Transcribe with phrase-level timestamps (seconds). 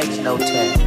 [0.00, 0.78] bags, no tag.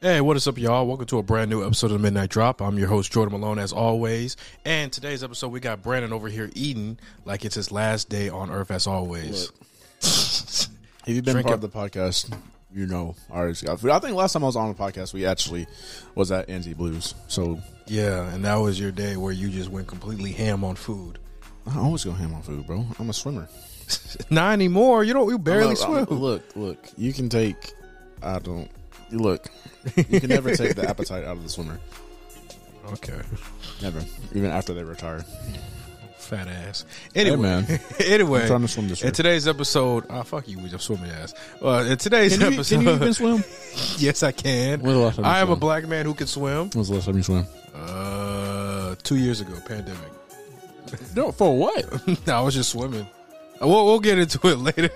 [0.00, 0.86] Hey, what is up, y'all?
[0.86, 2.60] Welcome to a brand new episode of the Midnight Drop.
[2.60, 4.36] I'm your host, Jordan Malone, as always.
[4.64, 8.50] And today's episode, we got Brandon over here eating like it's his last day on
[8.50, 9.52] Earth, as always.
[10.00, 10.68] If
[11.06, 12.36] you've been Drink part of the podcast,
[12.74, 13.90] you know I already got food.
[13.90, 15.66] I think last time I was on the podcast, we actually
[16.14, 17.14] was at Anzi Blues.
[17.28, 21.18] So Yeah, and that was your day where you just went completely ham on food.
[21.66, 22.84] I always go ham on food, bro.
[22.98, 23.48] I'm a swimmer.
[24.30, 25.04] Not anymore.
[25.04, 25.28] You don't.
[25.28, 25.96] You barely I'm swim.
[25.98, 26.78] I'm- look, look.
[26.96, 27.72] You can take.
[28.22, 28.70] I don't.
[29.10, 29.48] You look.
[29.96, 31.78] You can never take the appetite out of the swimmer.
[32.92, 33.20] Okay,
[33.80, 34.02] Never.
[34.34, 35.24] Even after they retire.
[36.22, 36.84] Fat ass.
[37.14, 37.66] Anyway, man.
[38.00, 38.42] anyway.
[38.42, 39.08] I'm trying to swim this year.
[39.08, 41.34] in today's episode, oh fuck you with your swimming ass.
[41.62, 43.44] Uh, in today's Can you, episode, can you even swim?
[43.98, 44.80] yes, I can.
[44.80, 46.70] When was the last time you I am a black man who can swim.
[46.70, 47.46] When was the last time you swam?
[47.74, 49.98] Uh, two years ago, pandemic.
[51.16, 51.86] No, for what?
[52.28, 53.06] I was just swimming.
[53.60, 54.90] Uh, We'll, we'll get into it later.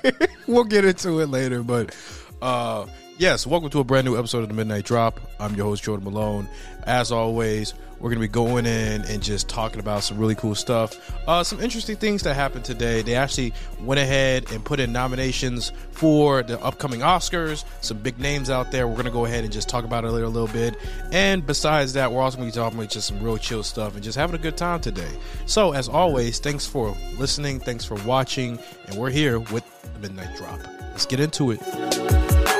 [0.47, 1.63] we'll get into it later.
[1.63, 1.95] But
[2.43, 5.21] uh, yes, welcome to a brand new episode of the Midnight Drop.
[5.41, 6.49] I'm your host, Jordan Malone.
[6.85, 10.55] As always, we're going to be going in and just talking about some really cool
[10.55, 11.13] stuff.
[11.27, 13.03] Uh, some interesting things that happened today.
[13.03, 17.65] They actually went ahead and put in nominations for the upcoming Oscars.
[17.81, 18.87] Some big names out there.
[18.87, 20.77] We're going to go ahead and just talk about it a little, bit.
[21.13, 23.95] And besides that, we're also going to be talking about just some real chill stuff
[23.95, 25.11] and just having a good time today.
[25.47, 27.59] So, as always, thanks for listening.
[27.61, 28.59] Thanks for watching.
[28.87, 30.61] And we're here with the Midnight Drop.
[30.93, 32.56] Let's get into it.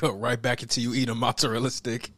[0.00, 2.10] Cut right back into you eating a mozzarella stick.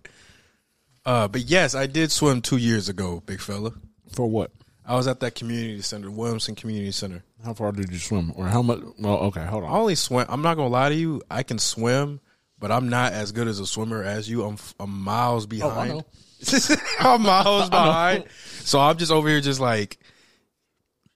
[1.04, 3.72] Uh, but yes, I did swim two years ago, big fella.
[4.12, 4.53] For what?
[4.87, 7.25] I was at that community center, Williamson Community Center.
[7.44, 8.32] How far did you swim?
[8.37, 8.78] Or how much?
[9.00, 9.70] Well, okay, hold on.
[9.70, 10.26] I only swim.
[10.28, 11.22] I'm not gonna lie to you.
[11.28, 12.20] I can swim,
[12.60, 14.44] but I'm not as good as a swimmer as you.
[14.44, 15.91] I'm, I'm miles behind.
[15.91, 16.06] know.
[17.00, 18.26] I'm miles behind.
[18.60, 19.99] So I'm just over here, just like,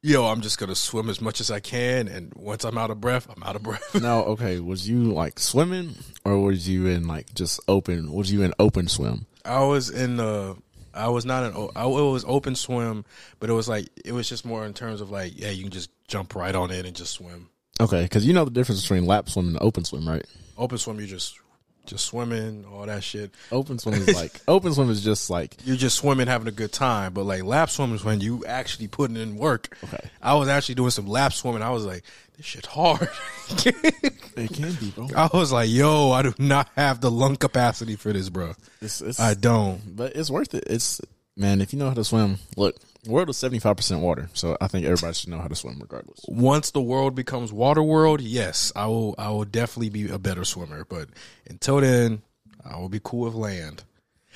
[0.07, 3.01] yo, I'm just gonna swim as much as I can, and once I'm out of
[3.01, 3.83] breath, I'm out of breath.
[4.07, 8.13] Now, okay, was you like swimming or was you in like just open?
[8.13, 9.27] Was you in open swim?
[9.45, 10.57] I was in the.
[10.95, 11.71] I was not an.
[11.75, 13.05] I, it was open swim,
[13.41, 15.73] but it was like it was just more in terms of like, yeah, you can
[15.73, 17.49] just jump right on in and just swim.
[17.81, 20.25] Okay, because you know the difference between lap swim and open swim, right?
[20.57, 21.39] Open swim, you just
[21.87, 23.33] just swimming, all that shit.
[23.51, 26.73] Open swim is like open swim is just like you're just swimming, having a good
[26.73, 27.13] time.
[27.13, 29.77] But like lap swimming is when you actually putting in work.
[29.85, 30.11] Okay.
[30.23, 31.63] I was actually doing some lap swimming.
[31.63, 32.03] I was like,
[32.37, 33.09] this shit hard.
[33.65, 35.09] it can be, bro.
[35.17, 38.55] I was like, yo, I do not have the lung capacity for this, bro.
[38.81, 39.97] It's, it's, I don't.
[39.97, 40.65] but it's worth it.
[40.67, 41.01] It's
[41.37, 42.39] man, if you know how to swim.
[42.57, 45.55] Look, world is seventy five percent water, so I think everybody should know how to
[45.55, 46.21] swim regardless.
[46.29, 49.15] Once the world becomes water world, yes, I will.
[49.19, 50.85] I will definitely be a better swimmer.
[50.85, 51.09] But
[51.49, 52.23] until then,
[52.65, 53.85] I will be cool with land.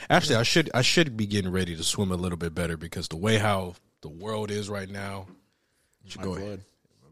[0.09, 0.71] Actually, I should.
[0.75, 3.75] I should be getting ready to swim a little bit better because the way how
[4.01, 5.27] the world is right now,
[6.07, 6.63] should go ahead.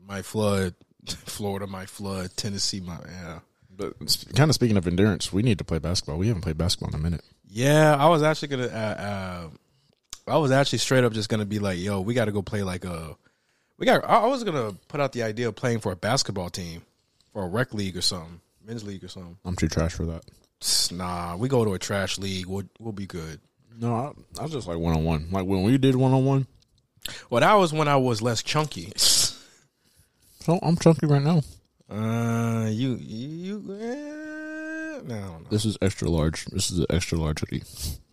[0.06, 0.74] might flood.
[1.06, 2.30] Florida might flood.
[2.36, 3.00] Tennessee might.
[3.06, 3.40] Yeah.
[3.76, 3.94] But
[4.34, 6.18] kind of speaking of endurance, we need to play basketball.
[6.18, 7.22] We haven't played basketball in a minute.
[7.48, 8.66] Yeah, I was actually gonna.
[8.66, 9.48] Uh, uh,
[10.28, 12.62] I was actually straight up just gonna be like, "Yo, we got to go play
[12.62, 13.16] like a."
[13.78, 14.04] We got.
[14.04, 16.82] I was gonna put out the idea of playing for a basketball team,
[17.32, 19.36] for a rec league or something, men's league or something.
[19.44, 20.24] I'm too trash for that.
[20.92, 22.46] Nah, we go to a trash league.
[22.46, 23.40] We'll we'll be good.
[23.80, 25.28] No, I, I was just like one on one.
[25.30, 26.46] Like when we did one on one.
[27.30, 28.92] Well, that was when I was less chunky.
[30.40, 31.42] So I'm chunky right now.
[31.90, 33.56] Uh, you you.
[33.78, 35.46] Eh, no, don't know.
[35.50, 36.46] This is extra large.
[36.46, 37.64] This is an extra large hoodie.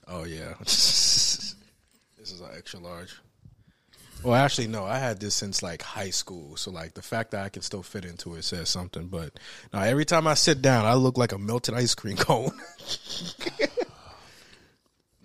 [0.06, 0.94] Oh yeah, this is an
[2.66, 3.16] extra large.
[4.24, 4.86] Well, actually, no.
[4.86, 7.84] I had this since like high school, so like the fact that I can still
[7.84, 9.06] fit into it says something.
[9.06, 9.34] But
[9.72, 12.50] now every time I sit down, I look like a melted ice cream cone.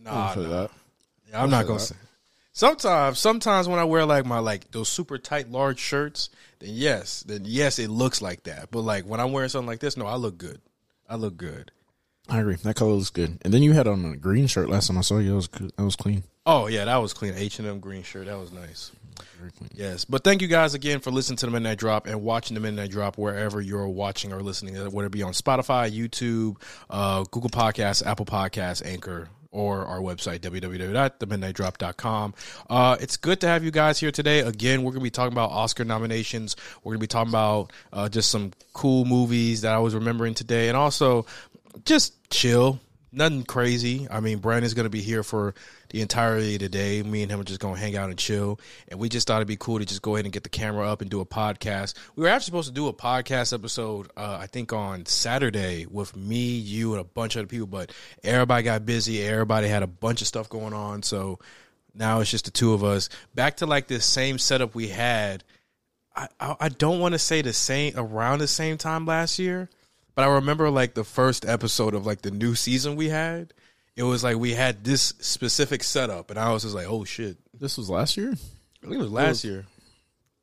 [0.05, 0.37] nah, nah.
[0.43, 0.71] that.
[1.31, 1.97] Yeah, I'm not gonna say.
[2.53, 6.29] Sometimes, sometimes when I wear like my like those super tight large shirts,
[6.59, 8.71] then yes, then yes, it looks like that.
[8.71, 10.61] But like when I'm wearing something like this, no, I look good.
[11.09, 11.73] I look good.
[12.31, 12.55] I agree.
[12.56, 13.38] That color looks good.
[13.43, 15.31] And then you had on a green shirt last time I saw you.
[15.31, 15.73] That was good.
[15.77, 16.23] That was clean.
[16.47, 17.35] Oh yeah, that was clean.
[17.35, 18.27] H and M green shirt.
[18.27, 18.93] That was nice.
[19.38, 19.71] Very clean.
[19.75, 22.61] Yes, but thank you guys again for listening to the Midnight Drop and watching the
[22.61, 26.56] Midnight Drop wherever you're watching or listening, whether it be on Spotify, YouTube,
[26.88, 32.35] uh, Google Podcasts, Apple Podcasts, Anchor, or our website, www.themidnightdrop.com.
[32.69, 34.41] Uh, it's good to have you guys here today.
[34.41, 36.56] Again, we're going to be talking about Oscar nominations.
[36.83, 40.35] We're going to be talking about uh, just some cool movies that I was remembering
[40.35, 41.26] today, and also
[41.85, 42.81] just chill.
[43.13, 44.07] Nothing crazy.
[44.09, 45.53] I mean, Brandon's going to be here for
[45.89, 47.03] the entirety of the day.
[47.03, 48.61] Me and him are just going to hang out and chill.
[48.87, 50.89] And we just thought it'd be cool to just go ahead and get the camera
[50.89, 51.95] up and do a podcast.
[52.15, 56.15] We were actually supposed to do a podcast episode, uh, I think on Saturday with
[56.17, 57.91] me, you, and a bunch of other people, but
[58.23, 59.23] everybody got busy.
[59.25, 61.03] Everybody had a bunch of stuff going on.
[61.03, 61.41] So
[61.93, 63.09] now it's just the two of us.
[63.35, 65.43] Back to like this same setup we had.
[66.15, 69.69] I, I, I don't want to say the same around the same time last year,
[70.21, 73.55] but I remember like the first episode of like the new season we had.
[73.97, 77.39] It was like we had this specific setup, and I was just like, "Oh shit!"
[77.59, 78.33] This was last year.
[78.33, 79.65] I think it was last year.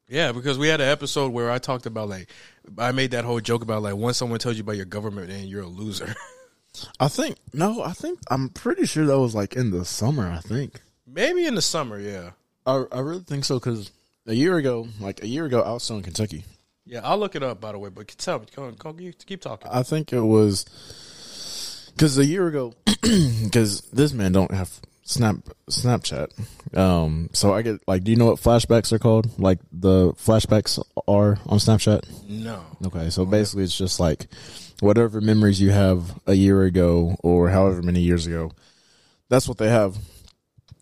[0.07, 2.27] Yeah, because we had an episode where I talked about like
[2.75, 5.47] I made that whole joke about like once someone tells you about your government, and
[5.47, 6.15] you're a loser.
[6.99, 7.83] I think no.
[7.83, 10.27] I think I'm pretty sure that was like in the summer.
[10.27, 10.81] I think.
[11.05, 12.31] Maybe in the summer, yeah.
[12.65, 13.91] I I really think so because
[14.25, 16.45] a year ago, like a year ago, I was still in Kentucky.
[16.87, 17.89] Yeah, I'll look it up by the way.
[17.89, 18.95] But tell me, go, go,
[19.25, 19.69] keep talking.
[19.71, 20.65] I think it was
[21.93, 24.71] because a year ago, because this man don't have
[25.03, 25.37] Snap
[25.69, 26.77] Snapchat.
[26.77, 29.39] Um, so I get like, do you know what flashbacks are called?
[29.39, 32.03] Like the flashbacks are on Snapchat.
[32.27, 32.61] No.
[32.85, 34.27] Okay, so basically, it's just like
[34.79, 38.51] whatever memories you have a year ago or however many years ago.
[39.29, 39.97] That's what they have,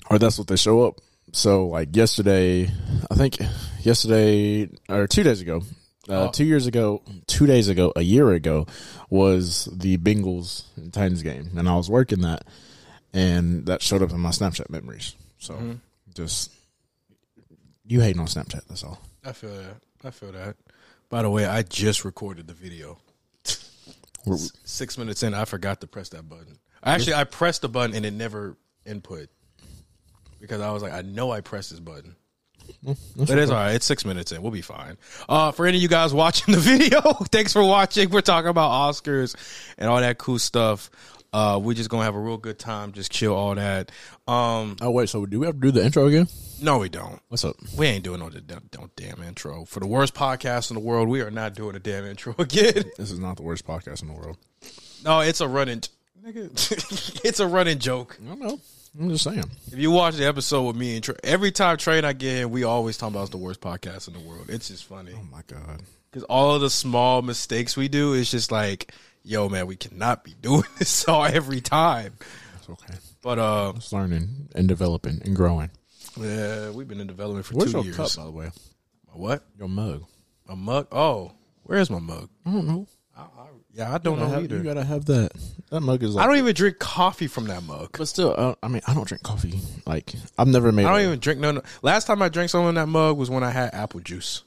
[0.09, 0.99] or that's what they show up.
[1.31, 2.69] So like yesterday,
[3.09, 3.37] I think
[3.81, 5.61] yesterday or two days ago,
[6.09, 6.31] uh, Oh.
[6.31, 8.67] two years ago, two days ago, a year ago,
[9.09, 12.43] was the Bengals and Titans game, and I was working that,
[13.13, 15.15] and that showed up in my Snapchat memories.
[15.39, 15.77] So
[16.13, 16.51] just
[17.85, 18.65] you hating on Snapchat.
[18.67, 18.99] That's all.
[19.23, 19.77] I feel that.
[20.03, 20.55] I feel that.
[21.09, 22.97] By the way, I just recorded the video.
[23.45, 26.57] S- Six minutes in, I forgot to press that button.
[26.83, 29.29] Actually, I pressed the button and it never input
[30.39, 32.15] because I was like, I know I pressed this button.
[32.83, 33.73] But it's all right.
[33.75, 34.41] It's six minutes in.
[34.41, 34.97] We'll be fine.
[35.27, 37.01] Uh, for any of you guys watching the video,
[37.31, 38.09] thanks for watching.
[38.09, 39.35] We're talking about Oscars
[39.77, 40.89] and all that cool stuff.
[41.33, 43.91] Uh, we're just gonna have a real good time, just chill all that.
[44.25, 46.27] Um, Oh wait, so do we have to do the intro again?
[46.61, 47.19] no, we don't.
[47.27, 47.57] What's up?
[47.77, 49.65] We ain't doing no, no, no damn intro.
[49.65, 52.85] For the worst podcast in the world, we are not doing a damn intro again.
[52.97, 54.37] This is not the worst podcast in the world.
[55.03, 55.81] No, it's a running,
[56.25, 57.21] nigga.
[57.25, 58.17] it's a running joke.
[58.23, 58.59] I don't know.
[58.99, 59.43] I'm just saying.
[59.71, 62.37] If you watch the episode with me and Trey, every time Trey and I get
[62.43, 64.45] in, we always talk about it's the worst podcast in the world.
[64.49, 65.81] It's just funny Oh my god.
[66.09, 68.93] because all of the small mistakes we do is just like,
[69.23, 72.13] yo, man, we cannot be doing this all every time.
[72.57, 72.93] It's okay.
[73.21, 75.71] But uh, It's learning and developing and growing.
[76.17, 77.97] yeah, we've been in development for Where's two your years.
[77.97, 78.49] cup, by the way?
[79.11, 79.43] What?
[79.57, 80.03] Your mug.
[80.47, 80.87] A mug?
[80.91, 81.31] Oh,
[81.63, 82.29] where's my mug?
[82.45, 82.87] I don't know.
[83.17, 83.25] I, I,
[83.73, 84.57] yeah, I don't know have, either.
[84.57, 85.31] You gotta have that.
[85.69, 86.23] That mug is like.
[86.23, 87.95] I don't even drink coffee from that mug.
[87.97, 89.59] But still, uh, I mean, I don't drink coffee.
[89.85, 90.85] Like, I've never made.
[90.85, 91.61] I don't a- even drink no, no.
[91.81, 94.43] Last time I drank something in that mug was when I had apple juice.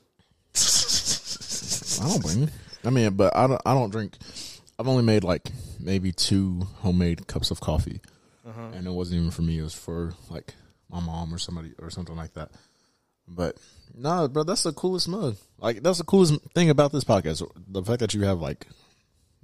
[2.01, 2.49] I don't blame you.
[2.85, 3.61] I mean, but I don't.
[3.67, 4.15] I don't drink.
[4.79, 5.49] I've only made like
[5.81, 8.01] maybe two homemade cups of coffee,
[8.47, 8.69] Uh-huh.
[8.75, 9.59] and it wasn't even for me.
[9.59, 10.55] It was for like
[10.91, 12.51] my mom or somebody or something like that.
[13.29, 13.57] But
[13.95, 15.37] no, bro, that's the coolest mug.
[15.59, 17.47] Like, that's the coolest thing about this podcast.
[17.69, 18.67] The fact that you have like,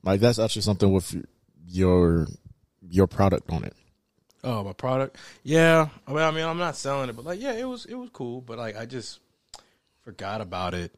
[0.03, 1.15] like that's actually something with
[1.67, 2.27] your
[2.89, 3.75] your product on it.
[4.43, 5.17] Oh, my product.
[5.43, 5.89] Yeah.
[6.07, 8.11] I mean, I mean, I'm not selling it, but like, yeah, it was it was
[8.13, 9.21] cool, but like, I just
[10.03, 10.93] forgot about it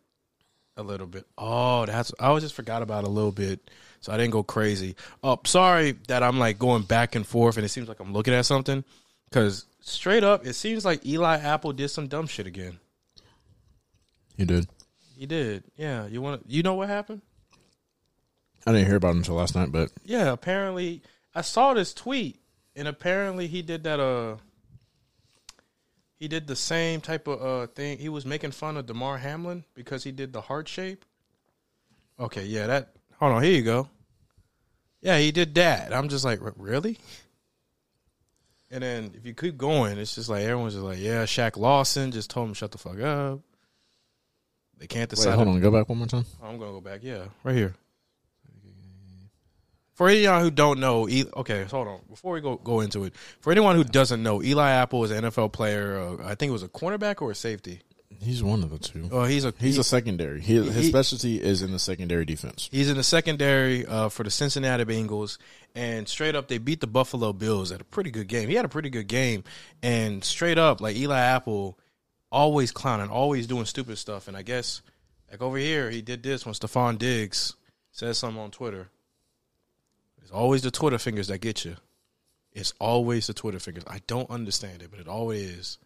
[0.76, 1.26] a little bit.
[1.38, 4.42] Oh, that's I was just forgot about it a little bit, so I didn't go
[4.42, 4.96] crazy.
[5.22, 8.34] Oh, sorry that I'm like going back and forth, and it seems like I'm looking
[8.34, 8.84] at something
[9.28, 12.78] because straight up, it seems like Eli Apple did some dumb shit again.
[14.36, 14.66] He did.
[15.16, 15.64] He did.
[15.76, 16.06] Yeah.
[16.06, 16.42] You want?
[16.46, 17.22] You know what happened?
[18.66, 21.02] I didn't hear about it until last night, but Yeah, apparently
[21.34, 22.40] I saw this tweet
[22.74, 24.36] and apparently he did that uh
[26.18, 27.98] he did the same type of uh thing.
[27.98, 31.04] He was making fun of Damar Hamlin because he did the heart shape.
[32.18, 33.88] Okay, yeah, that Hold on, here you go.
[35.00, 35.94] Yeah, he did that.
[35.94, 36.98] I'm just like, really?
[38.70, 42.10] And then if you keep going, it's just like everyone's just like, yeah, Shaq Lawson
[42.10, 43.40] just told him shut the fuck up.
[44.78, 45.30] They can't decide.
[45.30, 46.26] wait, hold on, go back one more time.
[46.42, 47.00] I'm gonna go back.
[47.02, 47.74] Yeah, right here.
[49.94, 52.00] For any of y'all who don't know, okay, hold on.
[52.10, 55.24] Before we go go into it, for anyone who doesn't know, Eli Apple is an
[55.24, 55.98] NFL player.
[55.98, 57.80] Uh, I think it was a cornerback or a safety.
[58.20, 59.08] He's one of the two.
[59.12, 60.40] Oh, he's a He's he- a secondary.
[60.40, 62.68] He, his specialty is in the secondary defense.
[62.72, 65.38] He's in the secondary uh, for the Cincinnati Bengals,
[65.74, 68.48] and straight up they beat the Buffalo Bills at a pretty good game.
[68.48, 69.44] He had a pretty good game,
[69.82, 71.78] and straight up like Eli Apple,
[72.32, 74.28] always clowning, always doing stupid stuff.
[74.28, 74.82] And I guess
[75.30, 77.54] like over here he did this when Stefon Diggs
[77.92, 78.88] says something on Twitter.
[80.22, 81.76] It's always the Twitter fingers that get you.
[82.52, 83.84] It's always the Twitter fingers.
[83.86, 85.78] I don't understand it, but it always is.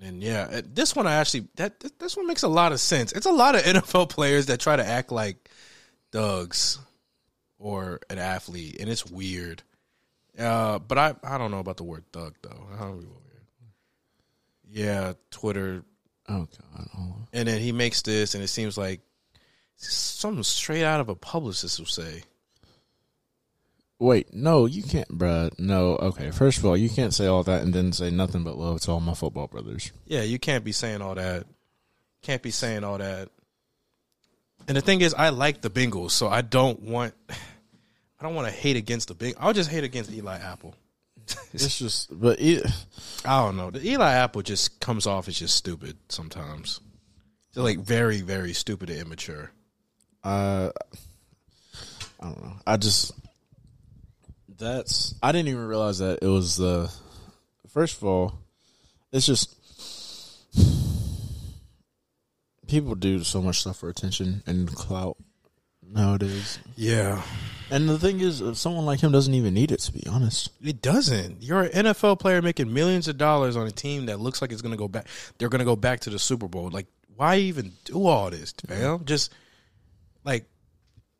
[0.00, 2.80] And then yeah, uh, this one I actually that this one makes a lot of
[2.80, 3.12] sense.
[3.12, 5.50] It's a lot of NFL players that try to act like
[6.10, 6.78] thugs
[7.58, 9.62] or an athlete, and it's weird.
[10.38, 12.66] Uh, but I I don't know about the word thug though.
[12.74, 13.06] I don't
[14.68, 15.84] Yeah, Twitter,
[16.30, 16.88] Oh god.
[17.32, 19.00] And then he makes this, and it seems like
[19.76, 22.22] something straight out of a publicist will say.
[24.00, 25.56] Wait, no, you can't, bruh.
[25.58, 26.30] No, okay.
[26.30, 28.92] First of all, you can't say all that and then say nothing but love to
[28.92, 29.92] all my football brothers.
[30.06, 31.44] Yeah, you can't be saying all that.
[32.22, 33.28] Can't be saying all that.
[34.66, 37.12] And the thing is, I like the Bengals, so I don't want.
[37.28, 39.34] I don't want to hate against the big.
[39.38, 40.74] I'll just hate against Eli Apple.
[41.52, 42.66] It's just, but it,
[43.24, 43.70] I don't know.
[43.70, 46.80] The Eli Apple just comes off as just stupid sometimes.
[47.54, 49.50] They're like very, very stupid and immature.
[50.24, 50.70] uh,
[52.20, 52.52] I don't know.
[52.66, 53.12] I just
[54.60, 56.92] that's I didn't even realize that it was the.
[57.68, 58.34] First of all,
[59.12, 59.56] it's just
[62.68, 65.16] people do so much stuff for attention and clout
[65.82, 66.58] nowadays.
[66.76, 67.22] Yeah,
[67.70, 69.80] And the thing is, someone like him doesn't even need it.
[69.80, 71.42] To be honest, it doesn't.
[71.42, 74.62] You're an NFL player making millions of dollars on a team that looks like it's
[74.62, 75.06] going to go back.
[75.38, 76.70] They're going to go back to the Super Bowl.
[76.70, 76.86] Like,
[77.16, 79.04] why even do all this, fam?
[79.04, 79.32] Just
[80.24, 80.46] like,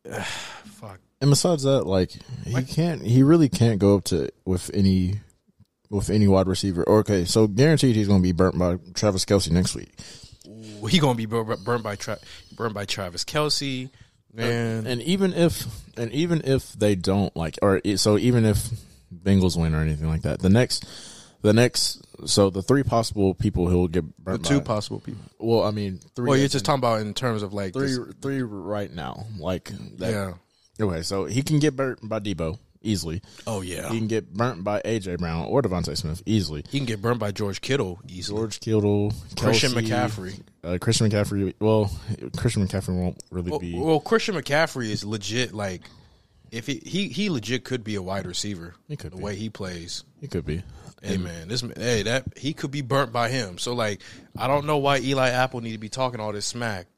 [0.64, 1.00] fuck.
[1.21, 2.12] And besides that, like
[2.45, 5.21] he can't, he really can't go up to with any
[5.91, 6.89] with any wide receiver.
[6.89, 9.93] Okay, so guaranteed he's going to be burnt by Travis Kelce next week.
[10.89, 12.19] He gonna be burnt by Tra-
[12.57, 13.91] burned by Travis Kelce,
[14.33, 14.87] man.
[14.87, 18.69] And even if and even if they don't like or so even if
[19.15, 20.87] Bengals win or anything like that, the next
[21.43, 25.00] the next so the three possible people who will get the burnt two by, possible
[25.00, 25.23] people.
[25.39, 28.15] well, I mean three Well, you're just talking about in terms of like three this-
[28.23, 29.27] three right now.
[29.39, 30.33] Like that, yeah.
[30.81, 33.21] Okay, so he can get burnt by Deebo easily.
[33.47, 33.91] Oh yeah.
[33.91, 36.65] He can get burnt by AJ Brown or DeVonta Smith easily.
[36.71, 38.39] He can get burnt by George Kittle easily.
[38.39, 40.41] George Kittle, Christian McCaffrey.
[40.65, 41.53] uh, Christian McCaffrey.
[41.61, 41.91] Well,
[42.37, 43.79] Christian McCaffrey won't really Well, be.
[43.79, 45.53] well, Christian McCaffrey is legit.
[45.53, 45.83] Like,
[46.51, 48.75] if he he, he legit could be a wide receiver.
[48.89, 49.23] He could the be.
[49.23, 50.05] way he plays.
[50.21, 50.63] he could be.
[51.03, 53.57] Hey man, this hey that he could be burnt by him.
[53.59, 54.03] So like,
[54.37, 56.89] I don't know why Eli Apple need to be talking all this smack.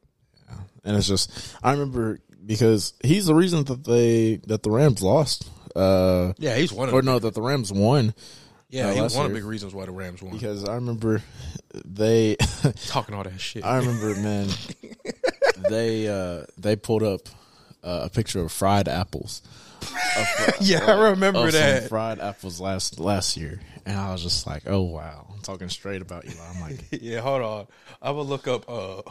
[0.85, 1.31] and it's just
[1.63, 5.49] I remember because he's the reason that they that the Rams lost.
[5.75, 8.15] Uh, Yeah, he's one of or no, that the Rams won
[8.69, 10.33] Yeah, uh, he was one of the big reasons why the Rams won.
[10.33, 11.23] because I remember
[11.85, 12.37] they.
[12.87, 13.65] Talking all that shit.
[13.65, 14.49] I remember, man,
[15.71, 17.21] they uh they pulled up
[17.83, 19.43] uh, a picture of fried apples.
[19.83, 21.89] Of yeah, I remember that.
[21.89, 26.03] fried apples last last year, and I was just like, oh wow, I'm talking straight
[26.03, 26.37] about Eli.
[26.55, 27.67] I'm like, Yeah, hold on.
[28.01, 29.03] I will look up uh,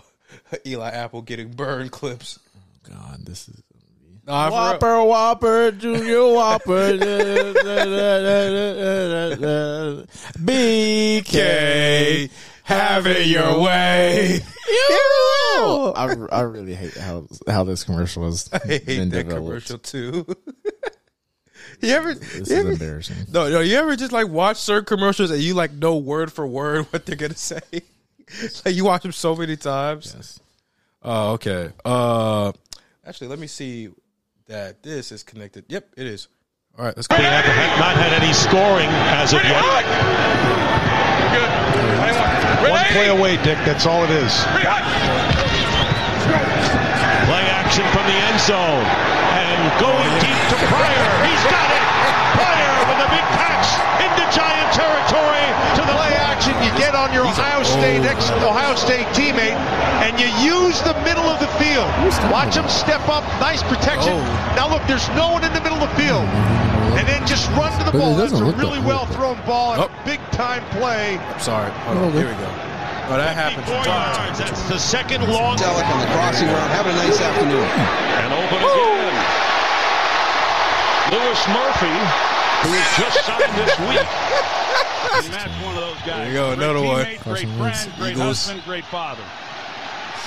[0.65, 2.39] Eli Apple getting burned clips.
[2.87, 3.61] God, this is.
[4.25, 4.61] Nah, for real.
[4.61, 6.97] Whopper, Whopper, Junior Whopper,
[10.37, 12.29] BK,
[12.63, 14.39] have it your way.
[14.71, 18.49] I, I really hate how how this commercial is.
[18.53, 19.45] I hate been that developed.
[19.45, 20.25] commercial too.
[21.81, 22.13] you ever?
[22.13, 23.15] This you is ever embarrassing.
[23.31, 23.59] no, no.
[23.59, 27.05] You ever just like watch certain commercials and you like know word for word what
[27.05, 27.59] they're gonna say?
[28.65, 30.13] like you watch them so many times.
[30.15, 30.39] Yes.
[31.03, 31.71] Oh, okay.
[31.83, 32.51] Uh,
[33.05, 33.89] actually, let me see
[34.47, 35.65] that this is connected.
[35.69, 36.27] Yep, it is.
[36.77, 37.17] All right, let's go.
[37.17, 39.61] They have not had any scoring as of yet.
[42.69, 43.57] One play away, Dick.
[43.65, 44.33] That's all it is.
[47.27, 48.85] Play action from the end zone.
[49.35, 51.27] And going deep to Pryor.
[51.27, 51.90] He's got it.
[53.01, 53.69] Pryor a big catch
[54.01, 56.53] into Giant territory to the play action.
[56.63, 59.57] You get on your Ohio State ex Ohio State teammate
[60.05, 61.89] and you use the middle of the field.
[62.31, 63.23] Watch him step up.
[63.41, 64.13] Nice protection.
[64.13, 64.53] Oh.
[64.55, 66.25] Now look, there's no one in the middle of the field.
[66.97, 68.15] And then just run to the ball.
[68.15, 69.85] That's a really well thrown ball and Oh.
[69.89, 71.19] a big time play.
[71.39, 71.71] Sorry.
[71.87, 72.11] Hold on.
[72.13, 72.49] Here we go.
[73.11, 74.33] Oh, that happens from time to time.
[74.39, 75.57] That's the second long.
[75.57, 76.71] Selleck on the crossing route.
[76.71, 77.67] Have a nice afternoon.
[77.67, 79.41] And open again.
[81.11, 81.97] Louis Murphy,
[82.63, 84.07] who was just signed this week.
[85.13, 86.05] And Matt's one of those guys.
[86.05, 87.03] There you go, Great another one.
[87.03, 88.45] Great Carson friend, Wentz, great Eagles.
[88.47, 89.23] husband, great father.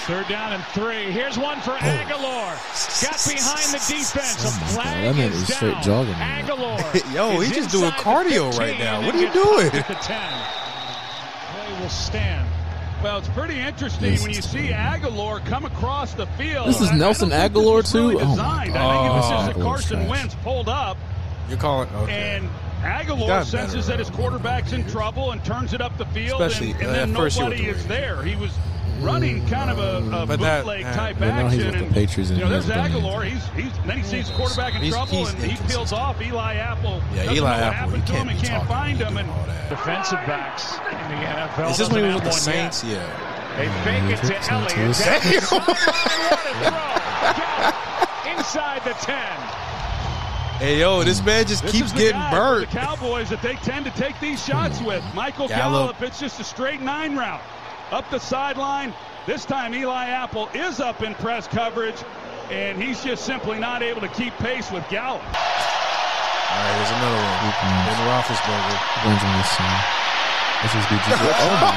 [0.07, 1.11] Third down and three.
[1.11, 1.77] Here's one for oh.
[1.79, 2.53] Agholor.
[3.01, 4.45] Got behind the defense.
[4.45, 5.83] Oh a Oh my God, flag that man is is straight down.
[5.83, 6.15] jogging.
[6.15, 7.15] Agholor.
[7.15, 9.01] Yo, is he just doing cardio 15 right now.
[9.07, 9.69] What are you gets stopped doing?
[9.73, 10.31] At the 10.
[11.55, 12.49] Play will stand.
[13.03, 16.69] Well, it's pretty interesting This when you is see Agholor come across the field.
[16.69, 18.21] This is I- I Nelson don't think this Agholor, was really too?
[18.21, 18.31] Oh, my
[18.67, 18.77] designed.
[18.77, 20.09] I think it was Oh, just that Agholor's Carson.
[20.09, 20.99] Wentz pulled up
[21.49, 22.13] You're calling okay.
[22.37, 22.49] and
[22.83, 26.73] Agholor senses better, that his quarterback's in trouble and turns it up the field, Especially,
[26.73, 28.23] and, and uh, then first he nobody is there.
[28.23, 28.51] He was
[29.01, 31.71] running kind of a, a But that- bootleg uh, type but now he's action.
[31.73, 33.25] with the and, Patriots and you know, he there's Agholor.
[33.25, 36.21] He's, he's then he sees the quarterback in He's- trouble he's and he peels off.
[36.21, 37.03] Eli Apple.
[37.15, 39.15] Yeah, Eli know what Apple, happened he to can't him be can't find him.
[39.15, 41.71] doing And defensive backs in the NFL.
[41.71, 42.85] Is this when he was with the doesn't have one Saints?
[42.85, 43.09] yet.
[43.09, 43.31] Yeah.
[43.57, 44.49] They fake it to Saints.
[44.51, 44.71] Elliott.
[44.97, 45.05] Saints.
[45.05, 45.77] Down the sideline.
[46.29, 46.55] What a
[48.25, 48.33] throw.
[48.37, 49.64] Inside the 10.
[50.59, 52.71] Hey yo, this man just This keeps is the getting guy burnt.
[52.71, 54.87] The Cowboys that they tend to take these shots hmm.
[54.87, 55.05] with.
[55.13, 55.97] Michael Gallup.
[55.99, 56.03] Gallup.
[56.03, 57.43] it's just a straight nine route.
[57.91, 58.95] Up the sideline.
[59.27, 61.97] This time Eli Apple is up in press coverage,
[62.51, 65.25] and he's just simply not able to keep pace with Gallup.
[65.25, 65.31] All
[66.61, 67.41] right, here's another one.
[67.89, 69.05] Ben Roethlisberger.
[69.05, 70.04] Runs on
[70.65, 70.81] this song.
[70.81, 71.05] This is BG.
[71.45, 71.77] Oh my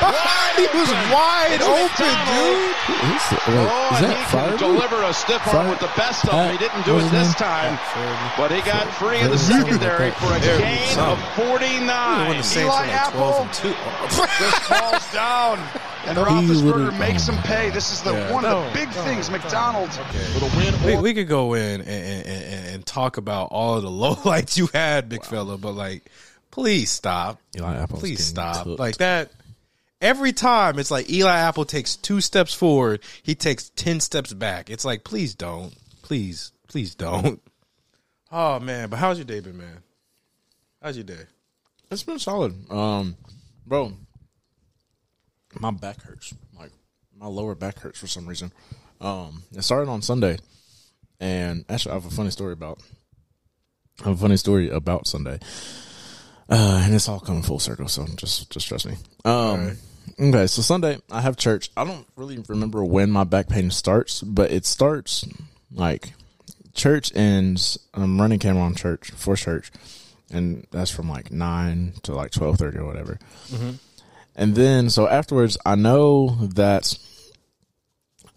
[0.00, 0.54] god.
[0.58, 2.74] He was wide open, dude.
[2.98, 4.56] Who's the, wait, Oh, is that he Fire?
[4.58, 6.50] deliver a stiff arm with the best of them.
[6.52, 7.78] He didn't do it this time,
[8.36, 11.12] but he got free in the secondary for a There, gain son.
[11.16, 12.28] of 49.
[12.28, 13.74] When the Saints Eli were like 12 Apple and 2.
[14.42, 15.58] just falls down.
[16.06, 17.70] And literally- Roethlisberger makes him pay.
[17.70, 18.32] This is the Yeah.
[18.32, 19.28] one of the big no, things.
[19.30, 19.36] no.
[19.38, 20.18] McDonald's Okay.
[20.34, 20.96] with a win.
[20.96, 24.56] We, we could go in and, and, and, and talk about all of the lowlights
[24.56, 26.02] you had, big fella, but like,
[26.50, 27.40] please stop.
[27.56, 28.64] Eli Apple's Please stop.
[28.64, 28.78] cooked.
[28.80, 29.30] Like that.
[30.00, 34.70] Every time it's like Eli Apple takes two steps forward, he takes 10 steps back.
[34.70, 35.74] It's like, please don't.
[36.02, 37.40] Please, please don't.
[38.30, 38.90] Oh, man.
[38.90, 39.78] But how's your day been, man?
[40.82, 41.22] How's your day?
[41.90, 42.54] It's been solid.
[42.70, 43.16] Um,
[43.66, 43.94] bro,
[45.58, 46.34] my back hurts.
[46.54, 46.70] Like
[47.18, 48.52] my lower back hurts for some reason.
[49.00, 50.36] Um, it started on Sunday,
[51.18, 52.80] and actually, I have a funny story about.
[54.02, 55.38] I have a funny story about Sunday,
[56.48, 57.88] uh, and it's all coming full circle.
[57.88, 58.94] So just, just trust me.
[59.24, 59.76] Um,
[60.18, 61.70] okay, so Sunday I have church.
[61.76, 65.24] I don't really remember when my back pain starts, but it starts
[65.72, 66.12] like
[66.74, 67.78] church ends.
[67.94, 69.70] I'm running camera on church for church
[70.30, 73.18] and that's from like nine to like twelve thirty or whatever.
[74.36, 76.96] And then so afterwards, I know that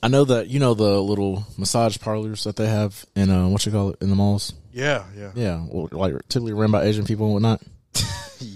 [0.02, 3.66] I know that you know the little massage parlors that they have in uh what
[3.66, 4.54] you call it in the malls.
[4.72, 5.32] Yeah, yeah.
[5.36, 7.62] Yeah, well, like typically run by Asian people and whatnot.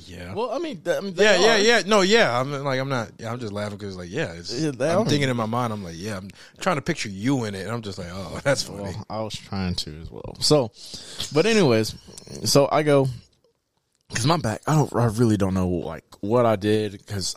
[0.08, 0.34] Yeah.
[0.34, 1.60] Well, I mean, th- I mean yeah, yeah, are.
[1.60, 1.82] yeah.
[1.86, 2.40] No, yeah.
[2.40, 3.12] I'm like, I'm not.
[3.20, 5.06] Yeah, I'm just laughing because, like, yeah, it's, Yeah, I'm are.
[5.06, 5.72] thinking in my mind.
[5.72, 8.40] I'm like, yeah, I'm trying to picture you in it, and I'm just like, oh,
[8.44, 8.82] that's funny.
[8.84, 10.38] Well, I was trying to as well.
[10.40, 10.72] So,
[11.34, 11.94] but anyways,
[12.46, 13.08] so I go
[14.10, 14.62] because my back.
[14.66, 14.96] I don't.
[14.96, 17.36] I really don't know like what I did because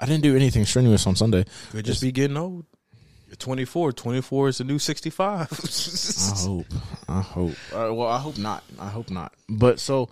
[0.00, 1.44] I didn't do anything strenuous on Sunday.
[1.72, 2.64] Could just be getting old.
[3.26, 3.92] You're 24.
[3.92, 5.48] 24 is the new 65.
[5.50, 6.66] I hope.
[7.08, 7.52] I hope.
[7.72, 8.62] Well, I hope not.
[8.78, 9.32] I hope not.
[9.48, 10.10] But so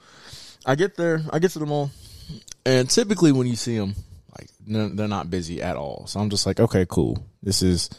[0.66, 1.22] I get there.
[1.32, 1.90] I get to the mall,
[2.64, 3.94] and typically when you see them,
[4.38, 6.06] like they're, not busy at all.
[6.06, 7.24] So I'm just like, okay, cool.
[7.42, 7.90] This is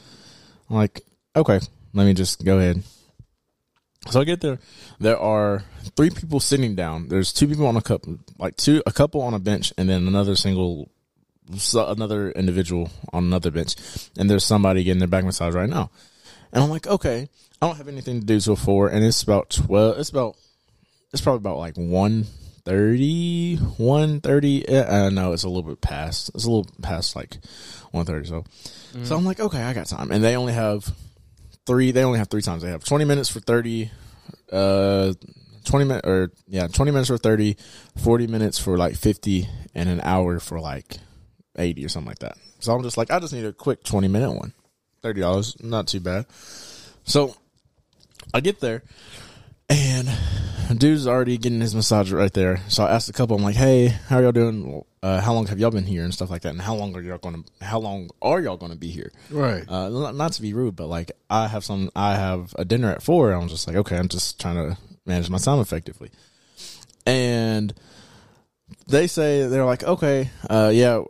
[0.70, 1.02] I'm like,
[1.36, 1.60] okay,
[1.94, 2.84] let me just go ahead.
[4.10, 4.60] So I get there.
[5.00, 5.64] There are
[5.96, 7.10] three people sitting down.
[7.10, 10.08] There's two people on a couple, like two, a couple on a bench, and then
[10.08, 10.90] another single,
[11.74, 13.76] another individual on another bench.
[14.18, 15.92] And there's somebody getting their back massage right now.
[16.54, 17.30] And I'm like, okay,
[17.62, 20.00] I don't have anything to do till four, and it's about twelve.
[20.00, 20.36] It's about,
[21.14, 22.26] it's probably about like one
[22.66, 24.68] thirty, one thirty.
[24.68, 26.30] Uh, no, it's a little bit past.
[26.36, 27.38] It's a little past like
[27.92, 28.28] one thirty.
[28.28, 28.44] So,
[29.04, 30.94] so I'm like, okay, I got time, and they only have
[31.66, 31.92] three.
[31.92, 32.64] They only have three times.
[32.64, 33.92] They have twenty minutes for thirty.
[34.52, 35.14] Uh,
[35.64, 37.56] twenty minutes or yeah, twenty minutes for 30,
[38.04, 40.98] 40 minutes for like fifty, and an hour for like
[41.58, 42.38] eighty or something like that.
[42.60, 44.54] So I'm just like, I just need a quick twenty minute one.
[45.02, 46.26] Thirty dollars, not too bad.
[47.04, 47.36] So
[48.34, 48.84] I get there,
[49.72, 52.62] and dude's already getting his massage right there.
[52.68, 54.84] So I asked a couple, I'm like, "Hey, how y'all doing?
[55.04, 56.50] Uh, how long have y'all been here and stuff like that?
[56.50, 57.66] And how long are y'all going to?
[57.66, 59.12] How long are y'all going to be here?
[59.30, 59.64] right.
[59.68, 62.92] Uh, not, not to be rude, but like I have some, I have a dinner
[62.92, 63.32] at four.
[63.32, 66.12] I'm just like, okay, I'm just trying to manage my time effectively.
[67.06, 67.74] And
[68.88, 71.02] they say they're like, okay, uh, yeah,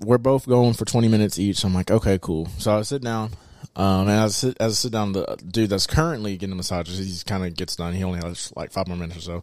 [0.00, 1.64] we're both going for 20 minutes each.
[1.64, 2.46] I'm like, okay, cool.
[2.58, 3.30] So I sit down.
[3.76, 6.56] Um, and as I sit, as I sit down, the dude that's currently getting the
[6.56, 7.92] massages, he's kind of gets done.
[7.92, 9.42] He only has like five more minutes or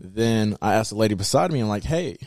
[0.00, 2.18] Then I asked the lady beside me, I'm like, hey,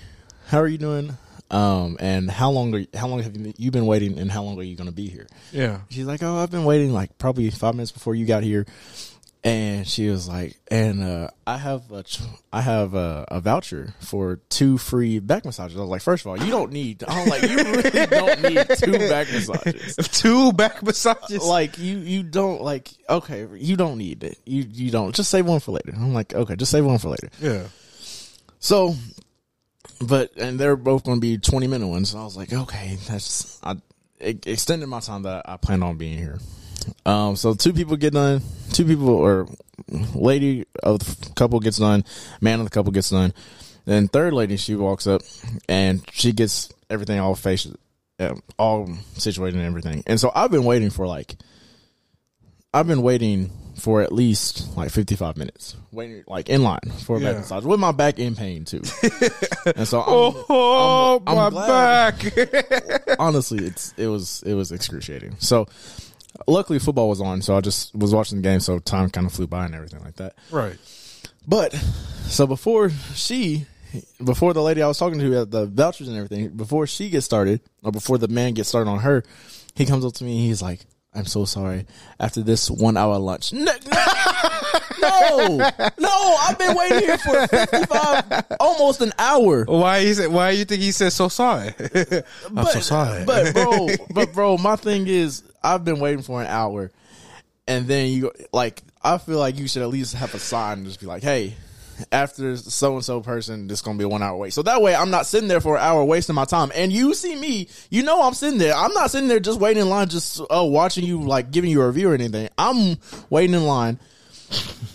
[0.47, 1.17] how are you doing?
[1.51, 4.41] Um, and how long are you, how long have you, you been waiting and how
[4.41, 5.27] long are you going to be here?
[5.51, 5.81] yeah.
[5.89, 8.65] She's like, "Oh, I've been waiting like probably five minutes before you got here,"
[9.43, 12.03] and she was like, "And uh, I have a,
[12.53, 16.27] I have a, a voucher for two free back massages." I was like, first of
[16.29, 17.03] all, you don't need.
[17.07, 19.95] I'm like, you really don't need two back massages.
[20.11, 21.43] Two back massages.
[21.43, 22.89] Like you, you don't like.
[23.09, 24.37] Okay, you don't need it.
[24.45, 25.15] You, you don't.
[25.15, 25.93] Just save one for later.
[25.95, 27.29] I'm like, okay, just save one for later.
[27.39, 27.63] yeah.
[28.59, 28.93] So,
[30.05, 32.11] but and they're both going to be twenty minute ones.
[32.11, 33.77] So I was like, okay, that's I
[34.19, 36.37] extended my time that I planned on being here.
[37.05, 38.41] Um, so two people get done,
[38.73, 39.47] two people or
[40.13, 42.03] lady of the couple gets done,
[42.39, 43.33] man of the couple gets done.
[43.85, 45.21] Then third lady, she walks up
[45.67, 47.67] and she gets everything all face
[48.19, 50.03] um, all situated and everything.
[50.05, 51.35] And so I've been waiting for like,
[52.73, 57.19] I've been waiting for at least like 55 minutes, waiting like in line for a
[57.19, 58.81] back massage with my back in pain too.
[59.75, 62.19] and so I'm, Oh, I'm my glad.
[62.19, 63.15] back.
[63.19, 65.35] honestly, it's it was it was excruciating.
[65.39, 65.67] So
[66.47, 69.33] luckily football was on, so I just was watching the game, so time kind of
[69.33, 70.35] flew by and everything like that.
[70.51, 70.77] right.
[71.47, 71.73] But
[72.25, 73.65] so before she,
[74.23, 77.25] before the lady I was talking to at the vouchers and everything, before she gets
[77.25, 79.23] started, or before the man gets started on her,
[79.75, 81.87] he comes up to me and he's like, "I'm so sorry.
[82.19, 83.63] After this one hour lunch, no,
[85.01, 85.57] no,
[85.97, 89.65] no, I've been waiting here for 55, almost an hour.
[89.65, 90.31] Why he said?
[90.31, 91.73] Why you think he said so sorry?
[92.55, 93.25] I'm so sorry.
[93.25, 96.91] But bro, but bro, my thing is, I've been waiting for an hour,
[97.67, 100.87] and then you like, I feel like you should at least have a sign and
[100.87, 101.55] just be like, hey.
[102.11, 104.53] After so and so person, this gonna be a one hour wait.
[104.53, 106.71] So that way, I'm not sitting there for an hour wasting my time.
[106.73, 108.73] And you see me, you know I'm sitting there.
[108.73, 111.79] I'm not sitting there just waiting in line, just oh watching you like giving you
[111.83, 112.49] a review or anything.
[112.57, 112.97] I'm
[113.29, 113.99] waiting in line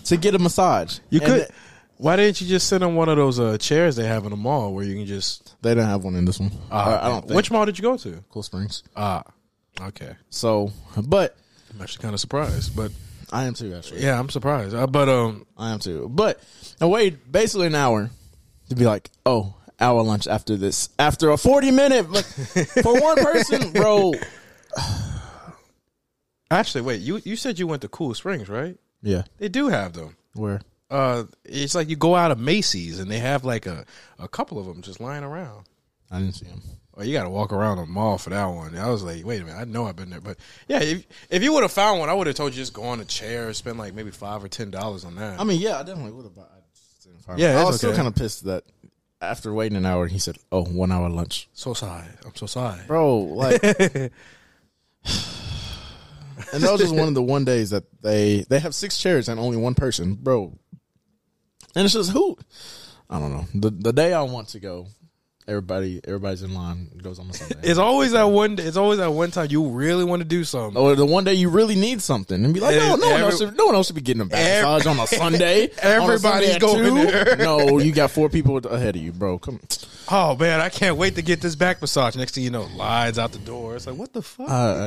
[0.06, 0.98] to get a massage.
[1.10, 1.36] you And could.
[1.42, 1.50] th-
[1.98, 4.36] Why didn't you just sit on one of those uh, chairs they have in the
[4.36, 5.54] mall where you can just?
[5.62, 6.50] They don't have one in this one.
[6.72, 7.36] I, I don't think.
[7.36, 8.24] Which mall did you go to?
[8.30, 8.82] Cool Springs.
[8.96, 9.22] Ah,
[9.80, 10.14] okay.
[10.30, 10.72] So,
[11.06, 11.36] but
[11.74, 12.92] I'm actually kind of surprised, but
[13.32, 13.74] I am too.
[13.74, 14.74] Actually, yeah, I'm surprised.
[14.74, 16.08] Uh, but um, I am too.
[16.10, 16.40] But
[16.80, 18.10] I wait basically an hour
[18.68, 20.88] to be like, oh, hour lunch after this.
[20.98, 24.14] After a 40 minute, like, for one person, bro.
[26.50, 27.00] actually, wait.
[27.00, 28.76] You you said you went to Cool Springs, right?
[29.02, 29.22] Yeah.
[29.38, 30.16] They do have them.
[30.34, 30.60] Where?
[30.90, 33.84] Uh, it's like you go out of Macy's and they have like a
[34.18, 35.66] a couple of them just lying around.
[36.10, 36.62] I didn't see him.
[36.98, 38.74] Oh, you got to walk around the mall for that one.
[38.76, 41.42] I was like, wait a minute, I know I've been there, but yeah, if if
[41.42, 43.52] you would have found one, I would have told you just go on a chair,
[43.52, 45.38] spend like maybe five or ten dollars on that.
[45.38, 46.34] I mean, yeah, I definitely would have.
[46.34, 47.96] But I just didn't find Yeah, I it's was still okay.
[47.96, 48.64] kind of pissed that
[49.20, 51.48] after waiting an hour, he said, oh, one hour lunch.
[51.52, 52.80] so sorry, I'm so sorry.
[52.86, 53.62] Bro, like.
[53.64, 54.10] and
[56.62, 59.38] that was just one of the one days that they they have six chairs and
[59.40, 60.52] only one person, bro.
[61.74, 62.38] And it's just who
[63.10, 63.44] I don't know.
[63.54, 64.86] The the day I want to go,
[65.48, 67.56] everybody everybody's in line goes on Sunday.
[67.62, 68.58] It's always that one.
[68.58, 70.76] It's always that one time you really want to do something.
[70.80, 73.38] or the one day you really need something and be like, no, no one else
[73.38, 75.70] should, no one else should be getting a every- massage on a Sunday.
[75.78, 77.36] Everybody's going there.
[77.36, 79.38] No, you got four people ahead of you, bro.
[79.38, 79.60] Come,
[80.08, 82.14] Oh man, I can't wait to get this back massage.
[82.16, 83.74] Next thing you know, lines out the door.
[83.76, 84.48] It's like what the fuck?
[84.48, 84.86] uh, I,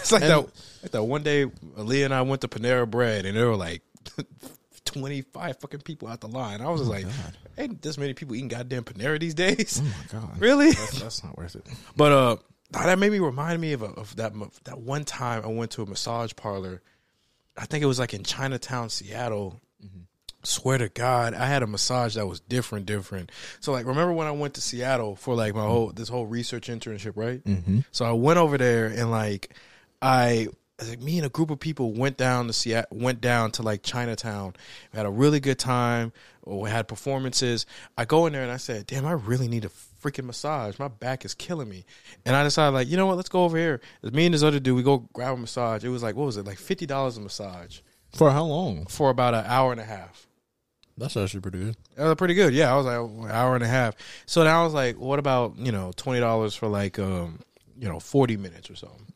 [0.00, 0.46] it's like that.
[0.82, 3.80] Like that one day, Aaliyah and I went to Panera Bread, and they were like
[4.94, 6.60] twenty five fucking people out the line.
[6.60, 7.06] I was just like,
[7.58, 9.80] ain't this many people eating goddamn Panera these days?
[9.82, 10.72] oh my god, Really?
[10.72, 11.66] That's, that's not worth it.
[11.96, 12.36] But uh,
[12.72, 14.32] that made me remind me of, a, of that
[14.64, 16.82] that one time I went to a massage parlor.
[17.56, 19.60] I think it was like in Chinatown, Seattle.
[20.46, 23.32] Swear to God, I had a massage that was different, different.
[23.60, 26.68] So like, remember when I went to Seattle for like my whole this whole research
[26.68, 27.42] internship, right?
[27.42, 27.80] Mm-hmm.
[27.92, 29.56] So I went over there and like,
[30.02, 30.48] I
[30.82, 33.82] like me and a group of people went down to Seattle, went down to like
[33.82, 34.54] Chinatown.
[34.92, 36.12] We had a really good time.
[36.44, 37.64] We had performances.
[37.96, 40.78] I go in there and I said, "Damn, I really need a freaking massage.
[40.78, 41.84] My back is killing me."
[42.26, 43.16] And I decided, like, you know what?
[43.16, 43.80] Let's go over here.
[44.02, 44.76] It's me and this other dude.
[44.76, 45.84] We go grab a massage.
[45.84, 46.44] It was like, what was it?
[46.44, 47.78] Like fifty dollars a massage
[48.12, 48.86] For how long?
[48.86, 50.26] for about an hour and a half.
[50.98, 51.76] That's actually pretty good.
[51.96, 52.52] That was pretty good.
[52.54, 53.94] Yeah, I was like an hour and a half.
[54.26, 57.40] So now I was like, what about you know twenty dollars for like um
[57.78, 59.06] you know forty minutes or something,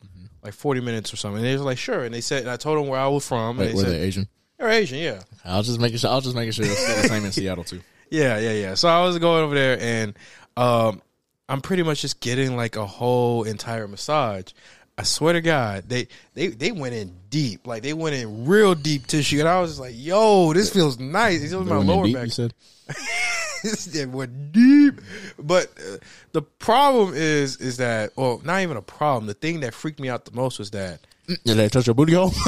[0.43, 1.37] like forty minutes or something.
[1.37, 2.03] And they was like, sure.
[2.03, 3.57] And they said, and I told them where I was from.
[3.57, 4.27] Wait, and were they they said, Asian?
[4.57, 5.21] they're Asian, yeah.
[5.45, 6.09] I was just making sure.
[6.09, 7.81] I was just making sure it's the same in Seattle too.
[8.09, 8.73] Yeah, yeah, yeah.
[8.75, 10.13] So I was going over there and
[10.57, 11.01] um
[11.47, 14.51] I'm pretty much just getting like a whole entire massage.
[14.99, 18.75] I swear to God, they they they went in deep, like they went in real
[18.75, 21.83] deep tissue, and I was just like, "Yo, this feels nice." It was my They
[21.85, 22.25] lower deep, back.
[22.25, 22.53] You said.
[23.95, 25.01] it went deep,
[25.37, 25.97] but uh,
[26.31, 29.27] the problem is, is that well, not even a problem.
[29.27, 32.13] The thing that freaked me out the most was that Did they touch your booty
[32.13, 32.31] hole?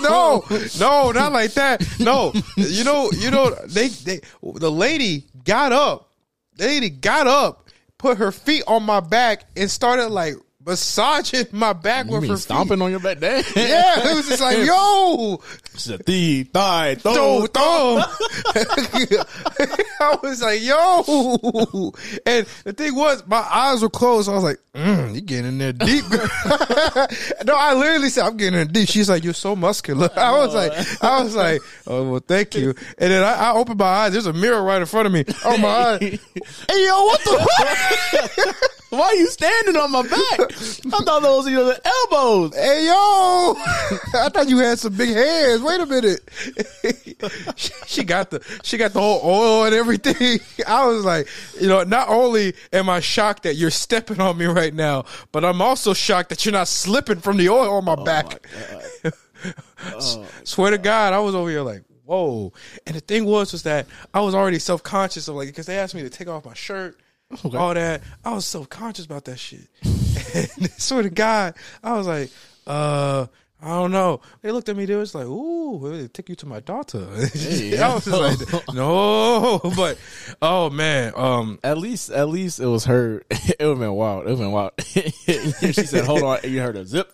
[0.00, 0.44] no,
[0.78, 1.84] no, not like that.
[1.98, 6.10] No, you know, you know, they, they, the lady got up.
[6.56, 11.72] The lady got up, put her feet on my back, and started like massaging my
[11.72, 12.84] back you with mean her stomping feet.
[12.84, 13.18] on your back?
[13.20, 13.44] Damn.
[13.56, 15.40] Yeah, it was just like, yo,
[15.74, 18.02] it's a "Thee, thigh, throw, throw." throw.
[20.00, 21.92] I was like, yo.
[22.26, 24.28] And the thing was, my eyes were closed.
[24.28, 26.04] I was like, mm, you getting in there deep.
[27.44, 28.88] no, I literally said, I'm getting in deep.
[28.88, 30.10] She's like, you're so muscular.
[30.16, 32.70] I was like, I was like, oh, well, thank you.
[32.98, 34.12] And then I, I opened my eyes.
[34.12, 35.24] There's a mirror right in front of me.
[35.44, 35.98] Oh, my.
[35.98, 38.54] Hey, yo, what the
[38.90, 40.49] Why are you standing on my back?
[40.56, 42.54] I thought those were you know the elbows.
[42.54, 42.92] Hey yo,
[44.20, 45.62] I thought you had some big hands.
[45.62, 46.20] Wait a minute.
[47.56, 50.40] she, she got the she got the whole oil and everything.
[50.66, 51.28] I was like,
[51.60, 55.44] you know, not only am I shocked that you're stepping on me right now, but
[55.44, 58.46] I'm also shocked that you're not slipping from the oil on my oh, back.
[60.44, 62.52] Swear to God, I was over here like, whoa.
[62.86, 65.78] And the thing was, was that I was already self conscious of like because they
[65.78, 66.98] asked me to take off my shirt.
[67.44, 69.68] All that I was self conscious about that shit.
[70.34, 72.30] and swear to God, I was like,
[72.66, 73.26] uh,
[73.62, 74.20] I don't know.
[74.40, 74.86] They looked at me.
[74.86, 78.38] They was like, "Ooh, they take you to my daughter." I was just like,
[78.74, 79.98] "No," but
[80.40, 83.22] oh man, um, At least, at least it was her.
[83.30, 84.26] It would have been wild.
[84.26, 84.72] It would have been wild.
[84.86, 87.12] she said, "Hold on," and you heard a zip.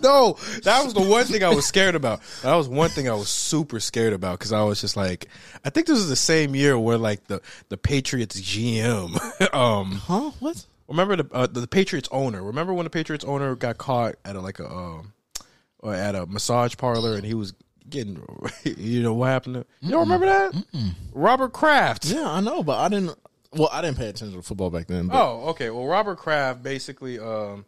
[0.00, 2.20] no, that was the one thing I was scared about.
[2.42, 5.28] That was one thing I was super scared about because I was just like,
[5.64, 10.30] I think this was the same year where like the the Patriots GM, um, huh?
[10.40, 10.64] What?
[10.92, 12.42] Remember the uh, the Patriots owner.
[12.42, 15.12] Remember when the Patriots owner got caught at a, like a um,
[15.84, 17.54] at a massage parlor and he was
[17.88, 18.22] getting,
[18.64, 19.54] you know what happened?
[19.56, 20.54] To, you don't remember that?
[21.12, 22.04] Robert Kraft.
[22.04, 23.18] Yeah, I know, but I didn't.
[23.54, 25.08] Well, I didn't pay attention to football back then.
[25.08, 25.68] But Oh, okay.
[25.70, 27.66] Well, Robert Kraft basically, um,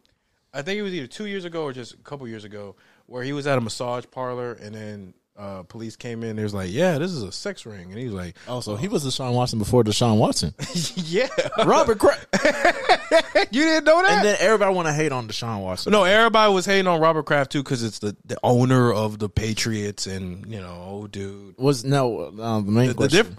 [0.54, 2.74] I think it was either two years ago or just a couple years ago,
[3.06, 6.36] where he was at a massage parlor and then uh, police came in.
[6.36, 8.76] They was like, "Yeah, this is a sex ring," and he was like, oh, so
[8.76, 10.54] he was Deshaun Watson before Deshaun Watson.
[10.94, 11.28] "Yeah,
[11.64, 12.26] Robert Kraft.
[13.52, 15.90] you didn't know that." and then everybody want to hate on Deshaun Watson.
[15.92, 19.28] no, everybody was hating on Robert Kraft too because it's the, the owner of the
[19.28, 23.26] Patriots, and you know, oh, dude, Was no uh, the main the question.
[23.26, 23.36] diff-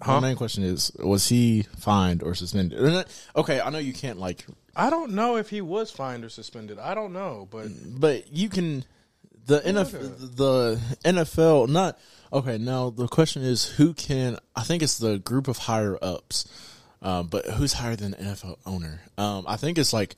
[0.00, 0.16] Huh?
[0.16, 3.04] The main question is: Was he fined or suspended?
[3.34, 4.46] Okay, I know you can't like,
[4.76, 6.78] I don't know if he was fined or suspended.
[6.78, 7.66] I don't know, but
[7.98, 8.84] but you can.
[9.48, 11.98] The NFL, the NFL, not
[12.32, 12.58] okay.
[12.58, 14.38] Now the question is, who can?
[14.54, 16.46] I think it's the group of higher ups,
[17.00, 19.00] um, but who's higher than the NFL owner?
[19.16, 20.16] Um, I think it's like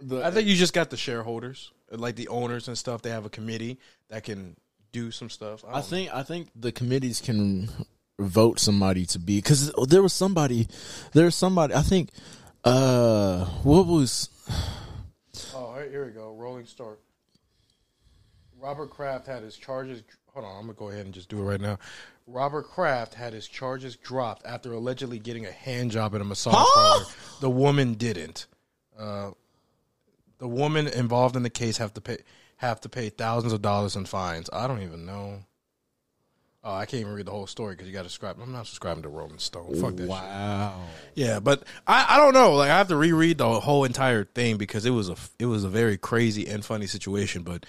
[0.00, 0.24] the.
[0.24, 3.00] I think you just got the shareholders, like the owners and stuff.
[3.00, 4.56] They have a committee that can
[4.90, 5.64] do some stuff.
[5.64, 7.70] I don't think I think the committees can
[8.18, 10.66] vote somebody to be because there was somebody,
[11.12, 11.74] there's somebody.
[11.74, 12.10] I think,
[12.64, 14.28] uh, what was
[15.54, 16.34] Oh, all right, here we go.
[16.34, 17.00] Rolling start.
[18.60, 20.02] Robert Kraft had his charges.
[20.34, 21.78] Hold on, I'm gonna go ahead and just do it right now.
[22.26, 26.54] Robert Kraft had his charges dropped after allegedly getting a hand job at a massage
[26.74, 27.04] parlor.
[27.40, 28.46] The woman didn't.
[28.98, 29.30] Uh,
[30.38, 32.18] the woman involved in the case have to pay
[32.58, 34.48] have to pay thousands of dollars in fines.
[34.52, 35.40] I don't even know.
[36.62, 38.36] Oh, I can't even read the whole story because you got to subscribe.
[38.38, 39.80] I'm not subscribing to Rolling Stone.
[39.80, 40.08] Fuck that shit.
[40.10, 40.78] wow?
[41.14, 42.52] Yeah, but I, I don't know.
[42.54, 45.64] Like I have to reread the whole entire thing because it was a it was
[45.64, 47.42] a very crazy and funny situation.
[47.42, 47.64] But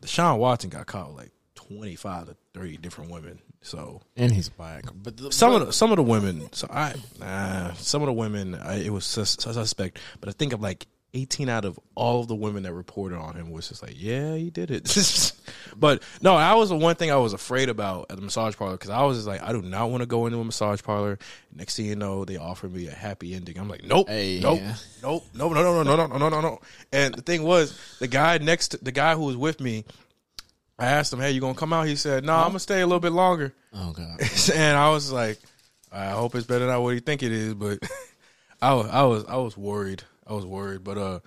[0.00, 3.40] Deshaun Watson got caught with like twenty five to thirty different women.
[3.62, 6.52] So And he's black, but the, some of the some of the women.
[6.52, 9.98] So I nah, some of the women I, it was sus, suspect.
[10.20, 13.34] But I think of like eighteen out of all of the women that reported on
[13.34, 14.84] him was just like, yeah, he did it.
[15.76, 18.74] but no, that was the one thing I was afraid about at the massage parlor
[18.74, 21.18] because I was just like, I do not want to go into a massage parlor.
[21.54, 23.58] Next thing you know, they offered me a happy ending.
[23.58, 24.74] I'm like, nope, Hey, nope, yeah.
[25.02, 26.60] nope, no, no, no, no, no, no, no, no, no.
[26.92, 29.84] And the thing was, the guy next, to, the guy who was with me.
[30.76, 32.86] I asked him, "Hey, you gonna come out?" He said, "No, I'm gonna stay a
[32.86, 34.20] little bit longer." oh god,
[34.54, 35.38] and I was like,
[35.92, 37.78] I hope it's better than what you think it is, but
[38.60, 40.02] I was, I was, I was worried.
[40.26, 41.20] I was worried, but uh,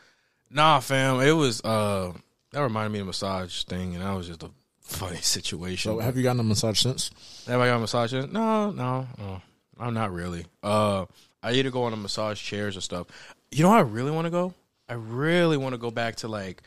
[0.50, 2.14] nah, fam, it was uh,
[2.52, 5.92] that reminded me of the massage thing, and that was just a funny situation.
[5.92, 7.12] so have you gotten a massage since?
[7.48, 8.28] Have I got massages?
[8.32, 9.42] No, no, no,
[9.80, 10.46] I'm not really.
[10.64, 11.06] Uh,
[11.44, 13.08] I either go on a massage chairs or stuff.
[13.52, 14.54] You know, I really want to go.
[14.90, 16.62] I really want to go back to like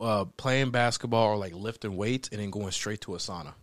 [0.00, 3.54] uh, playing basketball or like lifting weights and then going straight to a sauna.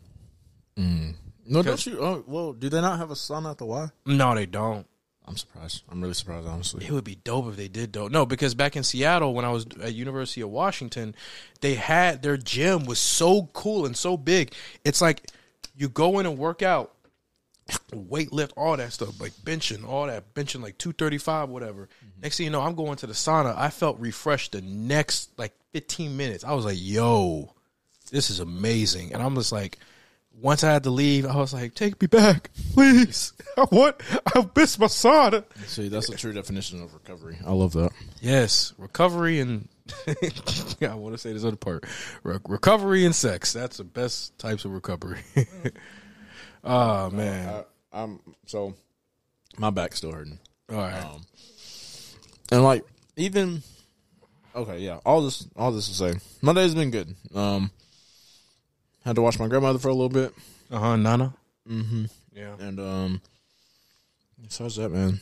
[1.51, 1.99] No, don't you?
[1.99, 3.89] Oh, well, do they not have a sauna at the Y?
[4.05, 4.87] No, they don't.
[5.27, 5.83] I'm surprised.
[5.89, 6.85] I'm really surprised, honestly.
[6.85, 8.07] It would be dope if they did though.
[8.07, 11.15] No, because back in Seattle when I was at University of Washington,
[11.61, 14.53] they had their gym was so cool and so big.
[14.83, 15.27] It's like
[15.75, 16.93] you go in and work out,
[17.93, 21.83] weight lift, all that stuff, like benching, all that, benching like two thirty five, whatever.
[21.83, 22.21] Mm-hmm.
[22.23, 23.55] Next thing you know, I'm going to the sauna.
[23.55, 26.43] I felt refreshed the next like fifteen minutes.
[26.43, 27.53] I was like, yo,
[28.11, 29.13] this is amazing.
[29.13, 29.77] And I'm just like
[30.33, 33.33] once I had to leave, I was like, take me back, please.
[33.55, 33.67] What?
[33.71, 33.95] I want
[34.35, 35.43] I miss my sauna.
[35.67, 37.37] See, that's a true definition of recovery.
[37.45, 37.91] I love that.
[38.21, 39.67] Yes, recovery and
[40.81, 41.85] I want to say this other part.
[42.23, 43.53] Re- recovery and sex.
[43.53, 45.19] That's the best types of recovery.
[46.63, 47.49] oh man.
[47.49, 47.63] I,
[48.03, 48.73] I'm so
[49.57, 50.39] my back's still hurting.
[50.69, 51.03] All right.
[51.03, 51.25] Um,
[52.51, 52.83] and like
[53.17, 53.63] even
[54.55, 54.99] okay, yeah.
[55.05, 57.15] All this, all this to say, my day's been good.
[57.33, 57.71] Um,
[59.05, 60.33] had to watch my grandmother for a little bit,
[60.71, 60.95] Uh huh.
[60.95, 61.33] Nana.
[61.69, 62.05] Mm-hmm.
[62.33, 62.55] Yeah.
[62.59, 63.21] and um,
[64.41, 65.19] besides that, man,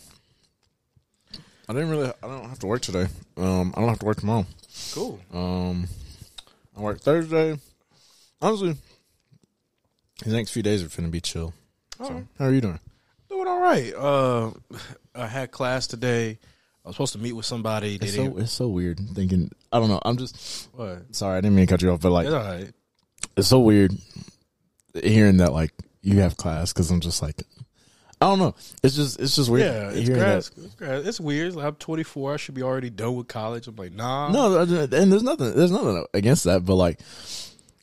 [1.67, 2.07] I didn't really.
[2.23, 3.07] I don't have to work today.
[3.37, 4.45] Um, I don't have to work tomorrow.
[4.93, 5.19] Cool.
[5.33, 5.87] Um,
[6.77, 7.57] I work Thursday.
[8.41, 8.75] Honestly,
[10.25, 11.53] the next few days are finna be chill.
[11.97, 12.79] So, how are you doing?
[13.29, 13.93] Doing all right.
[13.93, 14.51] Uh,
[15.13, 16.39] I had class today.
[16.85, 17.99] I was supposed to meet with somebody.
[18.01, 19.51] It's so it's so weird thinking.
[19.71, 19.99] I don't know.
[20.03, 21.13] I'm just What?
[21.13, 21.37] sorry.
[21.37, 22.71] I didn't mean to cut you off, but like It's all right.
[23.37, 23.91] It's so weird
[24.93, 27.43] hearing that like you have class because I'm just like
[28.21, 28.55] I don't know.
[28.83, 29.73] It's just it's just weird.
[29.73, 30.51] Yeah, it's.
[30.57, 31.55] It's, it's weird.
[31.55, 32.33] I'm 24.
[32.33, 33.67] I should be already done with college.
[33.67, 34.29] I'm like, nah.
[34.29, 35.55] No, and there's nothing.
[35.55, 36.99] There's nothing against that, but like.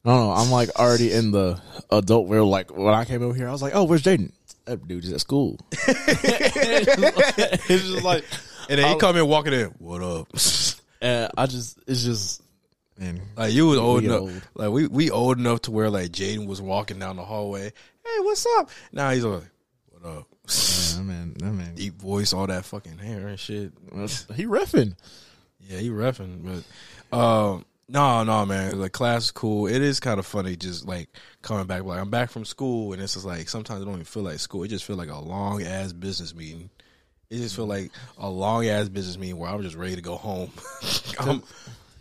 [0.04, 0.30] I don't know.
[0.30, 2.48] I'm like already in the adult world.
[2.48, 4.30] Like when I came over here, I was like, "Oh, where's Jaden?
[4.66, 8.22] That dude is at school." it's just like,
[8.68, 9.66] And then he come in walking in.
[9.78, 10.28] What up?
[11.00, 12.42] and I just, it's just,
[12.98, 14.20] man, like you was old enough.
[14.20, 14.42] old.
[14.54, 17.64] Like we we old enough to where like Jaden was walking down the hallway.
[18.04, 18.70] Hey, what's up?
[18.92, 19.44] Now he's like,
[19.90, 20.26] what up?
[21.02, 23.72] man, that man, Deep voice, all that fucking hair and shit.
[24.34, 24.96] he reffing.
[25.60, 26.62] Yeah, he reffing,
[27.10, 28.80] but um, no, no, man.
[28.80, 29.66] Like class is cool.
[29.66, 31.08] It is kind of funny, just like
[31.42, 31.84] coming back.
[31.84, 34.38] Like I'm back from school, and it's just like sometimes it don't even feel like
[34.38, 34.62] school.
[34.62, 36.70] It just feel like a long ass business meeting.
[37.30, 40.16] It just feel like a long ass business meeting where I'm just ready to go
[40.16, 40.50] home.
[41.18, 41.42] I'm-.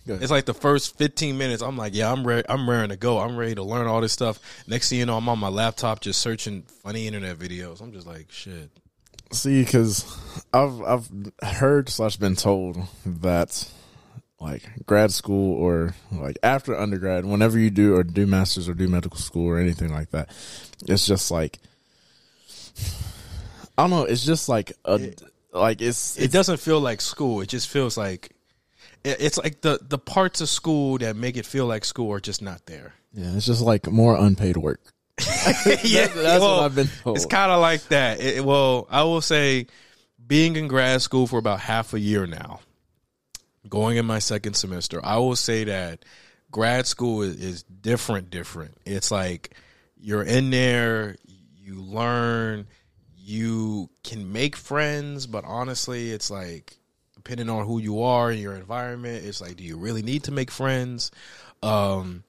[0.05, 1.61] It's like the first 15 minutes.
[1.61, 2.47] I'm like, yeah, I'm ready.
[2.47, 3.19] I'm ready to go.
[3.19, 4.39] I'm ready to learn all this stuff.
[4.67, 7.81] Next thing you know, I'm on my laptop just searching funny internet videos.
[7.81, 8.69] I'm just like, shit.
[9.31, 10.05] See, because
[10.53, 11.09] I've I've
[11.41, 13.67] heard slash been told that
[14.39, 18.87] like grad school or like after undergrad, whenever you do or do masters or do
[18.87, 20.29] medical school or anything like that,
[20.87, 21.59] it's just like
[23.77, 24.03] I don't know.
[24.03, 25.13] It's just like a
[25.51, 27.41] like it's it doesn't feel like school.
[27.41, 28.34] It just feels like
[29.05, 32.41] it's like the the parts of school that make it feel like school are just
[32.41, 32.93] not there.
[33.13, 34.81] yeah, it's just like more unpaid work.
[35.83, 37.15] yeah, that's what I've been told.
[37.15, 38.19] It's kind of like that.
[38.19, 39.67] It- well, I will say,
[40.25, 42.59] being in grad school for about half a year now,
[43.69, 46.03] going in my second semester, I will say that
[46.51, 48.29] grad school is, is different.
[48.29, 48.75] Different.
[48.85, 49.55] It's like
[49.97, 51.15] you're in there,
[51.55, 52.67] you learn,
[53.15, 56.77] you can make friends, but honestly, it's like
[57.25, 60.31] depending on who you are and your environment, it's like, do you really need to
[60.31, 61.09] make friends?
[61.63, 62.23] Um,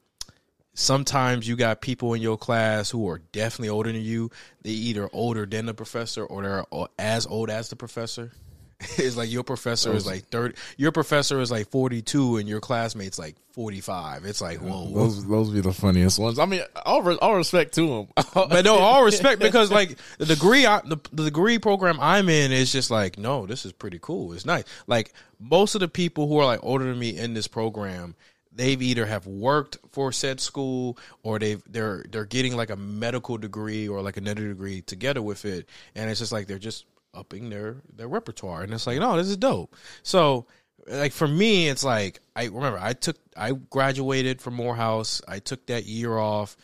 [0.73, 4.31] sometimes you got people in your class who are definitely older than you.
[4.63, 6.65] They either older than the professor or they're
[6.99, 8.33] as old as the professor.
[8.99, 10.55] it's like your professor is like thirty.
[10.77, 14.27] Your professor is like forty two, and your classmate's like forty five.
[14.27, 14.93] It's like whoa.
[14.93, 16.39] Those those be the funniest ones.
[16.39, 18.09] I mean, all re- all respect to them.
[18.35, 22.53] but no, all respect because like the degree, I, the, the degree program I'm in
[22.53, 24.35] is just like no, this is pretty cool.
[24.35, 24.65] It's nice.
[24.87, 28.15] Like most of the people who are like older than me in this program,
[28.53, 33.39] they've either have worked for said school or they've they're they're getting like a medical
[33.39, 36.85] degree or like another degree together with it, and it's just like they're just
[37.16, 39.74] upping their their repertoire, and it's like no, this is dope.
[40.02, 40.46] So
[40.88, 45.22] like for me, it's like I remember I took I graduated from Morehouse.
[45.26, 46.57] I took that year off,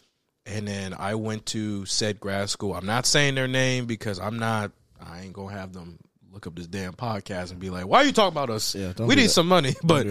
[0.47, 2.75] and then I went to said grad school.
[2.75, 4.73] I'm not saying their name because I'm not.
[5.01, 5.99] I ain't gonna have them
[6.33, 8.75] look up this damn podcast and be like, "Why are you talking about us?
[8.75, 9.31] Yeah, we need that.
[9.31, 10.07] some money." But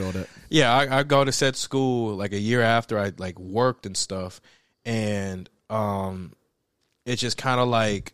[0.49, 3.95] yeah, I, I go to said school like a year after I like worked and
[3.95, 4.41] stuff,
[4.86, 6.34] and um,
[7.06, 8.13] it's just kind of like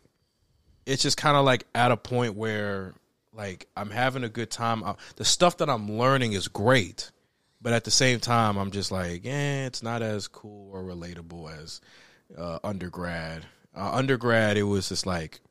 [0.88, 2.96] it's just kind of like at a point where
[3.34, 4.84] like I'm having a good time.
[4.84, 7.12] Uh, the stuff that I'm learning is great,
[7.62, 11.62] but at the same time, I'm just like, eh, it's not as cool or relatable
[11.62, 11.82] as
[12.38, 13.46] uh, undergrad.
[13.76, 15.42] Uh, undergrad, it was just like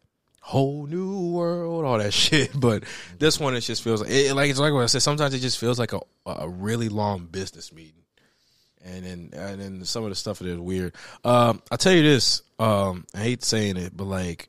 [0.41, 2.51] whole new world, all that shit.
[2.59, 2.85] But
[3.19, 5.03] this one, it just feels like, it, like it's like what I said.
[5.03, 8.03] Sometimes it just feels like a a really long business meeting
[8.85, 10.95] and then and then some of the stuff that is weird.
[11.25, 12.43] Um, I'll tell you this.
[12.59, 14.49] Um, I hate saying it, but like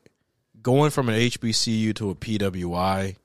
[0.68, 3.16] going from an HBCU to a PWI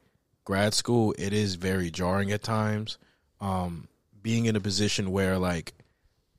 [0.46, 2.98] grad school, it is very jarring at times.
[3.42, 3.90] Um,
[4.22, 5.74] being in a position where like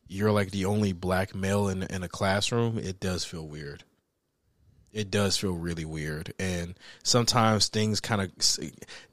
[0.08, 3.84] you're like the only black male in in a classroom, it does feel weird.
[4.94, 8.32] It does feel really weird, and sometimes things kind of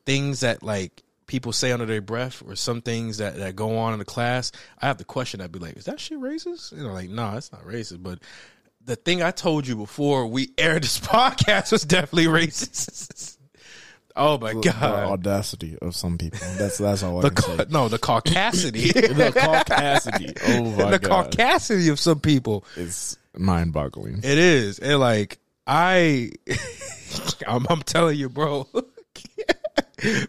[0.05, 3.91] things that like people say under their breath, or some things that that go on
[3.91, 4.53] in the class.
[4.81, 5.41] I have to question.
[5.41, 8.01] I'd be like, "Is that shit racist?" You know, like, no, it's not racist.
[8.01, 8.19] But
[8.85, 13.37] the thing I told you before we aired this podcast was definitely racist.
[14.15, 14.83] oh my the god!
[14.83, 16.39] audacity of some people.
[16.57, 20.37] That's that's all I The ca- no, the caucasity, the caucasity.
[20.47, 22.65] Oh my the god, caucasity of some people.
[22.75, 24.17] it's mind boggling.
[24.17, 26.31] It is, and like I,
[27.47, 28.67] I'm, I'm telling you, bro.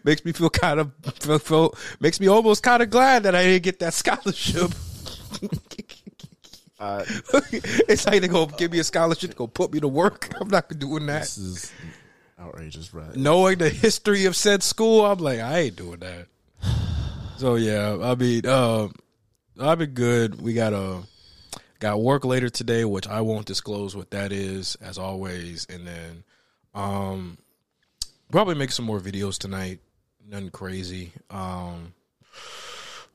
[0.03, 3.43] makes me feel kind of feel, feel makes me almost kind of glad that I
[3.43, 4.71] didn't get that scholarship.
[6.83, 7.05] Uh,
[7.87, 10.29] it's like they go give me a scholarship to go put me to work.
[10.41, 11.21] I'm not doing that.
[11.21, 11.71] this is
[12.37, 13.05] outrageous, bro.
[13.15, 16.27] knowing the history of said school, I'm like, I ain't doing that.
[17.37, 18.87] So yeah, I mean, uh,
[19.59, 20.41] I've been good.
[20.41, 20.99] We got uh,
[21.79, 25.65] got work later today, which I won't disclose what that is, as always.
[25.69, 26.23] And then,
[26.73, 27.37] um,
[28.31, 29.79] probably make some more videos tonight.
[30.25, 31.11] Nothing crazy.
[31.31, 31.93] Um,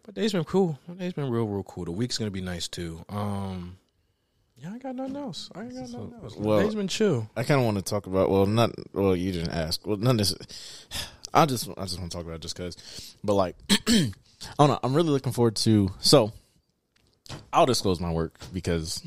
[0.08, 0.78] but day's been cool.
[0.88, 1.84] My day's been real, real cool.
[1.84, 3.04] The week's gonna be nice too.
[3.10, 3.76] Um,
[4.56, 5.50] yeah, I got nothing else.
[5.54, 6.34] I ain't got nothing else.
[6.34, 7.28] The well- day's been chill.
[7.36, 8.30] I kind of want to talk about.
[8.30, 8.70] Well, not.
[8.94, 9.86] Well, you didn't ask.
[9.86, 10.34] Well, none of this.
[11.34, 11.68] I just.
[11.76, 13.16] I just want to talk about it just because.
[13.22, 14.10] But like, I
[14.58, 14.78] don't know.
[14.82, 15.90] I'm really looking forward to.
[16.00, 16.32] So,
[17.52, 19.02] I'll disclose my work because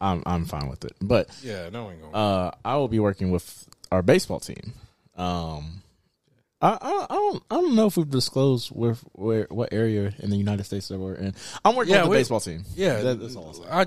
[0.00, 0.92] I'm I'm fine with it.
[1.02, 2.14] But Yeah, no, ain't going.
[2.14, 4.72] uh, I will be working with our baseball team.
[5.16, 5.82] Um,
[6.62, 10.30] I, I I don't I don't know if we've disclosed where where what area in
[10.30, 11.34] the United States that we're in.
[11.64, 12.64] I'm working Yeah, with the we- baseball team.
[12.74, 13.54] Yeah, That- that's all.
[13.70, 13.86] I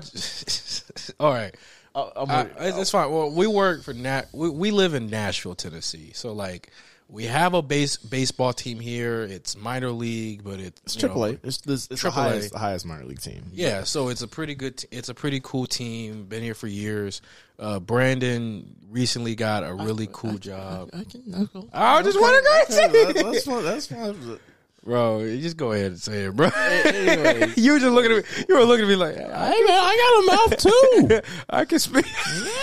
[1.24, 1.54] all right.
[1.94, 3.10] I- I'm I, it's, it's fine.
[3.10, 4.28] Well, we work for Nat.
[4.32, 6.12] We, we live in Nashville, Tennessee.
[6.14, 6.70] So like,
[7.10, 9.22] we have a base baseball team here.
[9.22, 11.38] It's minor league, but it's It's you triple know, A.
[11.42, 11.80] It's this.
[11.82, 12.28] It's the Triple A.
[12.30, 13.44] highest, the highest minor league team.
[13.52, 14.78] Yeah, so it's a pretty good.
[14.78, 16.24] T- it's a pretty cool team.
[16.24, 17.20] Been here for years.
[17.58, 20.90] Uh, Brandon recently got a really cool job.
[20.92, 21.22] I can.
[21.34, 23.12] I can I just want to go Okay, see.
[23.12, 23.64] that- that's fine.
[23.64, 24.38] That's fine.
[24.82, 26.48] Bro, just go ahead and say it, bro.
[27.56, 28.44] You were just looking at me.
[28.48, 29.34] You were looking at me like, Hey man,
[29.68, 31.20] I got a mouth too.
[31.50, 32.06] I can speak.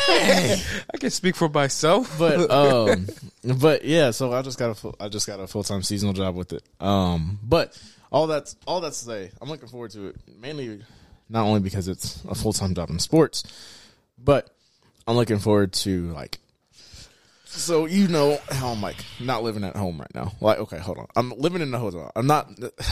[0.09, 2.17] I can speak for myself.
[2.17, 3.07] but um,
[3.59, 4.09] but yeah.
[4.11, 6.53] So I just got a full, I just got a full time seasonal job with
[6.53, 6.63] it.
[6.79, 7.79] Um, but
[8.11, 10.15] all that's all that's to say, I'm looking forward to it.
[10.41, 10.81] Mainly,
[11.29, 13.43] not only because it's a full time job in sports,
[14.17, 14.49] but
[15.07, 16.39] I'm looking forward to like.
[17.57, 20.31] So you know how I'm like not living at home right now.
[20.39, 21.07] Like, okay, hold on.
[21.15, 22.11] I'm living in a hotel.
[22.15, 22.49] I'm not.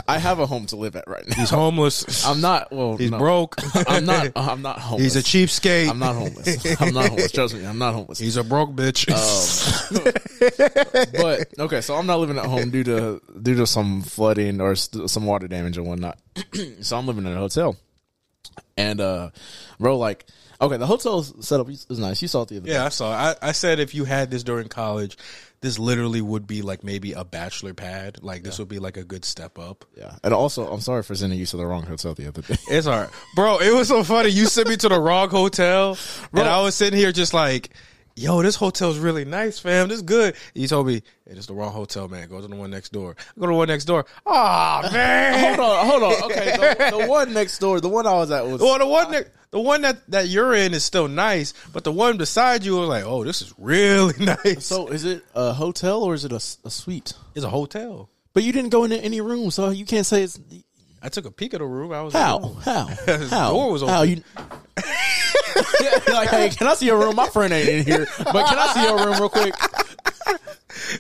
[0.08, 1.36] I have a home to live at right now.
[1.36, 2.26] He's homeless.
[2.26, 2.72] I'm not.
[2.72, 3.20] Well, He's no.
[3.20, 3.56] broke.
[3.88, 4.32] I'm not.
[4.36, 5.14] I'm not homeless.
[5.14, 5.88] He's a cheapskate.
[5.90, 6.82] I'm not homeless.
[6.82, 7.32] I'm not homeless.
[7.32, 8.18] Trust me, I'm not homeless.
[8.18, 9.06] He's a broke bitch.
[11.22, 14.76] but okay, so I'm not living at home due to due to some flooding or
[14.76, 16.18] some water damage and whatnot.
[16.82, 17.76] so I'm living in a hotel,
[18.78, 19.30] and uh,
[19.80, 20.26] bro, like,
[20.66, 22.22] okay, the hotel setup is nice.
[22.22, 22.86] You saw it the other yeah, day.
[22.86, 23.12] I saw.
[23.12, 25.18] I, I said if you had this during college,
[25.62, 28.20] this literally would be like maybe a bachelor pad.
[28.22, 29.86] Like this would be like a good step up.
[29.98, 32.56] Yeah, and also I'm sorry for sending you to the wrong hotel the other day.
[32.70, 33.60] It's all right, bro.
[33.60, 34.30] It was so funny.
[34.30, 35.98] You sent me to the wrong hotel,
[36.34, 37.70] and I was sitting here just like,
[38.16, 39.88] "Yo, this hotel's really nice, fam.
[39.90, 42.28] This is good." You told me it's the wrong hotel, man.
[42.30, 43.16] Go to the one next door.
[43.20, 44.06] I go to the one next door.
[44.26, 45.56] Oh man.
[45.56, 46.24] hold on, hold on.
[46.32, 49.12] Okay, the, the one next door, the one I was at was Well, the one
[49.12, 52.76] that the one that, that you're in is still nice, but the one beside you
[52.78, 54.14] was like, oh, this is really
[54.46, 54.66] nice.
[54.66, 54.88] so.
[54.88, 57.14] Is it a hotel or is it a suite?
[57.36, 58.10] it's a hotel.
[58.34, 60.38] But you didn't go into any room, so you can't say it's
[61.06, 61.92] I took a peek at the room.
[61.94, 62.60] I was how like, oh.
[62.62, 62.86] how
[63.18, 64.10] His how door was How open.
[64.10, 64.24] you?
[65.82, 67.16] Yeah, like, hey, can I see your room?
[67.16, 69.54] My friend ain't in here, but can I see your room real quick?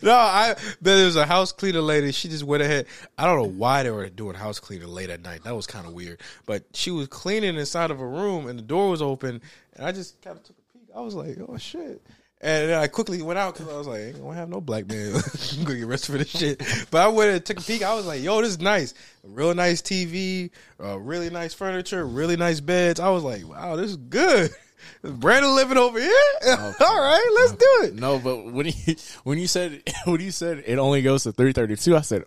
[0.01, 2.11] No, I there was a house cleaner lady.
[2.11, 2.85] She just went ahead.
[3.17, 5.43] I don't know why they were doing house cleaning late at night.
[5.43, 6.21] That was kind of weird.
[6.45, 9.41] But she was cleaning inside of a room, and the door was open,
[9.73, 10.89] and I just kind of took a peek.
[10.95, 12.01] I was like, oh shit.
[12.41, 14.87] And then I quickly went out because I was like, ain't gonna have no black
[14.87, 16.61] man I'm gonna get arrested for this shit.
[16.91, 17.81] But I went and took a peek.
[17.81, 18.93] I was like, yo, this is nice.
[19.23, 20.51] Real nice TV,
[20.83, 22.99] uh, really nice furniture, really nice beds.
[22.99, 24.51] I was like, wow, this is good.
[25.01, 26.13] Brandon living over here?
[26.47, 27.95] All right, let's do it.
[27.95, 31.53] No, but when you when you said when you said it only goes to three
[31.53, 32.25] thirty two, I said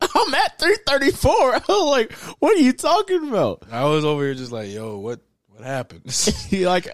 [0.00, 1.54] I'm at three thirty four.
[1.54, 3.62] I was like, what are you talking about?
[3.70, 5.20] I was over here just like, yo, what
[5.64, 6.02] what happened?
[6.48, 6.88] He like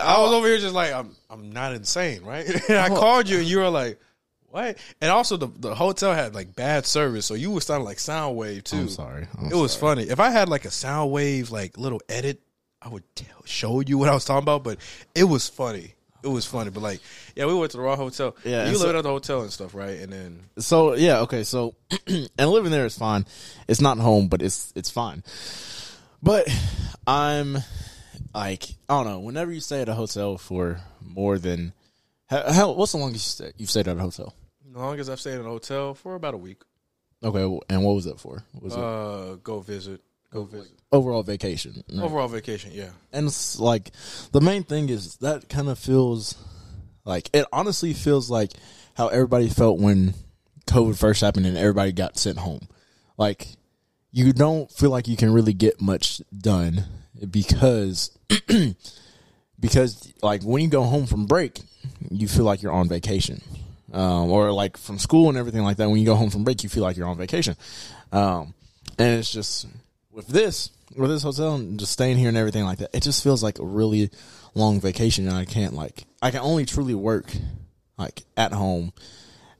[0.00, 2.46] I was over here just like, I'm I'm not insane, right?
[2.68, 4.00] And I called you and you were like,
[4.48, 4.78] what?
[5.00, 8.64] And also the the hotel had like bad service, so you was sounding like Soundwave
[8.64, 8.76] too.
[8.76, 9.28] I'm sorry.
[9.38, 10.04] I'm it was funny.
[10.04, 12.40] If I had like a Soundwave like little edit,
[12.80, 14.64] I would tell, show you what I was talking about.
[14.64, 14.78] But
[15.14, 15.94] it was funny.
[16.22, 16.70] It was funny.
[16.70, 17.00] But like,
[17.36, 18.34] yeah, we went to the wrong hotel.
[18.44, 19.98] Yeah, you so- lived at the hotel and stuff, right?
[19.98, 21.74] And then so yeah, okay, so
[22.06, 23.26] and living there is fine.
[23.68, 25.22] It's not home, but it's it's fine.
[26.22, 26.48] But
[27.06, 27.58] I'm
[28.34, 29.20] like I don't know.
[29.20, 31.72] Whenever you stay at a hotel for more than
[32.28, 34.34] how, what's the longest you stay, you've stayed at a hotel?
[34.68, 36.62] as long as I've stayed in a hotel for about a week,
[37.22, 38.42] Okay, and what was that for?
[38.60, 40.00] Was it uh, go visit,
[40.32, 40.72] go visit.
[40.90, 41.84] overall vacation?
[41.92, 42.02] right?
[42.02, 42.90] Overall vacation, yeah.
[43.12, 43.92] And it's like
[44.32, 46.34] the main thing is that kind of feels
[47.04, 48.50] like it honestly feels like
[48.94, 50.14] how everybody felt when
[50.66, 52.66] COVID first happened and everybody got sent home.
[53.16, 53.46] Like
[54.10, 56.84] you don't feel like you can really get much done
[57.30, 58.13] because
[59.60, 61.60] because like when you go home from break,
[62.10, 63.40] you feel like you're on vacation.
[63.92, 65.88] Um, or like from school and everything like that.
[65.88, 67.56] When you go home from break, you feel like you're on vacation.
[68.10, 68.52] Um,
[68.98, 69.66] and it's just
[70.10, 73.22] with this, with this hotel and just staying here and everything like that, it just
[73.22, 74.10] feels like a really
[74.54, 75.28] long vacation.
[75.28, 77.32] And I can't like, I can only truly work
[77.96, 78.92] like at home,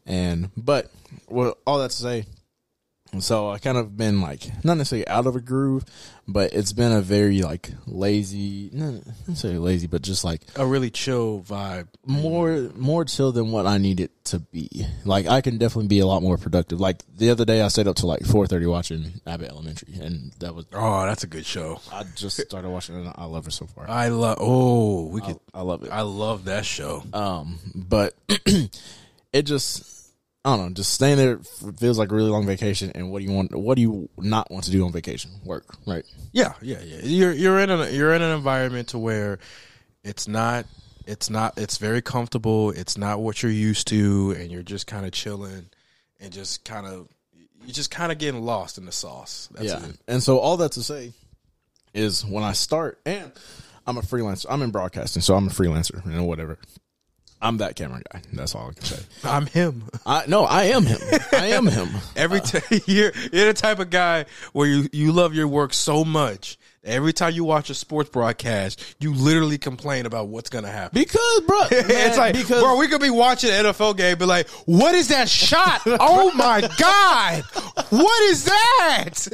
[0.07, 0.91] and but
[1.29, 2.27] well, all that to say,
[3.23, 5.85] so I kind of been like not necessarily out of a groove,
[6.27, 10.91] but it's been a very like lazy, not necessarily lazy, but just like A really
[10.91, 11.89] chill vibe.
[12.07, 14.87] more more chill than what I need it to be.
[15.05, 16.81] Like I can definitely be a lot more productive.
[16.81, 20.33] Like the other day, I stayed up till like four thirty watching Abbott Elementary, and
[20.41, 21.81] that was Oh, that's a good show.
[21.93, 23.07] I just started watching it.
[23.07, 23.89] and I love it so far.
[23.89, 24.39] I love.
[24.41, 25.39] Oh, we could.
[25.53, 25.91] I love it.
[25.91, 27.03] I love that show.
[27.13, 28.15] Um, but
[29.33, 29.94] it just
[30.45, 31.39] I don't know, just staying there
[31.79, 32.93] feels like a really long vacation.
[32.95, 33.55] And what do you want?
[33.55, 35.31] What do you not want to do on vacation?
[35.45, 36.05] Work, right?
[36.33, 36.99] Yeah, yeah, yeah.
[37.03, 39.39] You're you're in a you're in an environment to where
[40.03, 40.67] it's not
[41.07, 42.71] it's not it's very comfortable.
[42.71, 45.71] It's not what you're used to, and you're just kind of chilling
[46.21, 47.09] and just kind of
[47.65, 49.49] you're just kind of getting lost in the sauce.
[49.53, 49.87] That's yeah.
[49.87, 49.97] it.
[50.07, 51.13] And so all that to say
[51.95, 53.33] is when I start, and
[53.87, 54.47] I'm a freelancer.
[54.49, 56.59] I'm in broadcasting, so I'm a freelancer and whatever.
[57.45, 58.23] I'm that camera guy.
[58.33, 59.03] That's all I can say.
[59.25, 59.85] I'm him.
[60.07, 60.99] I no, I am him.
[61.33, 61.91] I am him.
[62.17, 64.25] Every uh, time you're you're the type of guy
[64.55, 66.59] where you you love your work so much.
[66.83, 71.01] Every time you watch a sports broadcast, you literally complain about what's gonna happen.
[71.01, 74.49] Because, bro, it's like, because bro, we could be watching an NFL game, but like,
[74.67, 75.81] what is that shot?
[75.87, 77.43] oh my god,
[77.91, 79.29] what is that?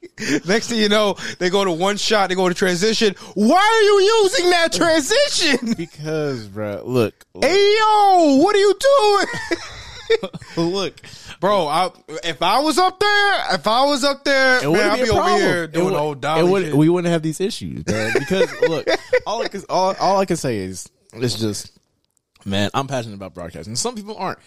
[0.46, 3.14] Next thing you know, they go to one shot, they go to transition.
[3.34, 5.74] Why are you using that transition?
[5.76, 10.30] because, bro, look, look, Hey yo, what are you doing?
[10.72, 11.00] look.
[11.40, 11.90] Bro, I,
[12.24, 15.10] if I was up there, if I was up there, It man, I'd be be
[15.10, 16.74] over here doing would- it dolly would-.
[16.74, 18.12] We wouldn't have these issues, man.
[18.18, 18.86] Because look,
[19.26, 21.78] all I can, all, all I can say is it's just,
[22.44, 23.76] man, I'm passionate about broadcasting.
[23.76, 24.38] Some people aren't,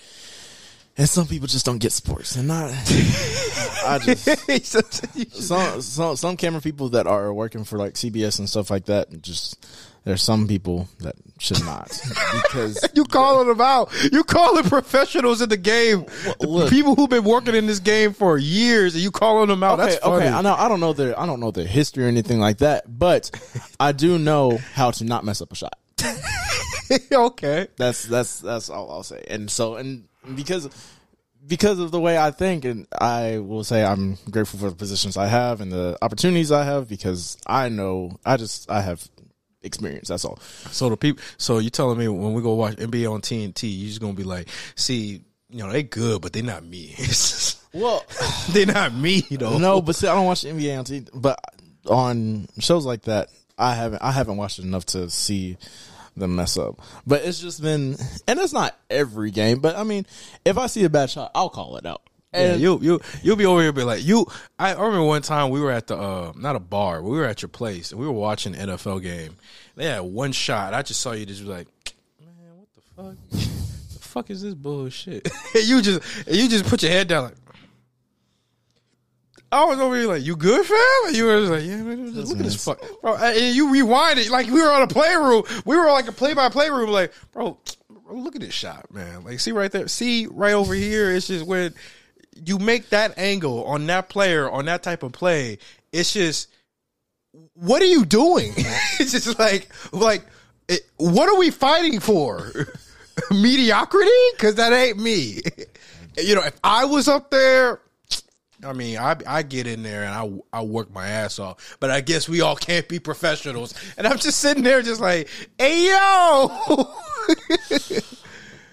[0.97, 2.35] and some people just don't get sports.
[2.35, 2.71] And not,
[3.85, 4.65] I just
[5.33, 9.21] some some some camera people that are working for like CBS and stuff like that.
[9.21, 9.65] Just
[10.03, 11.87] there's some people that should not
[12.33, 13.91] because you calling them out.
[14.11, 16.05] You calling professionals in the game.
[16.39, 16.69] look.
[16.69, 19.79] people who've been working in this game for years, and you calling them out.
[19.79, 20.25] Okay, That's funny.
[20.25, 20.29] okay.
[20.29, 20.55] I know.
[20.55, 21.19] I don't know their.
[21.19, 22.99] I don't know their history or anything like that.
[22.99, 23.31] But
[23.79, 25.77] I do know how to not mess up a shot.
[27.11, 27.67] okay.
[27.77, 29.23] That's that's that's all I'll say.
[29.29, 30.05] And so and
[30.35, 30.69] because
[31.47, 35.17] because of the way I think, and I will say I'm grateful for the positions
[35.17, 39.07] I have and the opportunities I have because I know I just I have
[39.63, 40.09] experience.
[40.09, 40.37] That's all.
[40.71, 41.23] So the people.
[41.37, 44.23] So you telling me when we go watch NBA on TNT, you're just gonna be
[44.23, 46.95] like, see, you know, they good, but they not me.
[47.73, 48.03] Well,
[48.51, 49.57] they not me though.
[49.57, 51.39] no, but see, I don't watch NBA on TNT, but
[51.87, 55.57] on shows like that, I haven't I haven't watched it enough to see
[56.15, 56.81] them mess up.
[57.05, 57.95] But it's just been,
[58.27, 59.59] and it's not every game.
[59.59, 60.05] But I mean,
[60.45, 62.01] if I see a bad shot, I'll call it out.
[62.33, 64.25] Yeah, And you you you'll be over here be like you.
[64.57, 67.41] I, remember one time we were at the uh not a bar, we were at
[67.41, 69.35] your place and we were watching an NFL game.
[69.75, 70.73] They had one shot.
[70.73, 71.67] I just saw you just be like,
[72.21, 73.29] man, what the fuck?
[73.31, 75.29] the fuck is this bullshit?
[75.55, 77.35] you just you just put your head down like.
[79.51, 80.77] I was over here like, you good, fam?
[81.07, 83.15] And you were just like, yeah, man, look at this fuck, bro.
[83.17, 85.43] And you rewind it like we were on a playroom.
[85.65, 86.89] We were like a play-by-play room.
[86.89, 87.57] Like, bro,
[87.89, 89.25] bro, look at this shot, man.
[89.25, 91.11] Like, see right there, see right over here.
[91.11, 91.73] It's just when
[92.45, 95.57] you make that angle on that player on that type of play.
[95.91, 96.47] It's just,
[97.53, 98.53] what are you doing?
[98.57, 100.25] it's just like, like,
[100.69, 102.51] it, what are we fighting for?
[103.31, 104.09] Mediocrity?
[104.33, 105.41] Because that ain't me.
[106.17, 107.81] you know, if I was up there.
[108.65, 111.89] I mean, I I get in there and I I work my ass off, but
[111.89, 113.73] I guess we all can't be professionals.
[113.97, 116.87] And I'm just sitting there, just like, hey yo,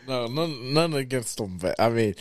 [0.09, 1.59] no, none, none against them.
[1.59, 2.14] But I mean,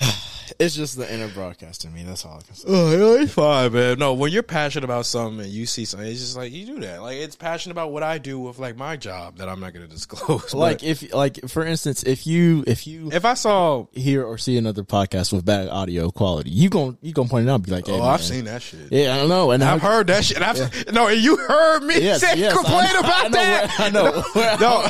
[0.58, 2.02] it's just the inner broadcast to me.
[2.02, 2.64] That's all I can say.
[2.68, 3.98] oh, it's fine, man.
[3.98, 6.80] No, when you're passionate about something and you see something, it's just like you do
[6.80, 7.02] that.
[7.02, 9.86] Like it's passionate about what I do with like my job that I'm not going
[9.88, 10.54] to disclose.
[10.54, 14.56] Like if, like for instance, if you if you if I saw, hear or see
[14.56, 17.72] another podcast with bad audio quality, you gon' you gonna point it out and be
[17.72, 18.08] like, hey, oh, man.
[18.08, 18.90] I've seen that shit.
[18.90, 20.42] Yeah, I don't know, and I've heard that shit.
[20.42, 20.58] I've,
[20.92, 23.70] No, and you heard me Yes, say, yes, complain I know- about I that.
[23.78, 24.58] where- I know.
[24.58, 24.82] No,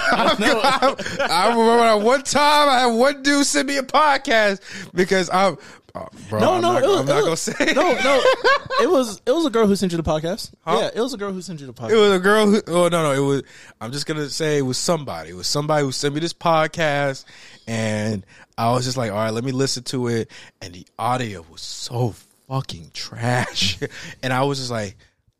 [0.62, 4.60] I, I remember one time I had one dude send me a podcast
[4.94, 5.58] because I'm,
[5.94, 7.92] oh, uh, bro, No, I'm no, not, it was, I'm not it gonna say no,
[8.04, 8.22] no.
[8.82, 10.52] It was it was a girl who sent you the podcast.
[10.62, 10.78] Huh?
[10.80, 11.90] Yeah, it was a girl who sent you the podcast.
[11.90, 13.42] It was a girl who, oh, no, no, it was,
[13.80, 15.30] I'm just gonna say it was somebody.
[15.30, 17.24] It was somebody who sent me this podcast
[17.66, 18.24] and
[18.56, 20.30] I was just like, all right, let me listen to it.
[20.60, 22.14] And the audio was so
[22.48, 23.78] fucking trash.
[24.22, 24.96] and I was just like,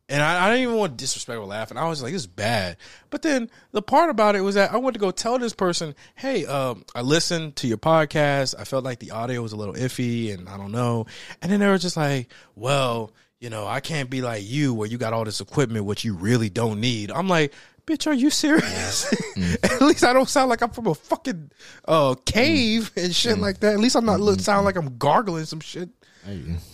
[0.09, 1.71] and I, I didn't even want to disrespect or laugh.
[1.71, 2.77] And I was like, this is bad.
[3.11, 5.95] But then the part about it was that I went to go tell this person,
[6.15, 8.55] hey, um, I listened to your podcast.
[8.59, 11.07] I felt like the audio was a little iffy and I don't know.
[11.43, 14.89] And then they were just like, well, you know, I can't be like you where
[14.89, 17.11] you got all this equipment, which you really don't need.
[17.11, 17.53] I'm like,
[17.87, 19.13] bitch, are you serious?
[19.63, 21.51] At least I don't sound like I'm from a fucking
[21.87, 23.75] uh, cave and shit like that.
[23.75, 25.89] At least I'm not look, sound like I'm gargling some shit,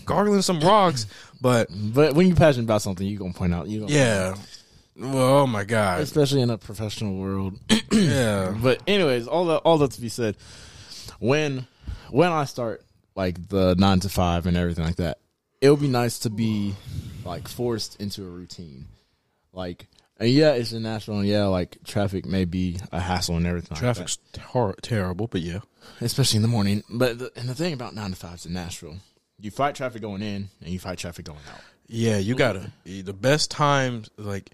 [0.05, 1.07] gargling some rocks.
[1.45, 3.68] But But when you're passionate about something, you're gonna point out.
[3.68, 4.34] You yeah,
[4.97, 7.59] well, oh my god, especially in a professional world.
[7.92, 10.38] yeah, but anyways, all that all that to be said,
[11.18, 11.66] when
[12.09, 12.82] when I start
[13.14, 15.18] like the nine to five and everything like that,
[15.61, 16.72] it would be nice to be
[17.26, 18.86] like forced into a routine.
[19.53, 19.86] Like,
[20.18, 23.76] and yeah, it's in Nashville, and yeah, like traffic may be a hassle and everything.
[23.76, 25.59] traffic's tor- terrible, but yeah,
[26.01, 26.84] especially in the morning.
[26.88, 28.97] But the, and the thing about nine to fives in Nashville,
[29.41, 31.61] you fight traffic going in and you fight traffic going out.
[31.89, 34.51] yeah, you gotta the best times like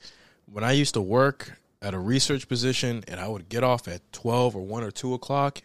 [0.51, 1.53] when I used to work
[1.83, 5.14] at a research position and I would get off at twelve or one or two
[5.14, 5.62] o'clock.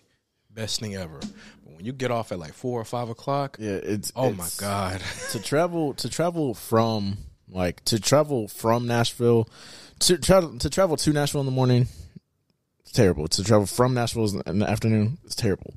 [0.53, 1.19] Best thing ever.
[1.19, 4.37] But when you get off at like four or five o'clock, Yeah, it's oh it's-
[4.61, 5.01] my god.
[5.31, 7.17] to travel to travel from
[7.49, 9.49] like to travel from Nashville
[9.99, 11.87] to travel to travel to Nashville in the morning.
[12.85, 13.27] It's terrible.
[13.27, 15.73] To travel from Nashville in the afternoon, it's terrible.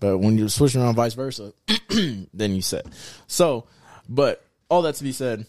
[0.00, 1.52] But when you're switching around, vice versa,
[1.88, 2.86] then you set.
[3.28, 3.66] So,
[4.08, 5.46] but all that to be said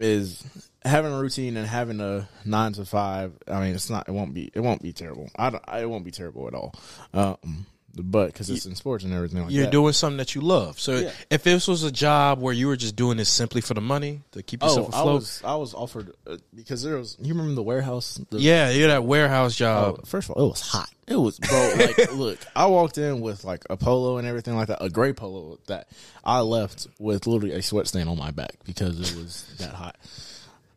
[0.00, 0.42] is
[0.84, 3.32] having a routine and having a nine to five.
[3.46, 4.08] I mean, it's not.
[4.08, 4.50] It won't be.
[4.52, 5.30] It won't be terrible.
[5.36, 5.58] I.
[5.80, 6.74] It won't be terrible at all.
[7.14, 9.70] Um, but because it's in sports and everything like You're that.
[9.72, 10.80] doing something that you love.
[10.80, 11.10] So Yeah.
[11.30, 14.22] if this was a job where you were just doing this simply for the money
[14.32, 17.16] to keep yourself Oh, I afloat, was I was offered uh, because there was.
[17.20, 18.18] You remember the warehouse?
[18.30, 20.06] The, yeah, you're that warehouse Oh, job.
[20.06, 20.88] first of all, it was hot.
[21.06, 21.74] It was bro.
[21.76, 25.12] Like, look, I walked in with like a polo and everything like that, a gray
[25.12, 25.88] polo that
[26.24, 29.96] I left with literally a sweat stain on my back because it was that hot.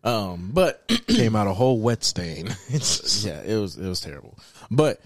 [0.04, 2.48] Um, but Came out a whole wet stain.
[2.70, 4.38] Yeah, it was it was terrible.
[4.70, 5.00] But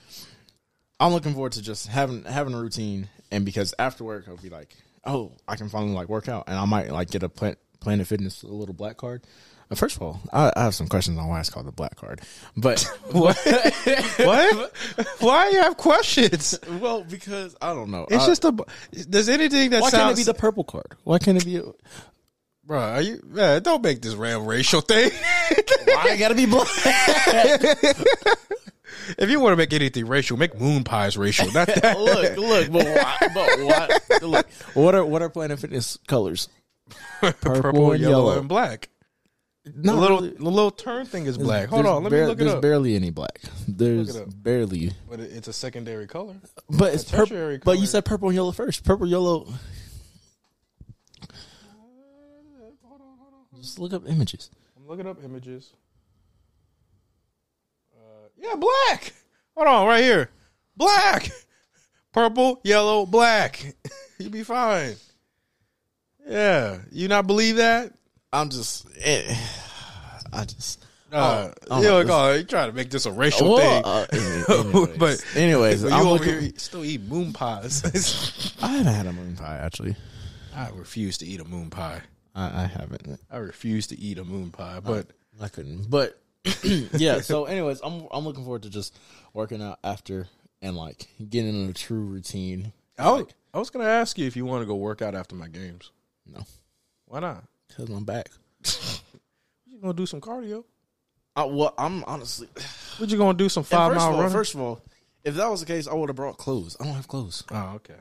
[0.99, 4.49] I'm looking forward to just having having a routine, and because after work I'll be
[4.49, 4.75] like,
[5.05, 8.05] oh, I can finally like work out, and I might like get a Plan- Planet
[8.07, 9.23] Fitness a little black card.
[9.71, 11.95] Uh, First of all, I, I have some questions on why it's called the black
[11.95, 12.21] card,
[12.57, 12.81] but
[13.11, 13.37] what?
[14.17, 14.73] what?
[15.19, 16.57] Why you have questions?
[16.81, 18.07] well, because I don't know.
[18.09, 18.51] It's I- just a.
[19.09, 20.01] Does anything that why sounds?
[20.03, 20.95] can't it be the purple card?
[21.03, 21.57] Why can't it be?
[21.57, 21.63] A,
[22.69, 22.79] bro?
[22.79, 23.19] Are you?
[23.27, 25.11] Man, don't make this ram racial thing.
[25.85, 26.67] why gotta be black?
[29.17, 31.51] if you want to make anything racial, make moon pies racial.
[31.51, 31.99] Not that.
[31.99, 33.17] look, look, but why?
[33.33, 33.89] But why?
[34.21, 36.47] Look, what are what are Planet Fitness colors?
[37.41, 38.39] purple, and yellow, yellow.
[38.39, 38.89] and black.
[39.75, 41.69] No, the little the little turn thing is black.
[41.69, 42.61] Hold on, let me bar- look it There's up.
[42.61, 43.41] barely any black.
[43.67, 44.43] There's Look it up.
[44.43, 46.35] barely, but it's a secondary color.
[46.69, 47.73] but it's tertiary purple.
[47.73, 48.83] But you said purple and yellow first.
[48.85, 49.47] Purple, yellow.
[53.59, 54.49] Just look up images.
[54.77, 55.73] I'm looking up images.
[57.95, 59.13] Uh, yeah, black.
[59.55, 60.29] Hold on, right here.
[60.77, 61.29] Black,
[62.13, 63.75] purple, yellow, black.
[64.17, 64.95] You'd be fine.
[66.27, 67.91] Yeah, you not believe that?
[68.31, 69.35] I'm just, eh,
[70.31, 70.85] I just.
[71.11, 74.13] Uh, oh, you, this- oh, you trying to make this a racial Well, thing?
[74.13, 78.55] uh, anyways, but anyways, but you I'm over looking- here still eat moon pies.
[78.61, 79.95] I haven't had a moon pie actually.
[80.55, 82.01] I refuse to eat a moon pie.
[82.39, 83.19] I, I haven't.
[83.29, 84.79] I refuse to eat a moon pie.
[84.79, 85.07] But
[85.41, 85.89] I couldn't.
[85.89, 86.17] But
[86.63, 87.21] yeah.
[87.21, 88.97] So, anyways, I'm I'm looking forward to just
[89.33, 90.27] working out after
[90.61, 92.71] and like getting in a true routine.
[92.97, 95.35] I was, I was gonna ask you if you want to go work out after
[95.35, 95.91] my games.
[96.25, 96.43] No,
[97.05, 97.43] Why not?
[97.67, 98.29] because I'm back.
[99.65, 100.65] You gonna do some cardio?
[101.37, 102.49] Uh, well, I'm honestly.
[102.97, 104.29] What you gonna do some five mile all, run?
[104.29, 104.81] First of all,
[105.23, 106.75] if that was the case, I would have brought clothes.
[106.81, 107.45] I don't have clothes.
[107.49, 107.95] Oh, okay.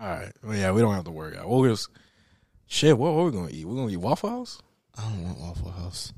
[0.00, 0.32] All right.
[0.44, 1.48] Well, yeah, we don't have to work out.
[1.48, 1.88] We'll just
[2.68, 2.96] shit.
[2.96, 3.64] What, are we gonna eat?
[3.64, 4.60] We're gonna eat Waffle House.
[4.96, 6.12] I don't want Waffle House.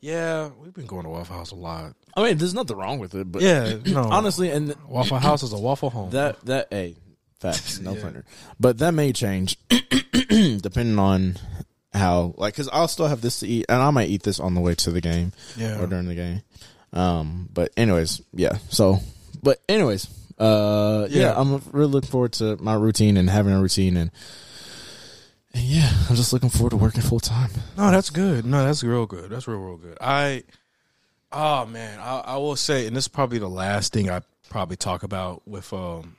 [0.00, 1.94] Yeah, we've been going to Waffle House a lot.
[2.16, 4.02] I mean, there's nothing wrong with it, but Yeah, no.
[4.02, 6.10] honestly, and Waffle House is a waffle home.
[6.10, 6.94] that that a
[7.40, 8.24] facts, no printer,
[8.60, 9.58] but that may change
[10.28, 11.36] depending on
[11.92, 14.54] how like because I'll still have this to eat, and I might eat this on
[14.54, 15.80] the way to the game Yeah.
[15.80, 16.42] or during the game.
[16.92, 18.58] Um, but anyways, yeah.
[18.70, 19.00] So,
[19.42, 20.06] but anyways,
[20.38, 21.34] uh, yeah, Yeah.
[21.36, 24.10] I'm really looking forward to my routine and having a routine, and,
[25.54, 27.50] and yeah, I'm just looking forward to working full time.
[27.76, 28.44] No, that's good.
[28.44, 29.30] No, that's real good.
[29.30, 29.98] That's real, real good.
[30.00, 30.44] I,
[31.32, 34.76] oh man, I, I will say, and this is probably the last thing I probably
[34.76, 36.16] talk about with um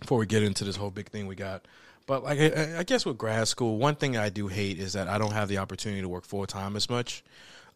[0.00, 1.66] before we get into this whole big thing we got.
[2.06, 5.08] But like, I, I guess with grad school, one thing I do hate is that
[5.08, 7.22] I don't have the opportunity to work full time as much.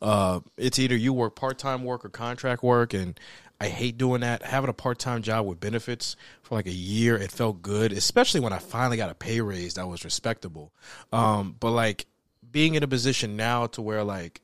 [0.00, 3.18] Uh, it's either you work part time work or contract work, and
[3.62, 4.42] I hate doing that.
[4.42, 8.40] Having a part time job with benefits for like a year, it felt good, especially
[8.40, 10.72] when I finally got a pay raise that was respectable.
[11.12, 12.06] Um, but like
[12.50, 14.40] being in a position now to where like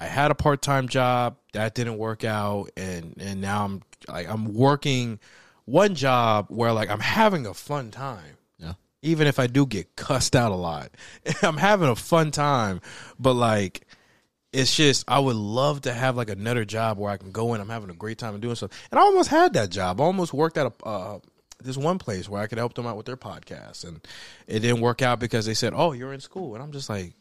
[0.00, 4.28] I had a part time job that didn't work out, and and now I'm like
[4.28, 5.20] I'm working
[5.66, 8.74] one job where like I'm having a fun time Yeah.
[9.02, 10.90] even if I do get cussed out a lot.
[11.42, 12.80] I'm having a fun time,
[13.18, 13.83] but like
[14.54, 17.60] it's just I would love to have like another job where I can go in.
[17.60, 18.70] I'm having a great time and doing stuff.
[18.90, 20.00] And I almost had that job.
[20.00, 21.18] I almost worked at a uh,
[21.62, 24.06] this one place where I could help them out with their podcast, and
[24.46, 27.12] it didn't work out because they said, "Oh, you're in school," and I'm just like.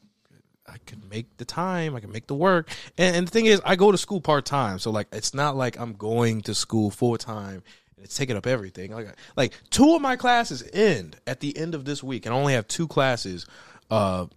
[0.66, 2.70] I could make the time, I can make the work.
[2.98, 4.80] And, and the thing is, I go to school part time.
[4.80, 7.64] So, like, it's not like I'm going to school full time
[7.98, 8.94] and it's taking up everything.
[8.94, 12.38] Like, like two of my classes end at the end of this week, and I
[12.38, 13.46] only have two classes
[13.92, 14.28] uh,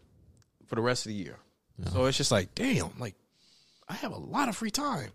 [0.67, 1.39] for the rest of the year.
[1.93, 3.14] So it's just like, damn, like
[3.89, 5.11] I have a lot of free time.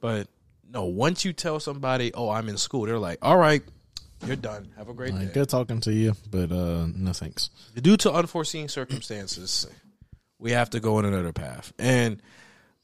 [0.00, 0.28] But
[0.70, 3.62] no, once you tell somebody, oh, I'm in school, they're like, all right,
[4.26, 4.70] you're done.
[4.76, 5.32] Have a great Like, day.
[5.34, 7.50] good talking to you, but uh, no thanks.
[7.80, 9.66] Due to unforeseen circumstances,
[10.38, 11.72] we have to go in another path.
[11.78, 12.20] And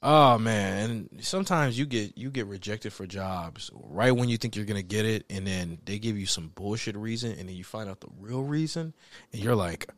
[0.03, 4.57] oh man, and sometimes you get you get rejected for jobs right when you think
[4.57, 7.65] you're gonna get it, and then they give you some bullshit reason, and then you
[7.65, 8.93] find out the real reason,
[9.33, 9.89] and you're like,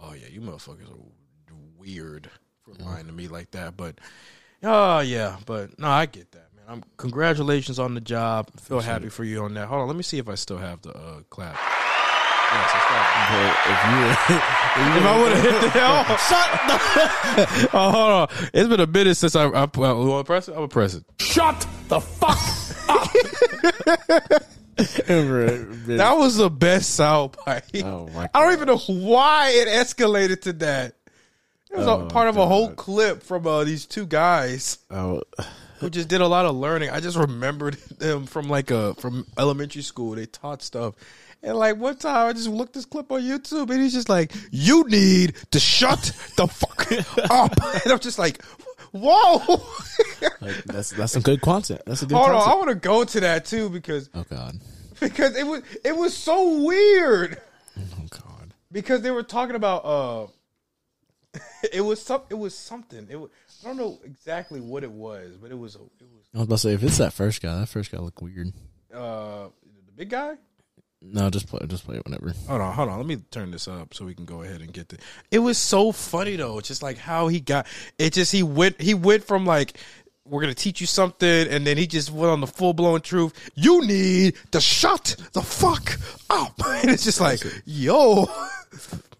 [0.00, 2.28] oh yeah, you motherfuckers are weird
[2.74, 3.76] for lying to me like that.
[3.76, 3.96] But
[4.62, 6.64] oh yeah, but no, I get that, man.
[6.68, 8.50] I'm congratulations on the job.
[8.60, 9.68] Feel happy for you on that.
[9.68, 11.58] Hold on, let me see if I still have the uh, clap.
[12.52, 12.80] Yes, I
[13.70, 13.78] if
[14.26, 16.50] you, if I would have hit the hell, shut.
[16.66, 17.70] the.
[17.72, 18.28] oh, hold on.
[18.52, 19.44] It's been a minute since I.
[19.44, 20.50] I, I to press it.
[20.50, 21.04] I'm gonna press it.
[21.20, 22.40] Shut the fuck
[22.88, 23.08] up.
[24.76, 27.84] That was the best soundbite.
[27.84, 30.94] Oh, my I don't even know why it escalated to that.
[31.70, 35.22] It was a part of a whole clip from uh, these two guys oh,
[35.78, 36.90] who just did a lot of learning.
[36.90, 40.12] I just remembered them from like a from elementary school.
[40.16, 40.94] They taught stuff.
[41.42, 44.32] And like one time I just looked this clip on YouTube and he's just like,
[44.50, 46.00] You need to shut
[46.36, 46.90] the fuck
[47.30, 47.52] up.
[47.84, 48.44] And I'm just like,
[48.92, 49.62] Whoa.
[50.40, 51.82] like, that's that's some good content.
[51.86, 54.58] That's a good Hold on, I want to go to that too because Oh god.
[54.98, 57.40] because it was it was so weird.
[57.78, 58.52] Oh god.
[58.72, 60.26] Because they were talking about uh
[61.72, 63.06] it was some it was something.
[63.10, 63.30] It was
[63.64, 66.46] I don't know exactly what it was, but it was a, it was I was
[66.46, 68.52] about to say if it's that first guy, that first guy looked weird.
[68.94, 69.48] uh
[69.86, 70.36] the big guy?
[71.02, 72.34] No, just play, just play it whenever.
[72.46, 72.98] Hold on, hold on.
[72.98, 74.98] Let me turn this up so we can go ahead and get the.
[75.30, 76.60] It was so funny though.
[76.60, 77.66] Just like how he got.
[77.98, 78.78] It just he went.
[78.80, 79.78] He went from like
[80.26, 83.32] we're gonna teach you something, and then he just went on the full blown truth.
[83.54, 86.60] You need to shut the fuck up.
[86.80, 88.26] And it's just like, yo.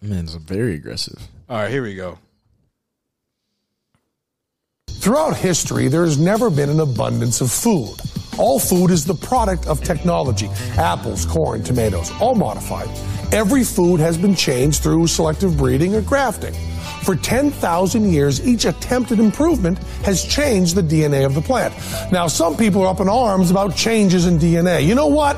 [0.01, 1.29] Man, it's very aggressive.
[1.51, 2.17] All right, here we go.
[4.89, 7.97] Throughout history, there has never been an abundance of food.
[8.39, 10.49] All food is the product of technology
[10.79, 12.89] apples, corn, tomatoes, all modified.
[13.35, 16.55] Every food has been changed through selective breeding or grafting.
[17.03, 21.75] For 10,000 years, each attempted improvement has changed the DNA of the plant.
[22.13, 24.87] Now, some people are up in arms about changes in DNA.
[24.87, 25.37] You know what?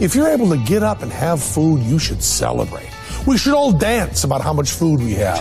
[0.00, 2.88] If you're able to get up and have food, you should celebrate.
[3.30, 5.38] We should all dance about how much food we have.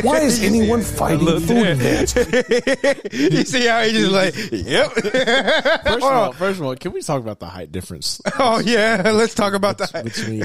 [0.04, 2.14] Why is anyone fighting little food dance.
[3.10, 4.92] you see how he just like, yep.
[4.92, 9.12] First of all, first of all, can we talk about the height difference oh yeah,
[9.14, 10.04] let's talk about that.
[10.04, 10.44] between?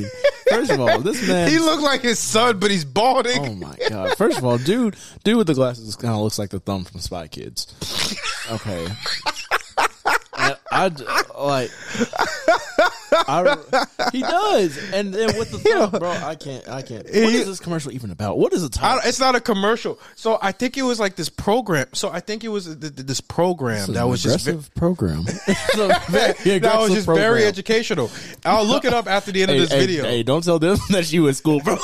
[0.49, 1.49] First of all, this man.
[1.49, 3.45] He looked like his son, but he's balding.
[3.45, 4.17] Oh my god!
[4.17, 7.01] First of all, dude, dude with the glasses kind of looks like the thumb from
[7.01, 7.67] Spy Kids.
[8.49, 8.88] Okay,
[9.25, 9.36] And
[10.78, 11.71] I like.
[13.11, 13.57] I,
[14.11, 15.57] he does, and then with the
[15.89, 17.05] thumb, bro, I can't, I can't.
[17.05, 18.38] What is this commercial even about?
[18.38, 19.01] What is the title?
[19.05, 19.97] it's not a commercial.
[20.15, 21.88] So I think it was like this program.
[21.93, 25.25] So I think it was th- th- this program that was just ve- program.
[25.47, 28.11] A very that was just very educational.
[28.45, 30.03] I'll look it up after the end Hey, of this hey, video.
[30.03, 31.75] Hey, don't tell them that you in school, bro.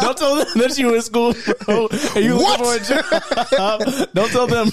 [0.00, 1.34] don't tell them that you in school,
[1.66, 1.88] bro.
[2.16, 2.60] And you What?
[2.60, 3.80] looking for a job.
[4.14, 4.70] don't tell them.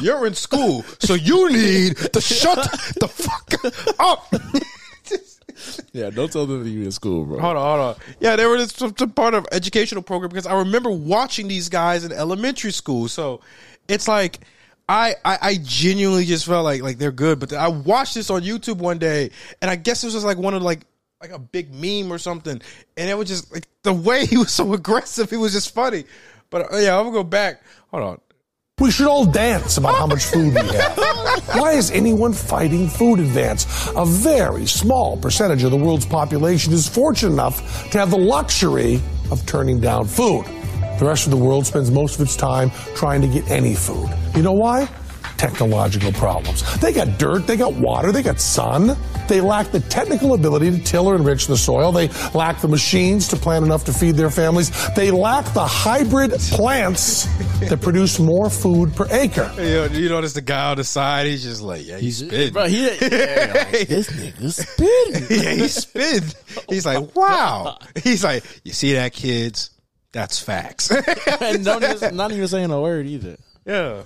[0.00, 2.58] You're in school, so you need to shut
[3.00, 3.54] the fuck
[3.98, 4.32] up.
[5.92, 7.38] Yeah, don't tell them that you're in school, bro.
[7.38, 8.02] Hold on, hold on.
[8.20, 11.68] Yeah, they were just some, some part of educational program because I remember watching these
[11.68, 13.08] guys in elementary school.
[13.08, 13.40] So
[13.88, 14.40] it's like
[14.88, 17.40] I, I I genuinely just felt like like they're good.
[17.40, 19.30] But I watched this on YouTube one day,
[19.60, 20.80] and I guess this was like one of like
[21.20, 22.60] like a big meme or something,
[22.96, 25.32] and it was just like the way he was so aggressive.
[25.32, 26.04] It was just funny.
[26.50, 27.62] But uh, yeah, I'm gonna go back.
[27.90, 28.20] Hold on.
[28.80, 30.96] We should all dance about how much food we have.
[31.54, 33.66] Why is anyone fighting food advance?
[33.94, 39.00] A very small percentage of the world's population is fortunate enough to have the luxury
[39.30, 40.46] of turning down food.
[40.98, 44.08] The rest of the world spends most of its time trying to get any food.
[44.34, 44.88] You know why?
[45.40, 46.62] Technological problems.
[46.80, 48.94] They got dirt, they got water, they got sun.
[49.26, 51.92] They lack the technical ability to till or enrich the soil.
[51.92, 54.70] They lack the machines to plant enough to feed their families.
[54.94, 57.24] They lack the hybrid plants
[57.60, 59.50] that produce more food per acre.
[59.56, 61.24] You, know, you notice the guy on the side?
[61.24, 62.52] He's just like, yeah, he's spitting.
[62.52, 65.38] Bro, he, yeah, this nigga spitting.
[65.42, 66.28] yeah, he's spitting.
[66.68, 67.78] He's like, wow.
[68.04, 69.70] He's like, you see that, kids?
[70.12, 70.90] That's facts.
[71.40, 73.38] and don't just, not even saying a word either.
[73.64, 74.02] yeah.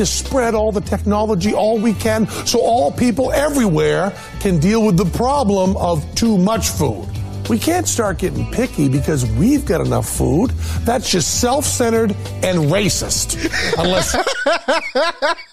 [0.00, 4.96] To spread all the technology all we can so all people everywhere can deal with
[4.96, 7.06] the problem of too much food.
[7.50, 10.52] We can't start getting picky because we've got enough food.
[10.86, 13.36] That's just self centered and racist.
[13.76, 14.14] Unless.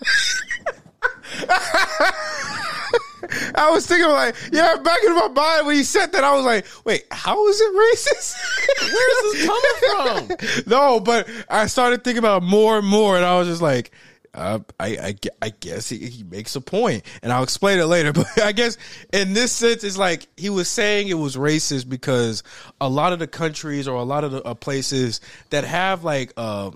[3.55, 6.45] I was thinking like, yeah, back in my mind when he said that, I was
[6.45, 8.37] like, wait, how is it racist?
[8.79, 10.63] Where's this coming from?
[10.67, 13.91] no, but I started thinking about it more and more, and I was just like,
[14.33, 18.13] uh, I, I, I guess he, he makes a point, and I'll explain it later.
[18.17, 18.77] But I guess
[19.13, 22.41] in this sense, it's like he was saying it was racist because
[22.81, 25.21] a lot of the countries or a lot of the uh, places
[25.51, 26.71] that have like, uh,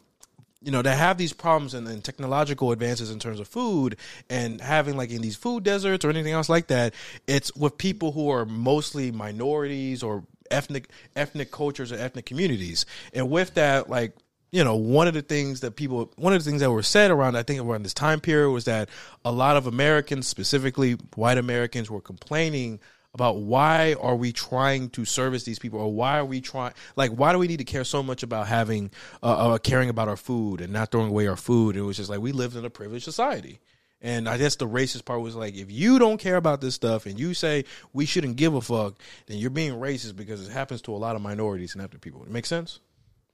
[0.62, 3.97] you know, that have these problems and, and technological advances in terms of food
[4.30, 6.93] and having like in these food deserts or anything else like that,
[7.26, 12.86] it's with people who are mostly minorities or ethnic ethnic cultures or ethnic communities.
[13.14, 14.14] And with that, like
[14.52, 17.10] you know, one of the things that people, one of the things that were said
[17.10, 18.89] around, I think around this time period was that
[19.24, 22.80] a lot of Americans, specifically white Americans, were complaining
[23.14, 27.12] about why are we trying to service these people or why are we trying like
[27.12, 28.89] why do we need to care so much about having
[29.22, 31.76] uh, uh caring about our food and not throwing away our food?
[31.76, 33.60] It was just like we lived in a privileged society.
[34.04, 37.06] And i guess the racist part was like if you don't care about this stuff
[37.06, 38.95] and you say we shouldn't give a fuck
[39.28, 42.24] then you're being racist because it happens to a lot of minorities and ethnic people.
[42.24, 42.80] It makes sense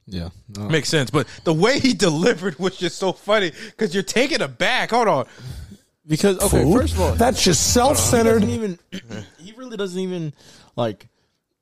[0.08, 0.30] Yeah.
[0.56, 0.70] No.
[0.70, 4.58] Makes sense, but the way he delivered was just so funny because you're taking it
[4.58, 4.92] back.
[4.92, 5.26] Hold on,
[6.08, 6.74] Because okay, food.
[6.80, 8.40] first of all, That's just self centered.
[8.42, 8.80] doesn't even
[9.40, 10.34] he really doesn't even
[10.78, 11.08] like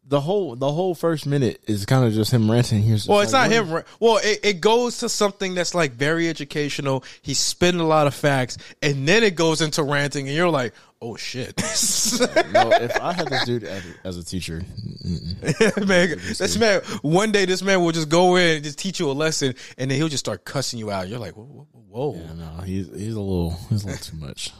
[0.07, 2.83] the whole the whole first minute is kind of just him ranting.
[2.83, 3.71] He's just well, it's like, not him.
[3.71, 3.85] right?
[3.99, 7.03] Well, it, it goes to something that's like very educational.
[7.23, 10.73] He's spitting a lot of facts, and then it goes into ranting, and you're like,
[11.01, 11.55] "Oh shit,
[12.53, 14.61] No, if I had this dude as, as a teacher,
[15.03, 19.09] man!" This man, one day, this man will just go in and just teach you
[19.09, 21.07] a lesson, and then he'll just start cussing you out.
[21.07, 22.13] You're like, "Whoa, whoa, whoa.
[22.15, 24.51] yeah, no, he's he's a little he's a little too much.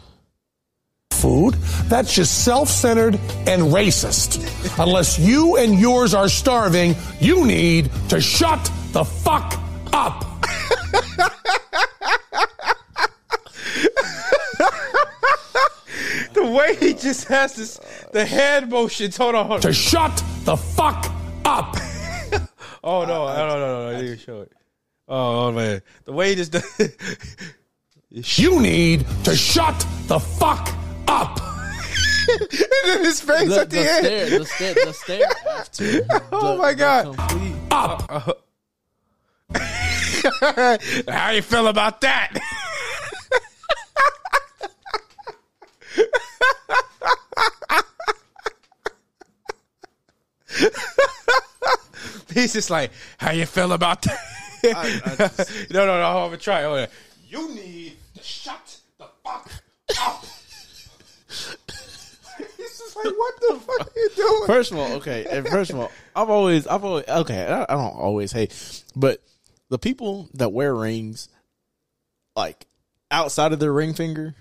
[1.11, 1.53] food.
[1.87, 3.15] That's just self centered
[3.47, 4.37] and racist.
[4.79, 9.59] Unless you and yours are starving, you need to shut the fuck
[9.93, 10.34] up.
[16.35, 17.79] The way he just has this,
[18.11, 19.17] the hand motions.
[19.17, 19.61] Hold on, hold on.
[19.61, 21.05] To shut the fuck
[21.45, 21.75] up.
[22.87, 23.97] Oh no, no, no, no, no!
[23.97, 24.51] I didn't show it.
[25.07, 26.95] Oh, oh man, the way he just does.
[28.11, 29.73] You need to shut
[30.05, 30.69] the fuck
[31.07, 31.39] up.
[32.29, 32.49] and
[32.85, 34.05] then his face The, at the, the end.
[34.05, 35.27] stare, the stare, the stare
[35.57, 36.27] after.
[36.31, 37.05] Oh the- my God.
[37.17, 38.45] complete- Up.
[41.09, 42.33] How you feel about that?
[52.33, 54.17] He's just like, how you feel about that?
[55.71, 56.11] no, no, no.
[56.11, 56.63] Hold on, try.
[56.63, 56.87] Hold on.
[57.27, 59.49] You need to shut the fuck
[60.01, 60.25] up.
[62.57, 64.43] He's just like, what the fuck are you doing?
[64.47, 65.25] First of all, okay.
[65.29, 67.45] And first of all, I've always, I've always, okay.
[67.45, 69.21] I, I don't always hate, but
[69.69, 71.29] the people that wear rings,
[72.35, 72.65] like
[73.11, 74.35] outside of their ring finger.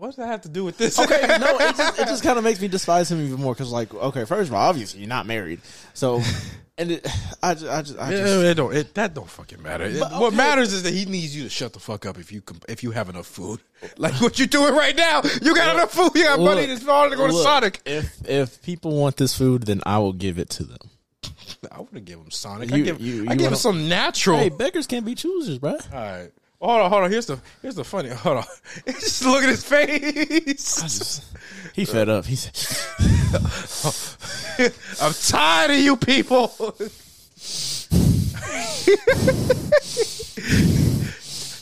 [0.00, 0.98] What does that have to do with this?
[0.98, 3.70] Okay, no, it just, it just kind of makes me despise him even more because,
[3.70, 5.60] like, okay, first of all, obviously you're not married,
[5.92, 6.22] so,
[6.78, 7.06] and it,
[7.42, 8.74] I just, I just, I Yeah, just it don't.
[8.74, 9.84] It, that don't fucking matter.
[9.84, 10.36] It- But, What okay.
[10.36, 12.82] matters is that he needs you to shut the fuck up if you com- if
[12.82, 13.60] you have enough food.
[13.98, 15.20] Like what you're doing right now.
[15.42, 16.12] You got enough food.
[16.14, 17.80] You got money Look, that's falling to go to look, Sonic.
[17.84, 20.78] If if people want this food, then I will give it to them.
[21.70, 22.72] I wouldn't give him Sonic.
[22.72, 24.38] I You- give, you- I give him wanna- some natural.
[24.38, 25.72] Hey, beggars can't be choosers, bro.
[25.72, 26.30] All right.
[26.60, 27.10] Hold on, hold on.
[27.10, 28.10] Here's the here's the funny.
[28.10, 28.44] Hold on.
[28.86, 31.32] Just look at his face.
[31.74, 32.26] He fed up.
[32.26, 32.50] He's
[35.00, 36.48] I'm tired of you people.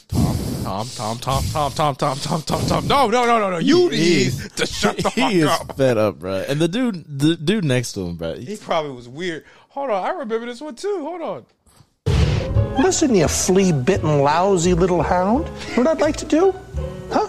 [0.09, 1.43] Tom, Tom, Tom, Tom,
[1.73, 2.67] Tom, Tom, Tom, Tom, Tom.
[2.67, 2.89] Tom.
[2.89, 3.59] No, no, no, no, no.
[3.59, 5.31] You need to shut the fuck up.
[5.31, 6.45] he is fed up, bro.
[6.49, 8.35] And the dude, the dude next to him, bro.
[8.35, 9.45] He probably was weird.
[9.71, 10.99] Hold on, I remember this one too.
[11.03, 11.47] Hold on.
[12.79, 15.47] Listen, you flea bitten, lousy little hound.
[15.77, 16.55] What I'd like to do?
[17.11, 17.29] Huh?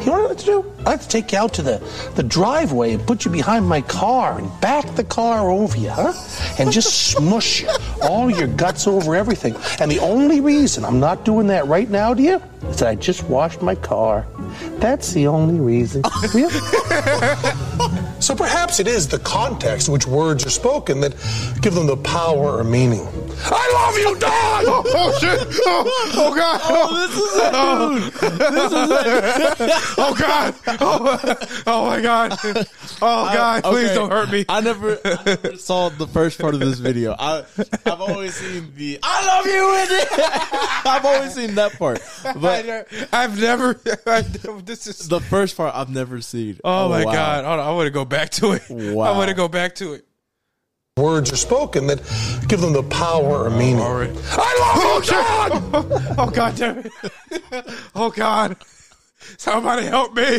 [0.00, 0.75] You know what I'd like to do?
[0.86, 1.78] I'd like to take you out to the,
[2.14, 6.12] the driveway and put you behind my car and back the car over you, huh?
[6.60, 7.68] And just smush you,
[8.02, 9.56] all your guts over everything.
[9.80, 12.94] And the only reason I'm not doing that right now to you is that I
[12.94, 14.28] just washed my car.
[14.78, 16.02] That's the only reason.
[16.34, 16.60] Really?
[18.20, 21.12] So perhaps it is the context in which words are spoken that
[21.60, 23.06] give them the power or meaning.
[23.44, 24.36] I love you, dog.
[24.98, 25.38] Oh shit!
[25.66, 26.60] Oh, oh god!
[26.64, 27.52] Oh, this is it!
[28.52, 28.90] This is
[29.60, 29.70] it!
[29.98, 30.54] oh god!
[30.88, 32.32] Oh, oh my god!
[32.42, 33.64] Oh god!
[33.64, 33.94] Please Okay.
[33.94, 34.44] don't hurt me.
[34.48, 37.14] I never, I never saw the first part of this video.
[37.18, 37.44] I,
[37.84, 40.08] I've always seen the "I love you" in it.
[40.86, 42.00] I've always seen that part,
[42.40, 43.80] but I've never.
[44.06, 45.08] I've never this is.
[45.08, 46.58] the first part I've never seen.
[46.64, 47.12] Oh, oh my wow.
[47.12, 47.44] god!
[47.44, 48.62] Hold on, I want to go back to it.
[48.68, 49.12] Wow.
[49.12, 50.04] I want to go back to it.
[50.96, 51.98] Words are spoken that
[52.48, 53.80] give them the power or meaning.
[53.80, 54.10] All right.
[54.30, 56.16] I love you, oh, dog.
[56.18, 56.92] Oh god damn it!
[57.94, 58.56] Oh god!
[59.38, 60.38] Somebody help me!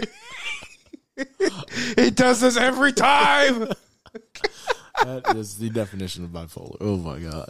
[1.96, 3.68] he does this every time.
[5.04, 6.76] That is the definition of bipolar.
[6.82, 7.50] Oh my god.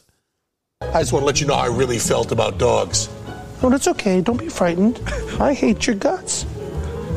[0.81, 3.07] I just want to let you know how I really felt about dogs.
[3.63, 4.19] No, that's okay.
[4.19, 4.99] Don't be frightened.
[5.39, 6.45] I hate your guts.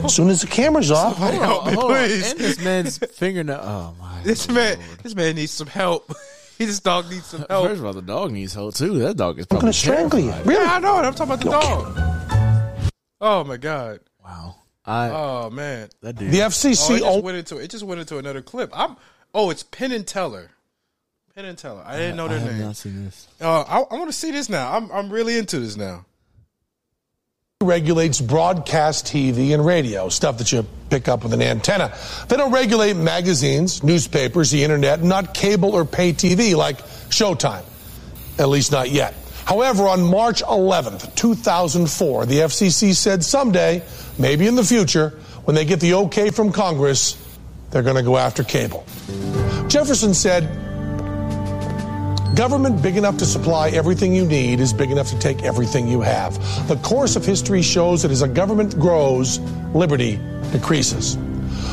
[0.05, 1.98] As soon as the camera's off, Somebody help me, Hold on.
[1.98, 2.30] please.
[2.30, 3.59] And this man's fingernail.
[3.61, 4.22] Oh my.
[4.22, 6.14] This man, this man needs some help.
[6.59, 7.66] this dog needs some help.
[7.66, 9.01] First of all, the dog needs help too.
[9.01, 10.26] That dog is I'm probably going to strangle you.
[10.30, 10.46] terrified.
[10.46, 10.64] Really?
[10.64, 11.03] Yeah, I know it.
[11.03, 12.80] I'm talking about the Okay.
[12.80, 12.90] dog.
[13.20, 13.98] Oh my god.
[14.24, 14.55] Wow.
[14.87, 15.89] I Oh man.
[16.01, 16.31] that dude.
[16.33, 16.97] The Oh, FCC.
[16.97, 18.70] it Oh, just went into it just went into another clip.
[18.72, 18.97] I'm.
[19.35, 20.51] Oh, it's Penn and Teller.
[21.35, 21.83] Penn and Teller.
[21.87, 22.61] I didn't know I their have name.
[22.62, 23.28] not seen this.
[23.41, 24.72] Uh, I, I want to see this now.
[24.74, 26.05] I'm I'm really into this now.
[27.62, 31.95] regulates broadcast TV and radio, stuff that you pick up with an antenna.
[32.28, 36.78] They don't regulate magazines, newspapers, the internet, not cable or pay TV like
[37.11, 37.64] Showtime.
[38.39, 39.14] At least not yet.
[39.45, 43.82] However, on March 11th, 2004, the FCC said someday,
[44.18, 47.16] maybe in the future, when they get the okay from Congress,
[47.70, 48.84] they're going to go after cable.
[49.68, 50.45] Jefferson said,
[52.36, 56.01] Government big enough to supply everything you need is big enough to take everything you
[56.01, 56.34] have.
[56.68, 59.41] The course of history shows that as a government grows,
[59.74, 60.18] liberty
[60.53, 61.18] decreases.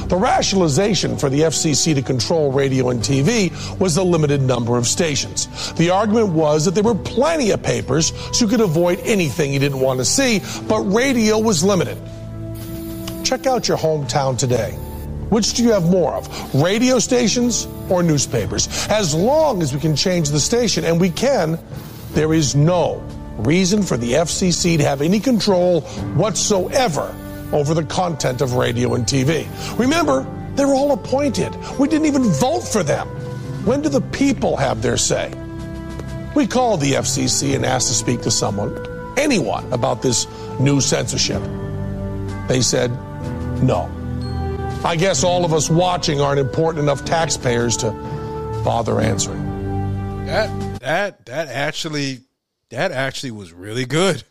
[0.08, 4.88] The rationalization for the FCC to control radio and TV was the limited number of
[4.88, 5.74] stations.
[5.74, 9.60] The argument was that there were plenty of papers, so you could avoid anything you
[9.60, 11.98] didn't want to see, but radio was limited.
[13.26, 14.72] Check out your hometown today.
[15.30, 18.70] Which do you have more of, radio stations or newspapers?
[18.90, 21.60] As long as we can change the station, and we can,
[22.14, 23.04] there is no
[23.40, 25.82] reason for the FCC to have any control
[26.16, 27.14] whatsoever
[27.52, 29.48] over the content of radio and TV.
[29.80, 30.26] Remember,
[30.56, 31.56] they're all appointed.
[31.80, 33.08] We didn't even vote for them.
[33.66, 35.34] When do the people have their say?
[36.36, 38.76] We called the FCC and asked to speak to someone,
[39.18, 40.28] anyone, about this
[40.60, 41.42] new censorship.
[42.48, 42.92] They said
[43.62, 43.92] no.
[44.84, 47.92] I guess all of us watching aren't important enough taxpayers to
[48.64, 49.46] bother answering.
[50.26, 52.22] That that that actually
[52.70, 54.24] that actually was really good.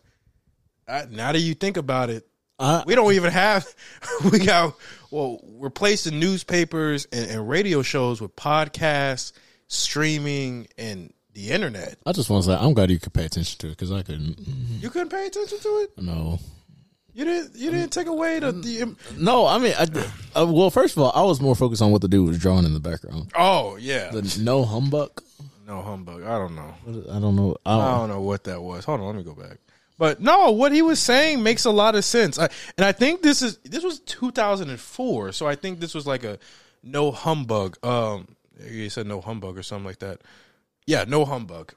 [0.87, 2.25] Uh, now that you think about it,
[2.59, 3.67] I- we don't even have
[4.31, 4.75] we got
[5.11, 9.31] well replacing newspapers and, and radio shows with podcasts,
[9.67, 11.97] streaming, and the internet.
[12.05, 14.01] I just want to say I'm glad you could pay attention to it because I
[14.01, 14.39] couldn't.
[14.81, 15.91] You couldn't pay attention to it.
[15.97, 16.39] No.
[17.13, 17.55] You didn't.
[17.55, 18.51] You didn't take away the.
[18.51, 19.87] the No, I mean, I,
[20.39, 22.65] uh, well, first of all, I was more focused on what the dude was drawing
[22.65, 23.31] in the background.
[23.35, 24.09] oh yeah.
[24.11, 25.21] The no humbug.
[25.67, 26.23] no humbug.
[26.23, 26.73] I don't know.
[27.11, 27.55] I don't know.
[27.65, 28.85] I I don't, don't know what that was.
[28.85, 29.57] Hold on, let me go back.
[29.97, 32.37] But no, what he was saying makes a lot of sense.
[32.37, 36.23] I, and I think this is this was 2004, so I think this was like
[36.23, 36.37] a
[36.83, 37.83] no humbug.
[37.83, 40.21] Um, he said no humbug or something like that.
[40.85, 41.73] Yeah, no humbug.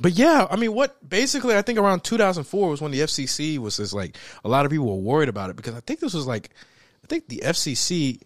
[0.00, 3.78] But yeah, I mean, what basically I think around 2004 was when the FCC was
[3.78, 6.26] just like a lot of people were worried about it because I think this was
[6.26, 6.50] like
[7.04, 8.20] I think the FCC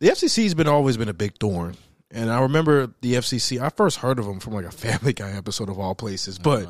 [0.00, 1.76] the FCC's been always been a big thorn.
[2.10, 3.60] And I remember the FCC.
[3.60, 6.38] I first heard of them from like a Family Guy episode of all places.
[6.38, 6.68] But,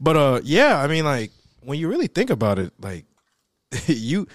[0.00, 0.80] but uh, yeah.
[0.80, 1.30] I mean, like
[1.62, 3.04] when you really think about it, like
[3.86, 4.26] you,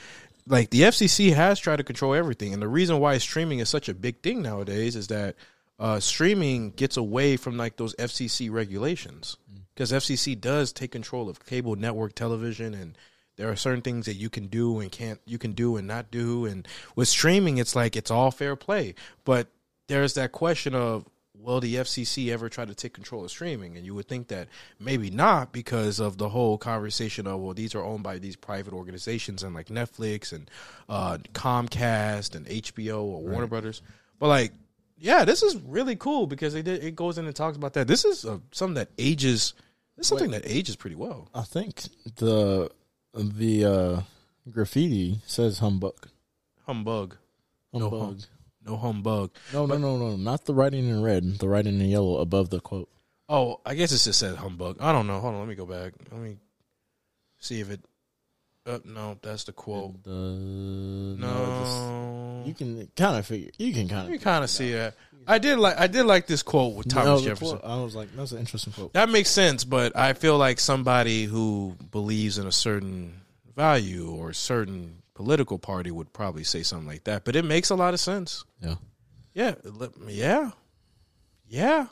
[0.48, 3.90] like the FCC has tried to control everything, and the reason why streaming is such
[3.90, 5.36] a big thing nowadays is that
[5.80, 9.38] uh, streaming gets away from like those FCC regulations
[9.74, 12.98] because FCC does take control of cable network television and
[13.36, 16.10] there are certain things that you can do and can't you can do and not
[16.10, 19.50] do and with streaming it's like it's all fair play but
[19.88, 21.06] there's that question of
[21.40, 23.78] will the FCC ever try to take control of streaming?
[23.78, 24.48] And you would think that
[24.80, 28.74] maybe not because of the whole conversation of well these are owned by these private
[28.74, 30.50] organizations and like Netflix and
[30.90, 33.82] uh, Comcast and HBO or Warner Brothers.
[34.20, 34.52] But like
[35.00, 37.88] yeah this is really cool because it did, it goes in and talks about that.
[37.88, 39.54] This is uh, something that ages
[39.96, 41.30] this is something that ages pretty well.
[41.34, 41.84] I think
[42.18, 42.70] the
[43.14, 44.02] the uh,
[44.52, 46.08] graffiti says humbug.
[46.66, 47.16] humbug.
[47.74, 48.02] No Humbug.
[48.02, 48.20] hum-
[48.68, 51.40] no humbug No, no, no, no, not the writing in red.
[51.40, 52.90] The writing in yellow above the quote.
[53.30, 54.78] Oh, I guess it just said humbug.
[54.80, 55.20] I don't know.
[55.20, 55.94] Hold on, let me go back.
[56.12, 56.38] Let me
[57.40, 57.82] see if it.
[58.66, 59.96] Uh, no, that's the quote.
[60.06, 61.60] No, No,
[62.44, 63.52] this- you can kind of figure.
[63.58, 64.14] You can kind of.
[64.14, 64.96] you kind of see that.
[65.30, 67.60] I did like I did like this quote with Thomas No, Jefferson.
[67.60, 68.94] quote, I was like, that's an interesting quote.
[68.94, 73.22] That makes sense, but I feel like somebody who believes in a certain
[73.56, 77.26] value or certain political party would probably say something like that.
[77.26, 78.46] But it makes a lot of sense.
[78.62, 78.76] Yeah.
[79.34, 79.56] Yeah,
[80.08, 80.52] yeah,
[81.48, 81.88] yeah.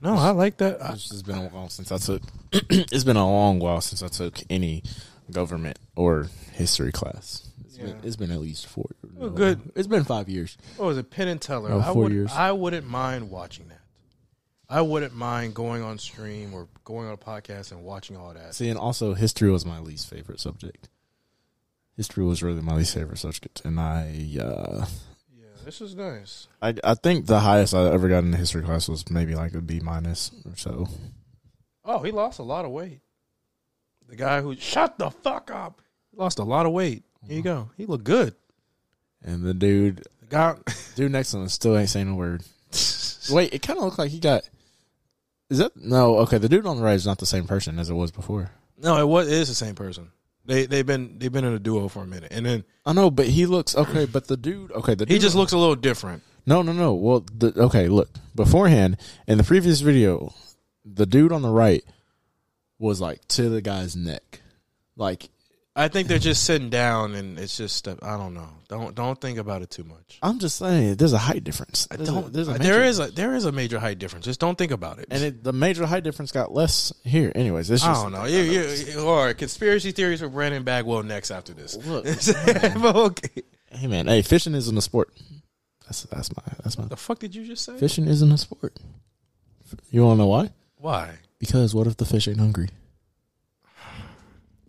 [0.00, 0.80] No, I like that.
[0.82, 2.22] I- It's just been a while since I took.
[2.52, 4.82] it's been a long while since I took any
[5.30, 7.48] government or history class.
[7.64, 8.86] It's, been, it's been at least four.
[9.20, 9.72] Oh, good.
[9.74, 10.56] It's been five years.
[10.78, 11.10] Oh, what was it?
[11.10, 11.72] Penn and Teller.
[11.72, 12.30] Oh, I four would, years.
[12.32, 13.80] I wouldn't mind watching that.
[14.68, 18.54] I wouldn't mind going on stream or going on a podcast and watching all that.
[18.54, 20.88] See, and also history was my least favorite subject.
[21.96, 24.08] History was really my least favorite subject, and I,
[24.40, 24.84] uh,
[25.36, 26.48] Yeah, this is nice.
[26.60, 29.54] I, I think the highest I ever got in the history class was maybe like
[29.54, 30.88] a B minus or so.
[31.84, 33.00] Oh, he lost a lot of weight.
[34.08, 35.80] The guy who shut the fuck up
[36.16, 37.04] lost a lot of weight.
[37.26, 37.70] Here you go.
[37.76, 38.34] He looked good.
[39.22, 40.56] And the dude, The guy.
[40.96, 42.42] dude next to him still ain't saying a word.
[43.30, 44.48] Wait, it kind of looked like he got.
[45.48, 46.18] Is that no?
[46.18, 48.50] Okay, the dude on the right is not the same person as it was before.
[48.76, 49.28] no, it was.
[49.28, 50.10] It is the same person.
[50.46, 53.10] They they've been they've been in a duo for a minute, and then I know,
[53.10, 54.04] but he looks okay.
[54.04, 56.22] But the dude, okay, the he just looks a little different.
[56.46, 56.92] No, no, no.
[56.94, 58.10] Well, the, okay, look.
[58.34, 60.34] Beforehand, in the previous video,
[60.84, 61.82] the dude on the right
[62.78, 64.40] was like to the guy's neck.
[64.96, 65.30] Like,
[65.76, 68.48] I think they're just sitting down, and it's just uh, I don't know.
[68.68, 70.18] Don't don't think about it too much.
[70.22, 71.88] I'm just saying, there's a height difference.
[71.90, 74.24] There's a- Don't, there's a major- is a there is a major height difference.
[74.24, 75.08] Just don't think about it.
[75.10, 77.32] and it, the major height difference got less here.
[77.34, 78.24] Anyways, it's I just don't know.
[78.24, 81.74] You, you, all right, conspiracy theories for Brandon Bagwell next after this.
[81.84, 82.04] Look,
[82.80, 83.42] But okay.
[83.72, 85.12] hey man, hey, fishing isn't a sport.
[85.86, 87.76] That's that's my that's my The fuck did you just say?
[87.78, 88.78] fishing isn't a sport.
[89.90, 90.50] You want to know why?
[90.76, 91.10] Why?
[91.40, 92.68] Because what if the fish ain't hungry?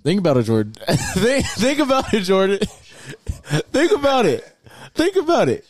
[0.06, 0.74] Think about it, Jordan.
[0.88, 2.60] think, think about it, Jordan.
[3.72, 4.56] think about it.
[4.94, 5.66] Think about it.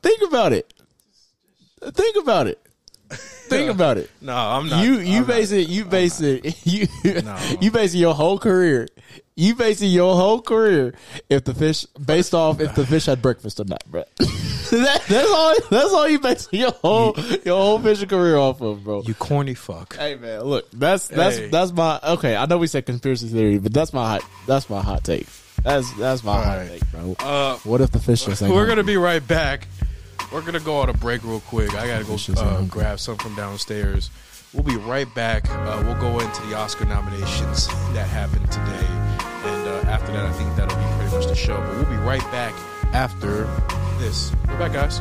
[0.00, 0.72] Think about it.
[1.92, 2.65] Think about it.
[3.48, 4.10] Think about it.
[4.20, 4.84] No, I'm not.
[4.84, 5.60] You you I'm base not.
[5.60, 5.68] it.
[5.68, 6.56] You base it.
[6.66, 6.86] You
[7.22, 7.36] No.
[7.60, 8.88] you base your whole career.
[9.36, 10.94] You base your whole career
[11.28, 14.02] if the fish based off if the fish had breakfast or not, bro.
[14.18, 15.54] that, that's all.
[15.70, 19.02] That's all you base your whole your whole fishing career off of, bro.
[19.02, 19.94] You corny fuck.
[19.96, 21.48] Hey man, look, that's that's Hey.
[21.48, 22.34] that's my okay.
[22.34, 25.26] I know we said conspiracy theory, but that's my hot that's my hot take.
[25.62, 26.68] That's that's my hot right.
[26.68, 27.14] take, bro.
[27.18, 28.66] Uh, what if the fish just we're hungry?
[28.68, 29.68] gonna be right back.
[30.32, 31.74] We're gonna go on a break real quick.
[31.74, 34.10] I gotta go uh, grab some from downstairs.
[34.52, 35.48] We'll be right back.
[35.50, 38.86] Uh, we'll go into the Oscar nominations that happened today,
[39.50, 41.56] and uh, after that, I think that'll be pretty much the show.
[41.58, 42.54] But we'll be right back
[42.94, 43.44] after
[43.98, 44.32] this.
[44.48, 45.00] We're back, guys.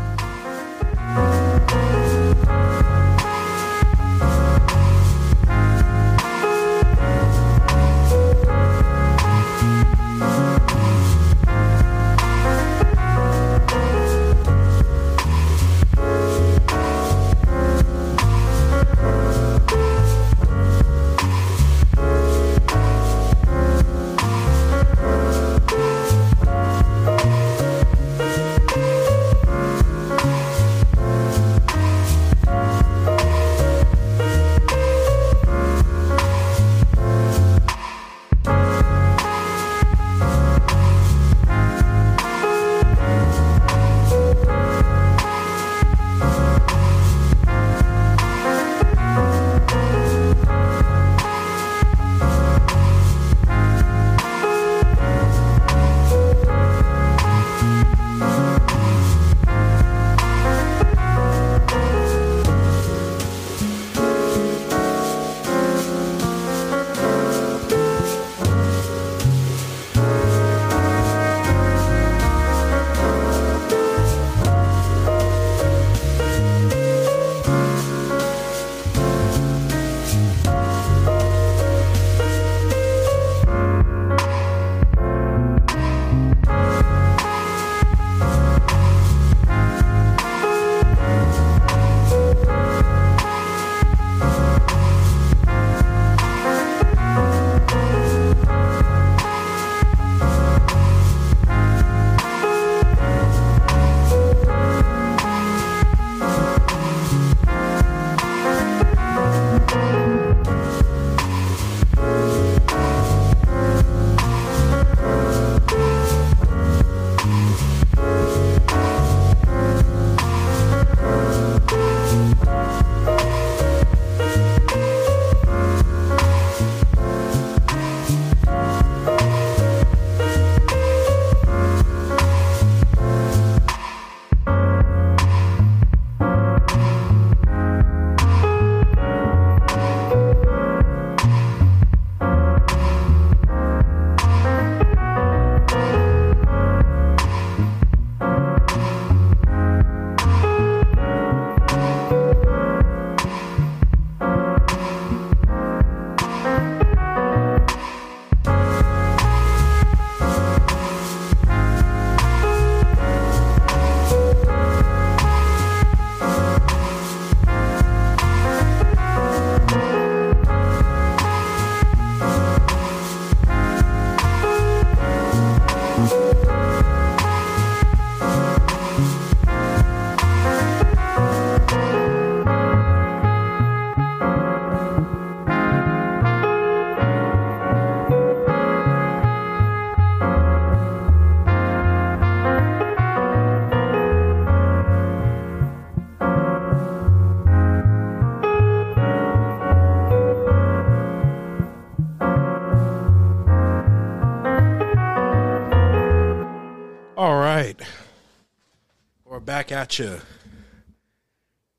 [209.76, 210.22] We're back at you.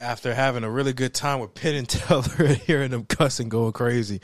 [0.00, 3.72] After having a really good time with Penn and Teller and hearing them cussing going
[3.72, 4.20] crazy,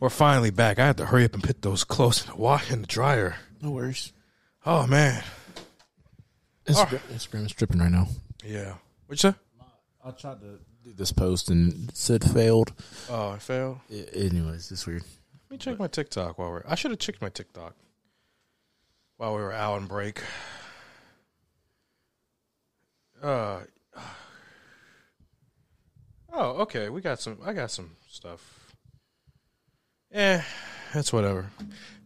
[0.00, 0.80] we're finally back.
[0.80, 3.36] I had to hurry up and put those clothes in the wash in the dryer.
[3.62, 4.12] No worries.
[4.66, 5.22] Oh man,
[6.66, 7.12] Instagram, ah.
[7.14, 8.08] Instagram is tripping right now.
[8.44, 8.74] yeah.
[9.06, 9.34] What you say?
[10.04, 12.72] I tried to do this post and it said failed.
[13.08, 13.78] Oh, it failed.
[13.88, 15.02] I- anyways, it's weird.
[15.48, 16.64] Let me check my TikTok while we're.
[16.66, 17.76] I should have checked my TikTok
[19.16, 20.20] while we were out on break.
[23.22, 23.60] Uh.
[26.32, 26.88] Oh, okay.
[26.88, 27.38] We got some.
[27.44, 28.74] I got some stuff.
[30.12, 30.42] Eh,
[30.92, 31.50] that's whatever.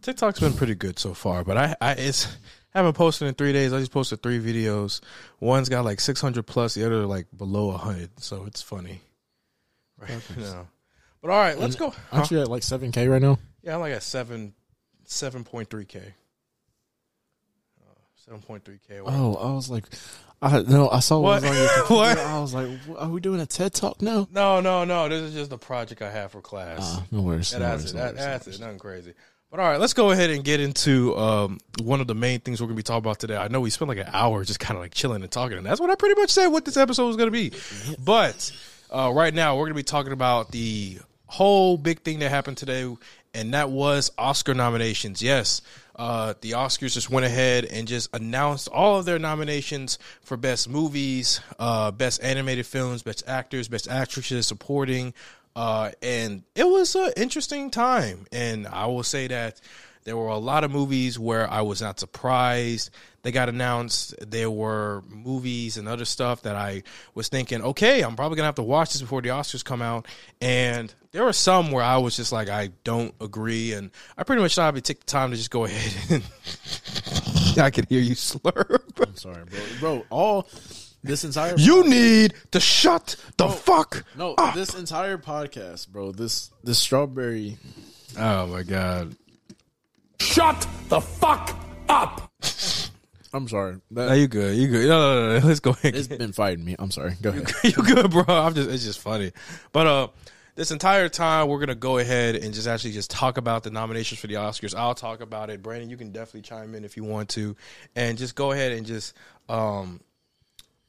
[0.01, 2.27] TikTok's been pretty good so far, but I, I it's
[2.73, 3.73] I haven't posted in three days.
[3.73, 5.01] I just posted three videos.
[5.39, 6.75] One's got like six hundred plus.
[6.75, 8.19] The other like below hundred.
[8.19, 9.01] So it's funny.
[9.97, 10.67] Right now.
[11.21, 11.93] But all right, let's go.
[12.11, 13.39] Aren't you at like seven k right now?
[13.63, 14.53] Yeah, I'm like at seven,
[15.05, 16.13] seven point three k.
[18.27, 18.99] Uh, Seven point three k.
[19.05, 19.85] Oh, I was like,
[20.41, 21.43] I no, I saw What?
[21.43, 21.93] what was on your computer.
[21.95, 22.17] What?
[22.17, 24.27] I was like, "What- are we doing a TED talk now?
[24.31, 25.07] No, no, no.
[25.09, 26.79] This is just a project I have for class.
[26.81, 27.51] Ah, no worries.
[27.53, 27.95] Yeah, no that's worries, it.
[27.95, 28.59] no That, worries, no that's it.
[28.59, 29.13] Nothing crazy.
[29.51, 32.59] But all right, let's go ahead and get into um, one of the main things
[32.59, 33.37] we're going to be talking about today.
[33.37, 35.65] I know we spent like an hour just kind of like chilling and talking, and
[35.65, 37.53] that's what I pretty much said what this episode was going to be.
[38.03, 38.51] But
[38.91, 40.97] uh, right now, we're going to be talking about the
[41.27, 42.93] whole big thing that happened today,
[43.33, 45.21] and that was Oscar nominations.
[45.21, 45.61] Yes,
[45.95, 50.69] uh, the Oscars just went ahead and just announced all of their nominations for best
[50.69, 55.13] movies, uh, best animated films, best actors, best actresses, supporting.
[55.55, 58.27] Uh, and it was an interesting time.
[58.31, 59.61] And I will say that
[60.05, 62.89] there were a lot of movies where I was not surprised
[63.25, 64.13] they got announced.
[64.21, 66.83] There were movies and other stuff that I
[67.15, 70.07] was thinking, okay, I'm probably gonna have to watch this before the Oscars come out.
[70.39, 74.43] And there were some where I was just like, I don't agree, and I pretty
[74.43, 76.21] much thought I'd take the time to just go ahead
[77.47, 79.01] and I could hear you slurp.
[79.01, 79.59] I'm sorry, bro.
[79.79, 80.47] Bro, all
[81.03, 84.53] this entire You need to shut the fuck no up.
[84.53, 86.11] this entire podcast, bro.
[86.11, 87.57] This this strawberry.
[88.19, 89.15] Oh my god.
[90.19, 91.55] Shut the fuck
[91.89, 92.31] up!
[93.35, 93.81] I'm sorry.
[93.91, 94.55] No, you good.
[94.55, 94.87] You good.
[94.87, 95.47] No, no, no, no.
[95.47, 95.93] Let's go ahead.
[95.93, 96.75] it's been fighting me.
[96.79, 97.15] I'm sorry.
[97.21, 97.51] Go ahead.
[97.63, 98.23] you good, bro.
[98.27, 99.33] I'm just it's just funny.
[99.73, 100.07] But uh
[100.55, 104.21] this entire time we're gonna go ahead and just actually just talk about the nominations
[104.21, 104.73] for the Oscars.
[104.73, 105.61] I'll talk about it.
[105.61, 107.57] Brandon, you can definitely chime in if you want to.
[107.93, 109.13] And just go ahead and just
[109.49, 109.99] um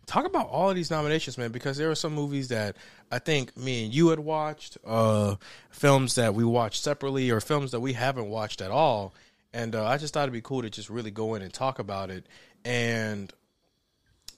[0.06, 2.76] talk about all of these nominations, man, because there are some movies that
[3.10, 5.36] I think me and you had watched, uh
[5.70, 9.14] films that we watched separately or films that we haven't watched at all.
[9.52, 11.78] And uh, I just thought it'd be cool to just really go in and talk
[11.78, 12.26] about it.
[12.64, 13.32] And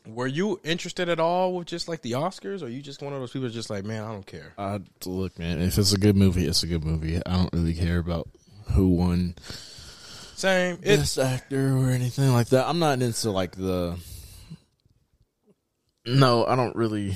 [0.07, 3.13] were you interested at all with just like the Oscars, or are you just one
[3.13, 4.53] of those people just like, man, I don't care?
[4.57, 5.61] Uh, look, man.
[5.61, 7.17] If it's a good movie, it's a good movie.
[7.27, 8.29] I don't really care about
[8.73, 9.35] who won
[10.35, 10.79] Same.
[10.83, 12.69] It's best actor or anything like that.
[12.69, 13.99] I'm not into like the.
[16.09, 17.15] No, I don't really.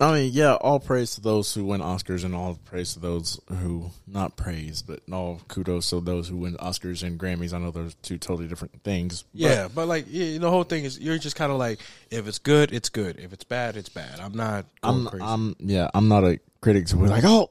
[0.00, 3.40] I mean, yeah, all praise to those who win Oscars and all praise to those
[3.48, 7.52] who not praise, but all kudos to those who win Oscars and Grammys.
[7.52, 9.24] I know those two totally different things.
[9.32, 11.78] yeah, but like yeah, the whole thing is you're just kind of like,
[12.10, 13.20] if it's good, it's good.
[13.20, 14.18] If it's bad, it's bad.
[14.20, 15.24] I'm not I'm, crazy.
[15.24, 17.50] I'm, yeah, I'm not a critic to be like, oh,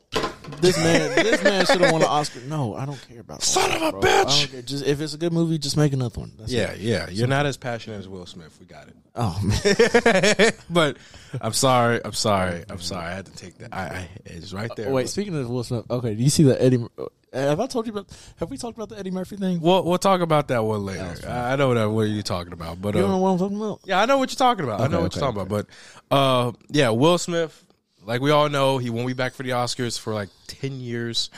[0.62, 2.40] this man, this man should have won an Oscar.
[2.42, 4.02] No, I don't care about Son of a bro.
[4.02, 4.14] bitch!
[4.14, 4.62] I don't care.
[4.62, 6.32] Just if it's a good movie, just make another one.
[6.38, 6.80] That's yeah, it.
[6.80, 7.10] yeah.
[7.10, 8.56] You're not as passionate as Will Smith.
[8.60, 8.96] We got it.
[9.16, 10.52] Oh man.
[10.70, 10.98] but
[11.42, 12.02] I'm sorry.
[12.04, 12.64] I'm sorry.
[12.70, 13.06] I'm sorry.
[13.06, 13.74] I had to take that.
[13.74, 14.90] I, I it's right there.
[14.90, 16.86] Oh, wait, speaking of Will Smith, okay, do you see the Eddie?
[16.98, 18.08] Uh, Have I told you about?
[18.38, 19.60] Have we talked about the Eddie Murphy thing?
[19.62, 21.16] We'll we'll talk about that one later.
[21.16, 21.32] Fine.
[21.32, 23.38] I I know that what you're talking about, but You don't know uh, what I'm
[23.40, 23.80] talking about?
[23.86, 24.82] yeah, I know what you're talking about.
[24.82, 25.68] I know Okay, what you're okay, talking about.
[26.10, 27.64] But uh, yeah, Will Smith,
[28.06, 31.30] like we all know, he won't be back for the Oscars for like ten years.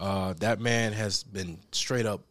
[0.00, 2.22] Uh, that man has been straight up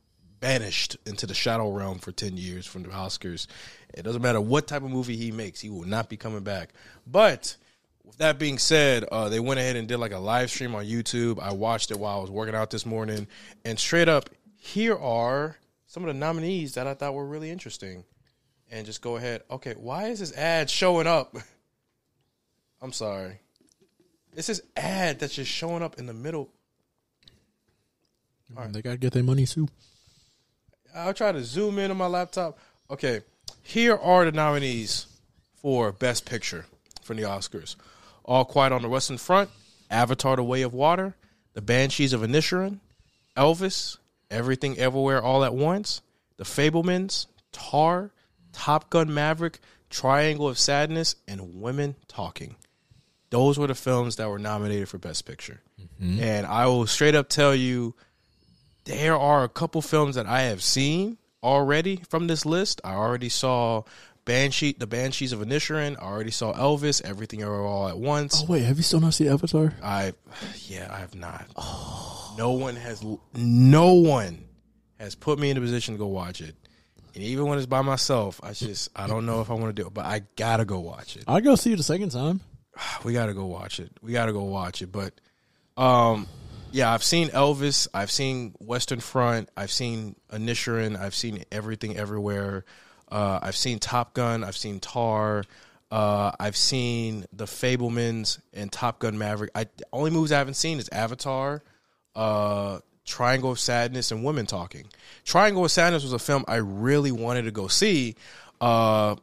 [0.44, 3.48] banished into the shadow realm for 10 years from the Oscars.
[3.94, 6.74] It doesn't matter what type of movie he makes, he will not be coming back.
[7.08, 7.56] But
[8.04, 10.84] with that being said, uh, they went ahead and did like a live stream on
[10.84, 11.42] YouTube.
[11.42, 13.28] I watched it while I was working out this morning.
[13.64, 15.56] And straight up, here are
[15.88, 18.04] some of the nominees that I thought were really interesting.
[18.70, 19.44] And just go ahead.
[19.50, 21.38] Okay, why is this ad showing up?
[22.82, 23.40] I'm sorry.
[24.36, 26.50] It's this ad that's just showing up in the middle.
[28.56, 29.68] Mm, they gotta get their money too.
[30.96, 32.58] I'll try to zoom in on my laptop.
[32.90, 33.22] Okay,
[33.62, 35.08] here are the nominees
[35.56, 36.66] for Best Picture
[37.04, 37.76] from the Oscars:
[38.24, 39.50] All Quiet on the Western Front,
[39.90, 41.16] Avatar: The Way of Water,
[41.54, 42.80] The Banshees of Inisherin,
[43.38, 43.98] Elvis,
[44.30, 46.02] Everything Everywhere All at Once,
[46.38, 48.12] The Fabelmans, Tar,
[48.52, 52.56] Top Gun Maverick, Triangle of Sadness, and Women Talking.
[53.34, 55.60] Those were the films that were nominated for Best Picture.
[56.00, 56.22] Mm-hmm.
[56.22, 57.96] And I will straight up tell you,
[58.84, 62.80] there are a couple films that I have seen already from this list.
[62.84, 63.86] I already saw
[64.26, 65.98] Banshee, the Banshees of Inisherin.
[66.00, 68.44] I already saw Elvis, Everything All at Once.
[68.44, 69.74] Oh wait, have you still not seen Avatar?
[69.82, 70.14] I,
[70.68, 71.48] yeah, I have not.
[71.56, 72.36] Oh.
[72.38, 73.04] No one has,
[73.34, 74.44] no one
[75.00, 76.54] has put me in a position to go watch it.
[77.16, 79.82] And even when it's by myself, I just, I don't know if I want to
[79.82, 81.24] do it, but I gotta go watch it.
[81.28, 82.40] I'll go see it the second time.
[83.04, 83.92] We gotta go watch it.
[84.02, 84.92] We gotta go watch it.
[84.92, 85.14] But,
[85.78, 86.28] um,
[86.72, 87.88] yeah, I've seen Elvis.
[87.94, 89.50] I've seen Western Front.
[89.56, 91.00] I've seen Inisherin.
[91.00, 92.66] I've seen Everything Everywhere.
[93.12, 94.44] Uh, I've seen Top Gun.
[94.44, 95.44] I've seen Tar.
[95.92, 99.52] Uh, I've seen The Fabelmans and Top Gun Maverick.
[99.54, 101.62] I the only movies I haven't seen is Avatar,
[102.16, 104.88] uh, Triangle of Sadness, and Women Talking.
[105.24, 108.16] Triangle of Sadness was a film I really wanted to go see,
[108.60, 109.16] uh,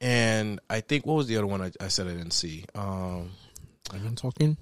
[0.00, 2.64] and I think what was the other one I, I said I didn't see?
[2.74, 3.30] Um,
[3.92, 4.56] I've talking.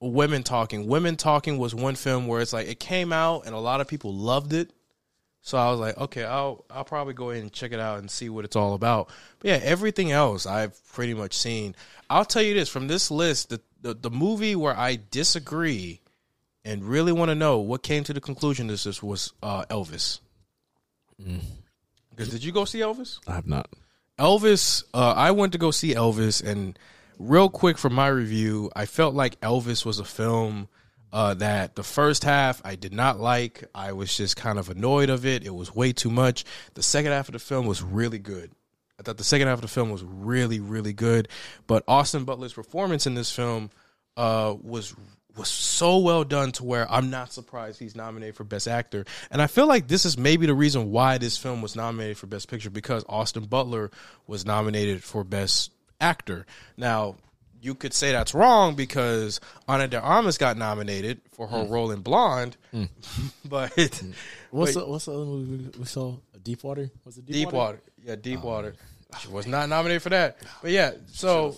[0.00, 0.86] Women Talking.
[0.86, 3.88] Women Talking was one film where it's like it came out and a lot of
[3.88, 4.70] people loved it.
[5.40, 8.10] So I was like, okay, I'll I'll probably go in and check it out and
[8.10, 9.10] see what it's all about.
[9.38, 11.74] But yeah, everything else I've pretty much seen.
[12.08, 16.00] I'll tell you this from this list, the the, the movie where I disagree
[16.64, 20.20] and really want to know what came to the conclusion this is was uh, Elvis.
[22.10, 23.20] Because did you go see Elvis?
[23.26, 23.68] I have not.
[24.18, 26.78] Elvis, uh, I went to go see Elvis, and
[27.18, 30.68] real quick from my review, I felt like Elvis was a film
[31.12, 33.64] uh, that the first half I did not like.
[33.74, 35.44] I was just kind of annoyed of it.
[35.44, 36.44] It was way too much.
[36.74, 38.52] The second half of the film was really good.
[38.98, 41.28] I thought the second half of the film was really, really good.
[41.66, 43.70] But Austin Butler's performance in this film
[44.16, 44.94] uh, was
[45.36, 49.04] was so well done to where I'm not surprised he's nominated for Best Actor.
[49.30, 52.26] And I feel like this is maybe the reason why this film was nominated for
[52.26, 53.90] Best Picture because Austin Butler
[54.26, 56.46] was nominated for Best Actor.
[56.76, 57.16] Now,
[57.64, 61.72] you could say that's wrong because Ana de Armas got nominated for her hmm.
[61.72, 62.84] role in Blonde, hmm.
[63.44, 64.10] but hmm.
[64.50, 64.82] What's Wait.
[64.82, 66.16] the what's the other movie we- saw?
[66.42, 66.90] Deepwater.
[67.06, 68.74] Was it Deepwater, yeah, Deepwater.
[68.78, 71.56] Oh, she was not nominated for that, but yeah, so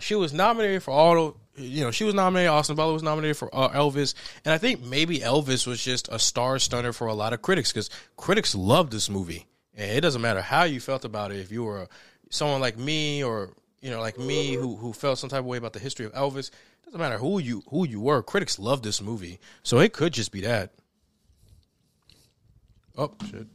[0.00, 1.34] she was nominated for all the.
[1.58, 2.50] You know, she was nominated.
[2.50, 4.14] Austin Butler was nominated for uh, Elvis,
[4.44, 7.72] and I think maybe Elvis was just a star stunner for a lot of critics
[7.72, 11.40] because critics loved this movie, and it doesn't matter how you felt about it.
[11.40, 11.88] If you were
[12.30, 15.56] someone like me, or you know, like me, who who felt some type of way
[15.56, 16.50] about the history of Elvis,
[16.84, 18.22] doesn't matter who you who you were.
[18.22, 20.72] Critics loved this movie, so it could just be that.
[22.98, 23.46] Oh shit!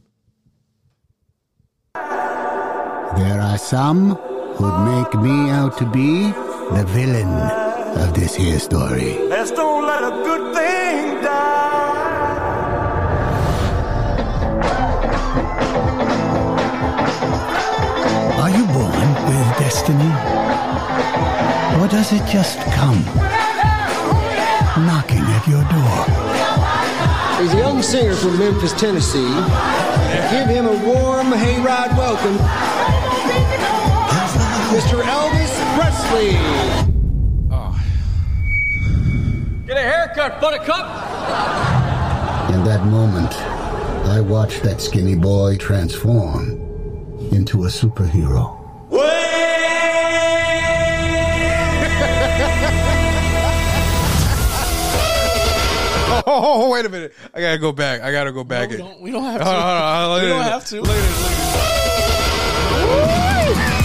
[1.94, 4.16] There are some
[4.56, 6.32] who'd make me out to be
[6.74, 7.61] the villain
[7.96, 9.18] of this here story.
[9.28, 11.82] Let's don't let a good thing die.
[18.40, 20.12] Are you born with destiny?
[21.80, 23.04] Or does it just come
[24.86, 26.22] knocking at your door?
[27.40, 29.34] He's a young singer from Memphis, Tennessee.
[30.30, 32.38] Give him a warm hayride welcome,
[34.72, 35.02] Mr.
[35.02, 36.91] Elvis Presley.
[39.72, 40.84] Get a haircut, buttercup.
[42.54, 43.32] In that moment,
[44.06, 46.50] I watched that skinny boy transform
[47.32, 48.58] into a superhero.
[56.24, 57.12] Oh, oh, wait a minute.
[57.34, 58.00] I gotta go back.
[58.02, 58.70] I gotta go back.
[58.70, 59.44] we don't- we don't have to.
[59.44, 60.22] Hold on, hold on, hold on.
[60.22, 60.80] We don't have to.
[60.82, 61.32] Look at this, look
[63.48, 63.81] at this.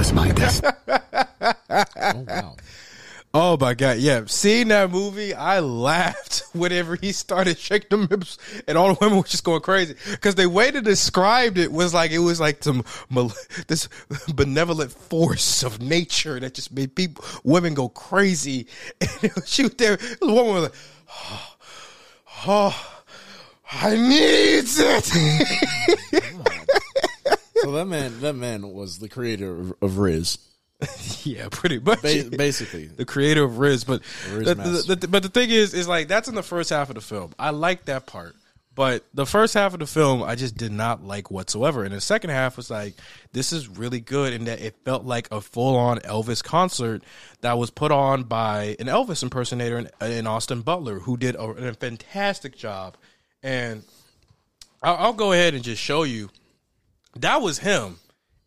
[0.00, 0.72] Was my destiny.
[1.72, 2.56] Oh wow.
[3.34, 4.22] Oh my god, yeah.
[4.26, 9.18] Seeing that movie, I laughed whenever he started shaking them hips, and all the women
[9.18, 12.64] were just going crazy because the way they described it was like it was like
[12.64, 12.82] some
[13.68, 13.88] this
[14.34, 18.66] benevolent force of nature that just made people women go crazy.
[19.00, 19.96] And she was there.
[19.96, 20.74] This woman was like,
[21.10, 21.56] "Oh,
[22.46, 22.96] oh
[23.72, 25.10] I need it."
[26.46, 26.59] Oh,
[27.62, 30.38] So that man, that man was the creator of, of Riz,
[31.24, 32.00] yeah, pretty much.
[32.02, 32.86] ba- basically.
[32.86, 33.84] the creator of Riz.
[33.84, 36.70] But Riz the, the, the- but the thing is, is like that's in the first
[36.70, 37.32] half of the film.
[37.38, 38.34] I like that part,
[38.74, 41.84] but the first half of the film, I just did not like whatsoever.
[41.84, 42.94] And the second half was like,
[43.32, 47.02] this is really good, in that it felt like a full on Elvis concert
[47.42, 51.42] that was put on by an Elvis impersonator in, in Austin Butler, who did a,
[51.42, 52.96] a fantastic job.
[53.42, 53.82] And
[54.82, 56.30] I'll, I'll go ahead and just show you
[57.20, 57.98] that was him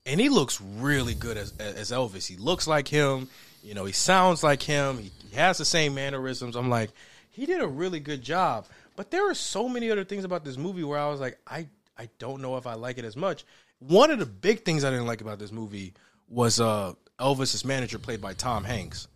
[0.05, 2.27] and he looks really good as as Elvis.
[2.27, 3.29] He looks like him,
[3.63, 3.85] you know.
[3.85, 4.97] He sounds like him.
[4.97, 6.55] He, he has the same mannerisms.
[6.55, 6.91] I'm like,
[7.29, 8.67] he did a really good job.
[8.95, 11.67] But there are so many other things about this movie where I was like, I
[11.97, 13.45] I don't know if I like it as much.
[13.79, 15.93] One of the big things I didn't like about this movie
[16.27, 19.07] was uh Elvis's manager, played by Tom Hanks.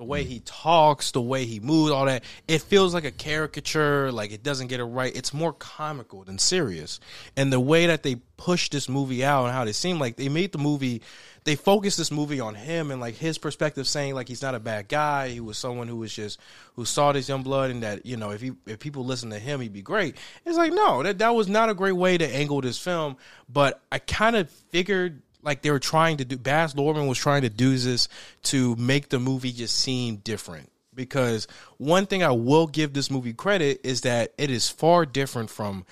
[0.00, 4.10] The way he talks, the way he moves, all that, it feels like a caricature.
[4.10, 5.14] Like it doesn't get it right.
[5.14, 7.00] It's more comical than serious.
[7.36, 10.30] And the way that they pushed this movie out and how they seem like they
[10.30, 11.02] made the movie,
[11.44, 14.58] they focused this movie on him and like his perspective, saying like he's not a
[14.58, 15.28] bad guy.
[15.28, 16.40] He was someone who was just
[16.76, 19.38] who saw this young blood and that you know if he if people listen to
[19.38, 20.16] him, he'd be great.
[20.46, 23.18] It's like no, that that was not a great way to angle this film.
[23.50, 27.42] But I kind of figured like they were trying to do Baz Luhrmann was trying
[27.42, 28.08] to do this
[28.44, 31.46] to make the movie just seem different because
[31.78, 35.84] one thing I will give this movie credit is that it is far different from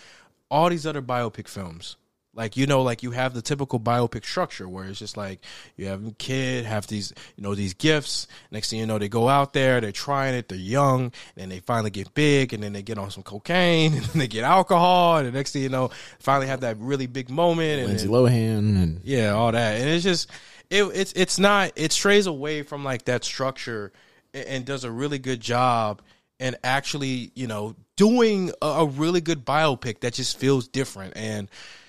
[0.50, 1.96] all these other biopic films.
[2.34, 5.40] Like you know, like you have the typical biopic structure where it's just like
[5.76, 8.28] you have a kid, have these you know these gifts.
[8.50, 11.48] Next thing you know, they go out there, they're trying it, they're young, and then
[11.48, 14.44] they finally get big, and then they get on some cocaine, and then they get
[14.44, 15.90] alcohol, and the next thing you know,
[16.20, 19.88] finally have that really big moment, and Lindsay then- Lohan and yeah, all that, and
[19.88, 20.30] it's just
[20.70, 23.92] it, it's it's not it strays away from like that structure
[24.34, 26.02] and, and does a really good job
[26.38, 31.48] and actually you know doing a, a really good biopic that just feels different and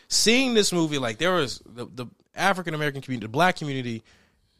[0.09, 4.03] seeing this movie like there was the, the African American community, the black community.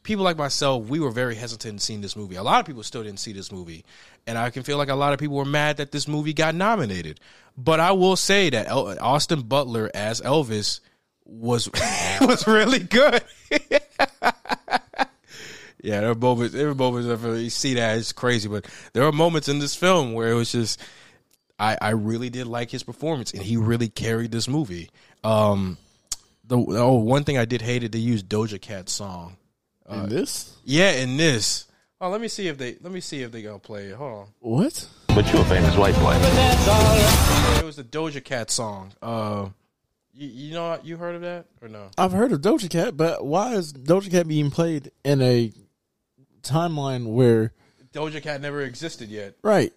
[0.01, 2.37] People like myself, we were very hesitant in seeing this movie.
[2.37, 3.83] A lot of people still didn't see this movie,
[4.25, 6.55] and I can feel like a lot of people were mad that this movie got
[6.55, 7.19] nominated.
[7.57, 10.79] But I will say that El- Austin Butler as Elvis
[11.25, 11.69] was
[12.21, 13.21] was really good.
[15.81, 16.53] yeah, there are moments.
[16.53, 19.75] There are moments where you see that it's crazy, but there are moments in this
[19.75, 20.81] film where it was just,
[21.59, 24.89] I I really did like his performance, and he really carried this movie.
[25.23, 25.77] Um,
[26.45, 29.37] the oh one thing I did hate it they used Doja Cat's song.
[29.89, 30.57] in this.
[30.63, 31.65] Yeah, in this.
[32.01, 33.95] Oh, let me see if they let me see if they gonna play it.
[33.95, 34.27] Hold on.
[34.39, 34.87] What?
[35.07, 36.13] But you're a famous white boy.
[37.59, 38.93] It was the Doja Cat song.
[39.01, 39.49] Uh,
[40.13, 41.89] you, you know you heard of that or no?
[41.97, 45.51] I've heard of Doja Cat, but why is Doja Cat being played in a
[46.41, 47.53] timeline where
[47.93, 49.35] Doja Cat never existed yet.
[49.43, 49.73] right?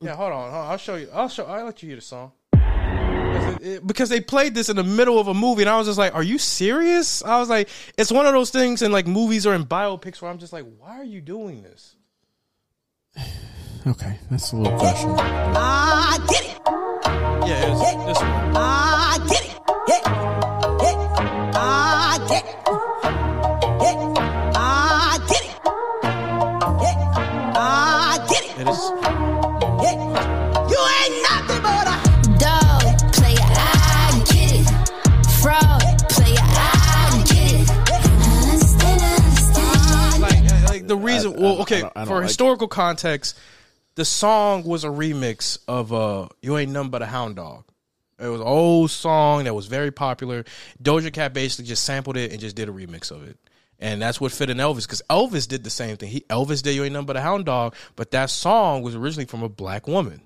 [0.00, 0.70] Yeah, hold on, hold on.
[0.72, 1.08] I'll show you.
[1.12, 1.44] I'll show.
[1.44, 2.32] I'll let you hear the song.
[3.60, 5.86] It- it- Because they played this in the middle of a movie, and I was
[5.86, 7.68] just like, "Are you serious?" I was like,
[7.98, 10.64] "It's one of those things in like movies or in biopics where I'm just like,
[10.78, 11.96] why are you doing this?"
[13.86, 15.20] Okay, that's a little questionable.
[15.22, 16.58] I get it.
[17.48, 18.56] Yeah, it's this one.
[18.56, 19.49] I get it.
[40.90, 41.32] The reason.
[41.40, 43.38] well, okay, I don't- I don't for like- historical context,
[43.94, 47.64] the song was a remix of uh, "You Ain't Nothing But a Hound Dog."
[48.18, 50.44] It was an old song that was very popular.
[50.82, 53.38] Doja Cat basically just sampled it and just did a remix of it.
[53.78, 56.10] And that's what fit in Elvis because Elvis did the same thing.
[56.10, 59.24] He Elvis did "You Ain't Nothing But a Hound Dog," but that song was originally
[59.24, 60.20] from a black woman.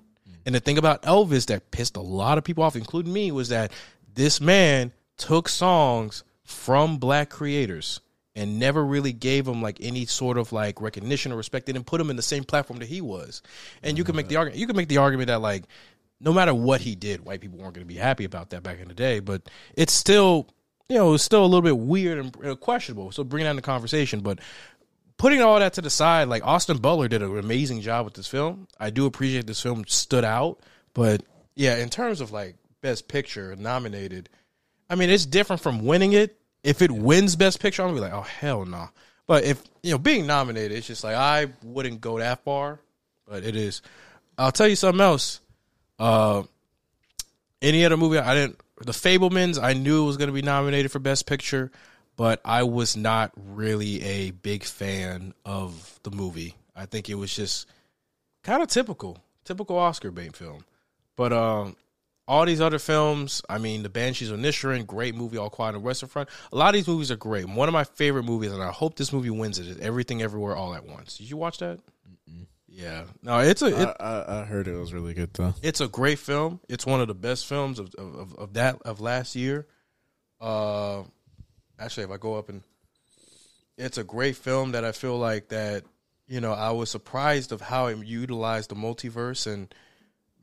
[0.45, 3.49] And the thing about Elvis that pissed a lot of people off, including me, was
[3.49, 3.71] that
[4.13, 7.99] this man took songs from black creators
[8.35, 11.65] and never really gave him like any sort of like recognition or respect.
[11.65, 13.41] They didn't put him in the same platform that he was.
[13.81, 14.59] And you can make the argument.
[14.59, 15.63] You can make the argument that like
[16.19, 18.79] no matter what he did, white people weren't going to be happy about that back
[18.79, 19.19] in the day.
[19.19, 19.43] But
[19.75, 20.47] it's still,
[20.89, 23.11] you know, it's still a little bit weird and questionable.
[23.11, 24.21] So bring that in the conversation.
[24.21, 24.39] But
[25.17, 28.27] putting all that to the side, like Austin Butler did an amazing job with this
[28.27, 28.67] film.
[28.79, 30.59] I do appreciate this film stood out,
[30.93, 31.23] but
[31.55, 34.29] yeah, in terms of like best picture nominated,
[34.89, 36.37] I mean it's different from winning it.
[36.65, 38.89] If it wins best picture, I'm gonna be like, oh hell no.
[39.27, 42.79] But if you know being nominated, it's just like I wouldn't go that far.
[43.27, 43.81] But it is.
[44.37, 45.39] I'll tell you something else.
[45.97, 46.43] Uh,
[47.61, 48.59] any other movie I didn't.
[48.81, 51.71] The Fabelmans, I knew it was going to be nominated for Best Picture,
[52.17, 56.55] but I was not really a big fan of the movie.
[56.75, 57.67] I think it was just
[58.43, 60.65] kind of typical, typical Oscar bait film.
[61.15, 61.77] But um,
[62.27, 65.73] all these other films, I mean, The Banshees of Inisherin, great movie, All Quiet on
[65.75, 66.29] the Western Front.
[66.51, 67.47] A lot of these movies are great.
[67.47, 70.55] One of my favorite movies, and I hope this movie wins it, is Everything Everywhere
[70.55, 71.17] All at Once.
[71.17, 71.79] Did you watch that?
[72.75, 75.53] Yeah, no, it's a it, I, I, I heard it was really good though.
[75.63, 76.59] it's a great film.
[76.67, 79.65] It's one of the best films of of, of, of that of last year.
[80.41, 81.03] Uh,
[81.79, 82.63] actually, if I go up and,
[83.77, 85.85] it's a great film that I feel like that.
[86.27, 89.73] You know, I was surprised of how it utilized the multiverse, and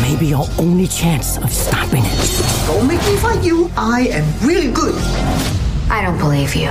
[0.00, 2.66] may be our only chance of stopping it.
[2.66, 3.70] Don't make me fight you.
[3.76, 4.94] I am really good.
[5.90, 6.70] I don't believe you.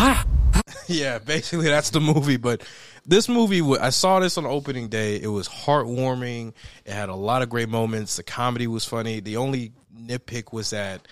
[0.86, 2.36] yeah, basically that's the movie.
[2.36, 2.62] But
[3.06, 5.20] this movie, I saw this on opening day.
[5.20, 6.52] It was heartwarming.
[6.84, 8.16] It had a lot of great moments.
[8.16, 9.20] The comedy was funny.
[9.20, 11.06] The only nitpick was that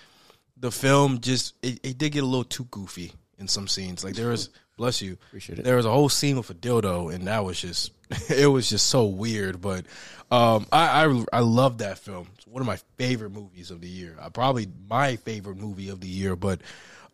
[0.59, 4.03] the film just it, it did get a little too goofy in some scenes.
[4.03, 5.65] Like there was, bless you, Appreciate it.
[5.65, 7.91] There was a whole scene with a dildo, and that was just
[8.29, 9.61] it was just so weird.
[9.61, 9.85] But
[10.31, 12.27] um, I I I love that film.
[12.37, 14.17] It's one of my favorite movies of the year.
[14.19, 16.35] Uh, probably my favorite movie of the year.
[16.35, 16.61] But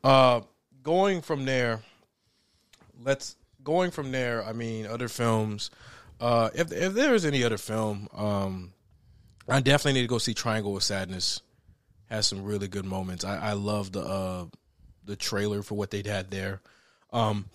[0.03, 0.41] uh,
[0.83, 1.81] going from there
[3.03, 4.43] let's going from there.
[4.43, 5.71] I mean, other films.
[6.19, 8.73] Uh, if if there is any other film, um,
[9.47, 11.41] I definitely need to go see Triangle of Sadness.
[12.09, 13.23] Has some really good moments.
[13.25, 14.45] I, I love the uh,
[15.05, 16.61] the trailer for what they had there.
[17.11, 17.45] Um,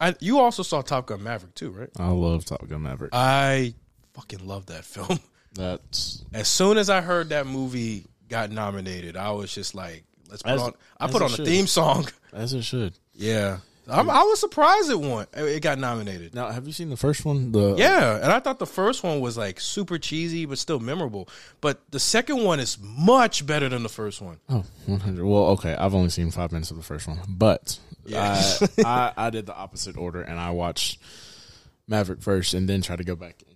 [0.00, 1.90] I you also saw Top Gun Maverick too, right?
[1.98, 3.10] I love Top Gun Maverick.
[3.12, 3.74] I
[4.14, 5.18] fucking love that film.
[5.54, 10.42] That's As soon as I heard that movie got nominated, I was just like, let's
[10.42, 10.72] put As- on.
[11.00, 11.46] I put on the should.
[11.46, 12.06] theme song.
[12.32, 12.94] as it should.
[13.14, 13.58] Yeah,
[13.90, 15.26] I'm, I was surprised it won.
[15.34, 16.34] It got nominated.
[16.34, 17.52] Now, have you seen the first one?
[17.52, 20.78] The uh, Yeah, and I thought the first one was like super cheesy but still
[20.80, 21.28] memorable.
[21.60, 24.38] But the second one is much better than the first one.
[24.48, 25.24] Oh, 100.
[25.24, 25.74] Well, okay.
[25.74, 28.40] I've only seen five minutes of the first one, but Yeah.
[28.78, 30.98] I, I I did the opposite order, and I watched
[31.88, 33.50] Maverick first, and then try to go back into.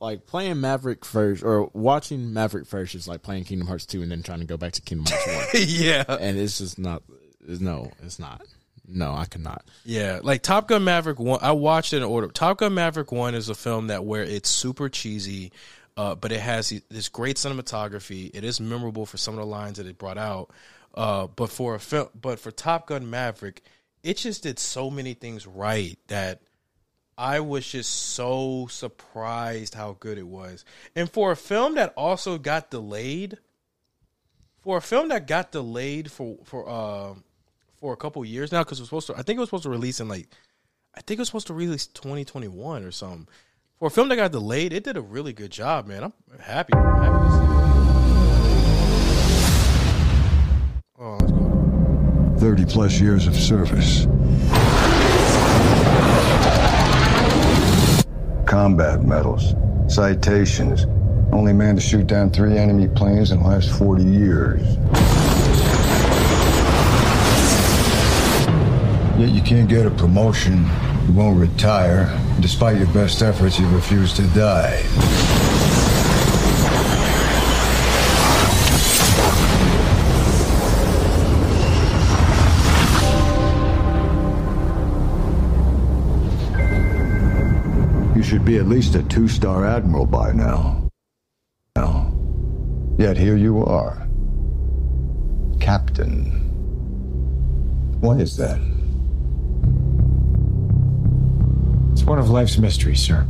[0.00, 4.10] Like playing Maverick first, or watching Maverick first is like playing Kingdom Hearts two, and
[4.10, 5.62] then trying to go back to Kingdom Hearts one.
[5.68, 7.02] yeah, and it's just not.
[7.46, 8.42] No, it's not.
[8.86, 9.64] No, I cannot.
[9.84, 11.38] Yeah, like Top Gun Maverick one.
[11.42, 12.28] I watched it in order.
[12.28, 15.52] Top Gun Maverick one is a film that where it's super cheesy,
[15.96, 18.30] uh, but it has this great cinematography.
[18.34, 20.50] It is memorable for some of the lines that it brought out.
[20.94, 23.62] Uh, but for a film, but for Top Gun Maverick,
[24.02, 26.40] it just did so many things right that
[27.16, 30.64] I was just so surprised how good it was.
[30.94, 33.38] And for a film that also got delayed,
[34.60, 37.14] for a film that got delayed for for uh,
[37.84, 39.12] for a couple years now because it was supposed to.
[39.12, 40.26] I think it was supposed to release in like,
[40.94, 43.28] I think it was supposed to release twenty twenty one or something.
[43.78, 46.02] For a film that got delayed, it did a really good job, man.
[46.04, 46.72] I'm happy.
[46.72, 47.18] I'm happy.
[50.98, 52.36] Oh, let's go.
[52.38, 54.06] 30 plus years of service.
[58.46, 59.52] Combat medals,
[59.94, 60.86] citations.
[61.34, 64.62] Only man to shoot down three enemy planes in the last 40 years.
[69.16, 70.68] Yet you can't get a promotion,
[71.06, 72.10] you won't retire.
[72.40, 74.82] Despite your best efforts, you refuse to die.
[88.16, 90.88] You should be at least a two star admiral by now.
[91.76, 92.12] Now.
[92.98, 94.08] Yet here you are.
[95.60, 96.32] Captain.
[98.00, 98.73] Why is that?
[102.04, 103.26] It's one of life's mysteries, sir.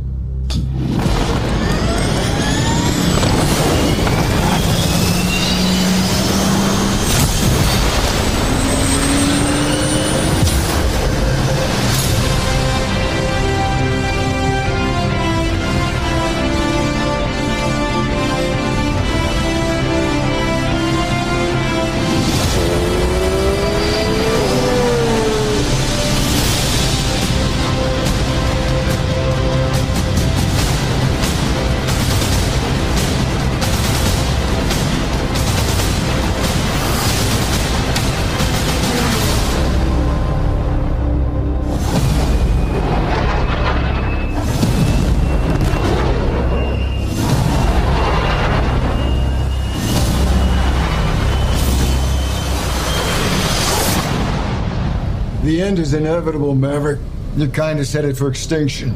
[55.65, 56.99] End is inevitable, Maverick.
[57.35, 58.93] Your kind is headed for extinction.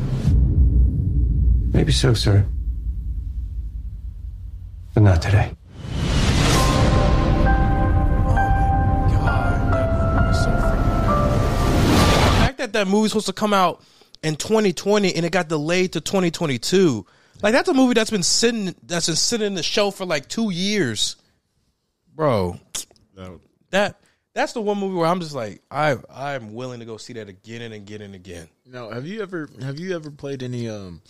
[1.73, 2.45] Maybe so, sir.
[4.93, 5.51] But not today.
[5.51, 5.95] Oh
[8.35, 10.81] my god, that was so funny.
[11.91, 13.83] The fact that that movie's supposed to come out
[14.21, 17.05] in 2020 and it got delayed to 2022.
[17.41, 20.27] Like that's a movie that's been sitting that's been sitting in the show for like
[20.27, 21.15] two years,
[22.13, 22.59] bro.
[23.71, 23.98] That
[24.39, 27.27] that's the one movie where I'm just like I I'm willing to go see that
[27.29, 28.47] again and again and again.
[28.65, 31.01] No, have you ever have you ever played any um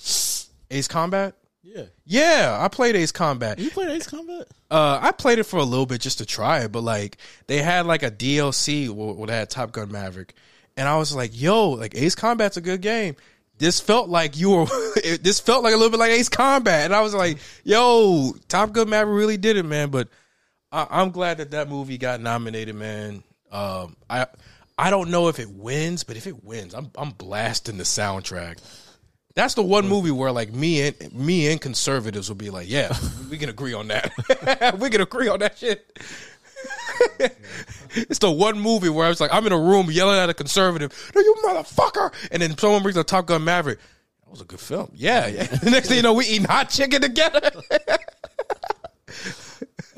[0.72, 1.36] Ace Combat?
[1.62, 1.84] Yeah.
[2.06, 3.60] Yeah, I played Ace Combat.
[3.60, 4.48] You played Ace Combat?
[4.72, 7.62] Uh, I played it for a little bit just to try it, but like they
[7.62, 10.34] had like a DLC where they had Top Gun Maverick,
[10.78, 13.16] and I was like, "Yo, like Ace Combat's a good game."
[13.58, 14.68] This felt like you were.
[15.04, 18.34] it- this felt like a little bit like Ace Combat, and I was like, "Yo,
[18.48, 20.08] Top Gun Maverick really did it, man." But
[20.72, 23.24] I, I'm glad that that movie got nominated, man.
[23.52, 24.28] Um, I
[24.78, 28.60] I don't know if it wins, but if it wins, I'm I'm blasting the soundtrack.
[29.36, 32.96] That's the one movie where like me and me and conservatives will be like, yeah,
[33.30, 34.78] we can agree on that.
[34.80, 35.86] we can agree on that shit.
[37.94, 40.34] it's the one movie where I was like, I'm in a room yelling at a
[40.34, 43.80] conservative, no, you motherfucker, and then someone brings a Top Gun Maverick.
[44.24, 44.92] That was a good film.
[44.94, 45.48] Yeah, yeah.
[45.64, 47.52] Next thing you know, we eating hot chicken together.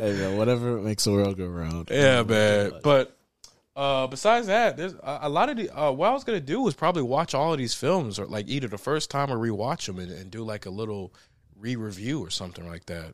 [0.02, 1.90] Hey man, whatever makes the world go round.
[1.92, 2.72] Yeah, man.
[2.82, 3.16] But
[3.76, 5.70] uh, besides that, there's a, a lot of the.
[5.70, 8.50] Uh, what I was gonna do was probably watch all of these films, or like
[8.50, 11.14] either the first time or rewatch them and, and do like a little
[11.56, 13.14] re-review or something like that.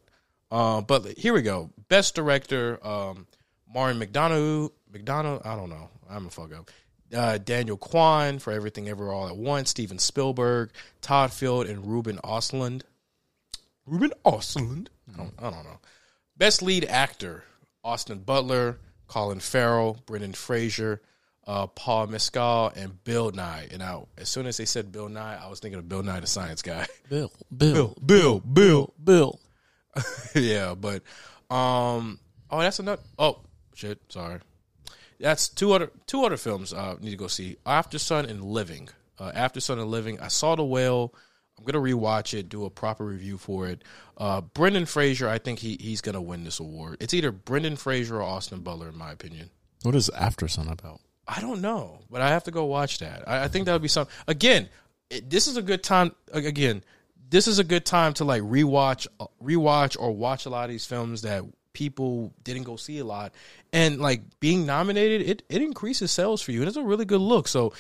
[0.50, 1.72] Um, but here we go.
[1.90, 3.28] Best director: um,
[3.70, 4.72] Martin McDonough.
[4.90, 5.46] McDonough.
[5.46, 5.90] I don't know.
[6.10, 6.72] I'm a fuck up.
[7.14, 9.72] Uh, Daniel Kwan for Everything Ever All at Once.
[9.72, 12.84] Steven Spielberg, Todd Field, and Ruben Ostlund.
[13.86, 14.88] Ruben Ostlund.
[15.14, 15.80] I don't, I don't know.
[16.38, 17.44] Best lead actor:
[17.84, 21.02] Austin Butler, Colin Farrell, Brendan Fraser,
[21.48, 23.68] uh, Paul Mescal, and Bill Nye.
[23.72, 26.20] And now, as soon as they said Bill Nye, I was thinking of Bill Nye,
[26.20, 26.86] the Science Guy.
[27.10, 29.40] Bill, Bill, Bill, Bill, Bill.
[30.36, 31.02] yeah, but
[31.50, 32.20] um,
[32.52, 33.02] oh, that's another.
[33.18, 33.40] Oh,
[33.74, 34.00] shit.
[34.10, 34.40] Sorry.
[35.20, 37.58] That's two other two other films uh need to go see.
[37.66, 38.90] After Sun and Living.
[39.20, 40.20] Uh, After Sun and Living.
[40.20, 41.14] I saw the whale.
[41.58, 43.84] I'm gonna rewatch it, do a proper review for it.
[44.18, 46.98] Uh, Brendan Fraser, I think he he's gonna win this award.
[47.00, 49.50] It's either Brendan Fraser or Austin Butler, in my opinion.
[49.84, 51.02] What is After Sun about?
[51.28, 53.28] I don't know, but I have to go watch that.
[53.28, 54.14] I, I think that would be something.
[54.28, 54.70] Again,
[55.10, 56.16] it, this is a good time.
[56.32, 56.84] Again,
[57.30, 59.08] this is a good time to like rewatch,
[59.44, 61.44] rewatch or watch a lot of these films that
[61.74, 63.34] people didn't go see a lot,
[63.74, 67.22] and like being nominated, it it increases sales for you, and it's a really good
[67.22, 67.48] look.
[67.48, 67.74] So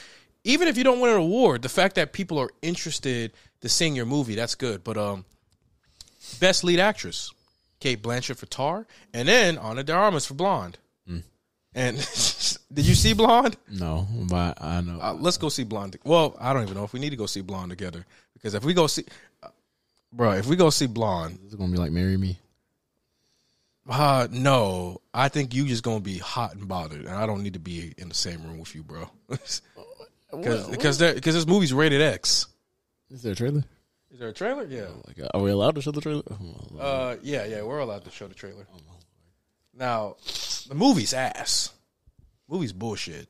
[0.44, 3.32] even if you don't win an award, the fact that people are interested
[3.62, 4.84] to seeing your movie, that's good.
[4.84, 5.26] But um,
[6.40, 7.32] best lead actress,
[7.80, 10.78] Cate Blanchett for Tar, and then Ana de Armas for Blonde.
[11.76, 11.98] And
[12.74, 13.56] did you see Blonde?
[13.70, 15.00] No, but I know.
[15.00, 15.96] Uh, let's go see Blonde.
[16.04, 18.04] Well, I don't even know if we need to go see Blonde together
[18.34, 19.04] because if we go see,
[19.44, 19.50] uh,
[20.12, 22.40] bro, if we go see Blonde, It's gonna be like marry me.
[23.88, 27.54] uh, no, I think you just gonna be hot and bothered, and I don't need
[27.54, 29.10] to be in the same room with you, bro.
[30.32, 32.48] Because because because this movie's rated X.
[33.10, 33.64] Is there a trailer?
[34.12, 34.66] Is there a trailer?
[34.66, 34.88] Yeah.
[35.06, 36.24] Like, are we allowed to show the trailer?
[36.30, 38.66] Oh, Uh, yeah, yeah, we're allowed to show the trailer.
[39.74, 40.16] Now,
[40.68, 41.72] the movie's ass.
[42.50, 43.28] Movie's bullshit.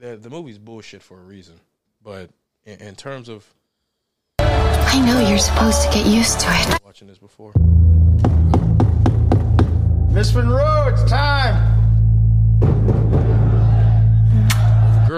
[0.00, 1.60] The the movie's bullshit for a reason,
[2.02, 2.30] but
[2.64, 3.44] in, in terms of
[4.40, 6.80] I know you're supposed to get used to it.
[6.84, 7.52] watching this before,
[10.10, 11.77] Miss Monroe, it's time.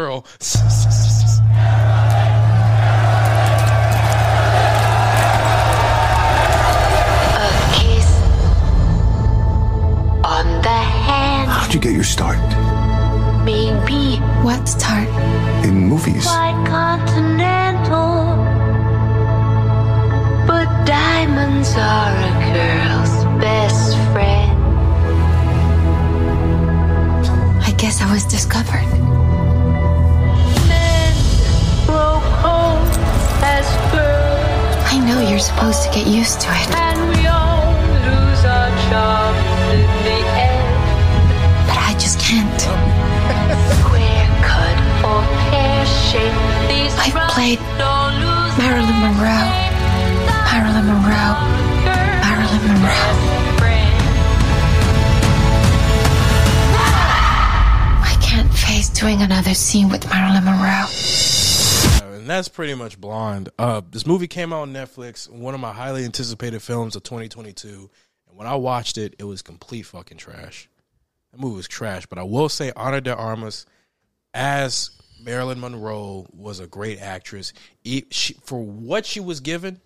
[0.00, 0.24] Girl.
[7.44, 8.08] A kiss
[10.24, 12.38] on the hand, How'd you get your start?
[13.44, 14.16] maybe
[14.46, 15.08] What start?
[15.66, 16.24] In movies.
[16.24, 18.14] quite continental.
[20.50, 23.14] But diamonds are a girl's
[23.44, 24.56] best friend.
[27.68, 28.88] I guess I was discovered.
[34.92, 36.68] I know you're supposed to get used to it.
[36.74, 37.70] and we all
[38.06, 39.38] lose our charms
[39.70, 40.66] in the end.
[41.70, 42.60] But I just can't.
[43.78, 47.60] Square cut or pear shaped, these I played
[48.58, 49.46] Marilyn Monroe.
[50.50, 51.38] Marilyn Monroe.
[52.26, 53.14] Marilyn Monroe.
[58.02, 61.29] I can't face doing another scene with Marilyn Monroe.
[62.30, 63.48] That's pretty much Blonde.
[63.58, 65.28] Uh, this movie came out on Netflix.
[65.28, 67.90] One of my highly anticipated films of 2022.
[68.28, 70.68] And when I watched it, it was complete fucking trash.
[71.32, 72.06] That movie was trash.
[72.06, 73.66] But I will say, Ana de Armas
[74.34, 74.90] as
[75.22, 77.52] Marilyn Monroe was a great actress.
[77.84, 79.80] She, for what she was given,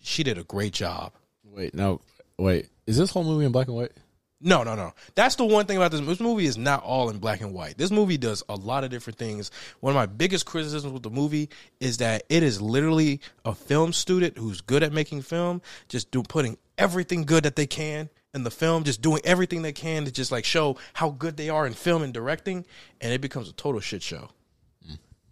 [0.00, 1.12] she did a great job.
[1.44, 2.00] Wait, no,
[2.38, 2.68] wait.
[2.86, 3.92] Is this whole movie in black and white?
[4.42, 4.92] No, no, no.
[5.14, 6.00] That's the one thing about this.
[6.00, 7.76] This movie is not all in black and white.
[7.76, 9.50] This movie does a lot of different things.
[9.80, 13.92] One of my biggest criticisms with the movie is that it is literally a film
[13.92, 18.42] student who's good at making film, just do putting everything good that they can in
[18.44, 21.66] the film, just doing everything they can to just like show how good they are
[21.66, 22.64] in film and directing,
[23.02, 24.30] and it becomes a total shit show.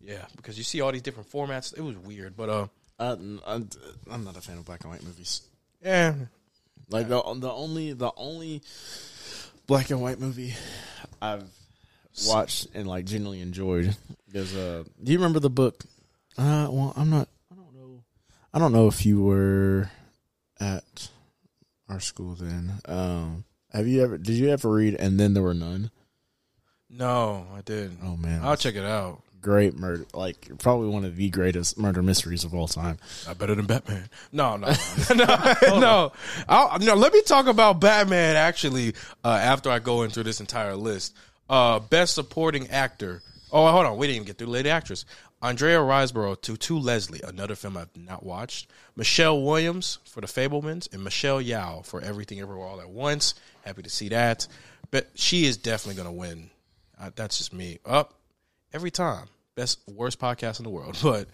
[0.02, 1.76] Yeah, because you see all these different formats.
[1.76, 2.66] It was weird, but uh,
[2.98, 3.16] Uh,
[3.47, 3.68] I'm,
[4.10, 5.43] I'm not a fan of black and white movies.
[5.82, 6.14] yeah,
[6.90, 8.62] Like the the only the only
[9.66, 10.55] black and white movie
[11.20, 11.44] I've
[12.27, 13.94] watched and like genuinely enjoyed
[14.32, 14.85] is uh.
[15.02, 15.85] Do you remember the book?
[16.36, 17.28] Uh, well, I'm not.
[17.52, 18.02] I don't know.
[18.55, 19.90] I don't know if you were
[20.60, 21.10] at
[21.89, 22.73] our school then.
[22.86, 24.16] Um, have you ever?
[24.19, 24.94] Did you ever read?
[24.94, 25.90] And then there were none.
[26.89, 27.98] no, I didn't.
[28.02, 29.23] Oh man, I'll check it out.
[29.40, 32.98] Great murder, like probably one of the greatest murder mysteries of all time.
[33.27, 34.09] Not better than Batman.
[34.32, 34.69] No, no,
[35.15, 35.24] no,
[35.78, 36.12] no.
[36.48, 36.94] I'll, no.
[36.94, 38.94] Let me talk about Batman actually
[39.24, 41.16] uh, after I go into this entire list.
[41.48, 43.23] Uh, best supporting actor.
[43.51, 43.97] Oh, hold on.
[43.97, 45.05] We didn't even get through lady actress.
[45.40, 48.69] Andrea Riseborough to To Leslie, another film I've not watched.
[48.97, 53.35] Michelle Williams for The Fabelmans, and Michelle Yeoh for Everything Everywhere All at Once.
[53.65, 54.48] Happy to see that.
[54.90, 56.51] But she is definitely going to win.
[57.01, 57.78] Uh, that's just me.
[57.86, 58.15] Up
[58.73, 59.27] every time.
[59.55, 61.28] Best worst podcast in the world, but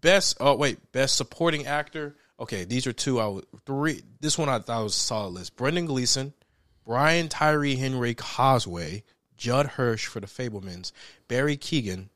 [0.00, 0.36] best.
[0.40, 2.14] Oh wait, best supporting actor.
[2.38, 3.20] Okay, these are two.
[3.20, 4.02] I would three.
[4.20, 5.56] This one I thought was solid list.
[5.56, 6.32] Brendan Gleeson,
[6.84, 9.02] Brian Tyree Henry Causeway,
[9.36, 10.92] Judd Hirsch for The Fabelmans,
[11.28, 12.08] Barry Keoghan,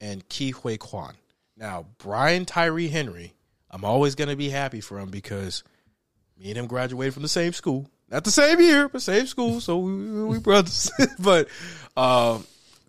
[0.00, 1.14] and Ke Huy Quan.
[1.56, 3.34] Now Brian Tyree Henry,
[3.70, 5.64] I'm always gonna be happy for him because
[6.38, 7.88] me and him graduated from the same school.
[8.10, 10.90] Not the same year, but same school, so we, we brothers.
[11.18, 11.48] but
[11.96, 12.44] um,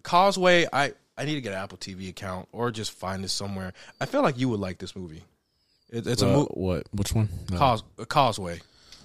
[0.06, 3.74] Causeway, I I need to get an Apple TV account or just find this somewhere.
[4.00, 5.24] I feel like you would like this movie.
[5.90, 6.50] It, it's a Uh, movie.
[6.54, 6.84] what?
[6.94, 7.30] Which one?
[7.50, 7.58] No.
[7.58, 8.60] Cause, uh, Causeway.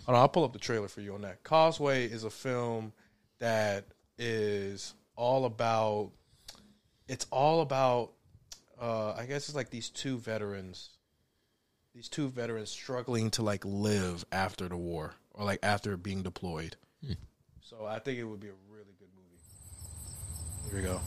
[0.06, 1.42] Hold on, I'll pull up the trailer for you on that.
[1.44, 2.92] Causeway is a film
[3.38, 3.84] that
[4.18, 6.10] is all about.
[7.08, 8.12] It's all about.
[8.80, 10.90] Uh, I guess it's like these two veterans.
[11.94, 16.76] These two veterans struggling to like live after the war or like after being deployed.
[17.04, 17.12] Hmm.
[17.62, 18.89] So I think it would be a really.
[20.70, 21.00] Here we go.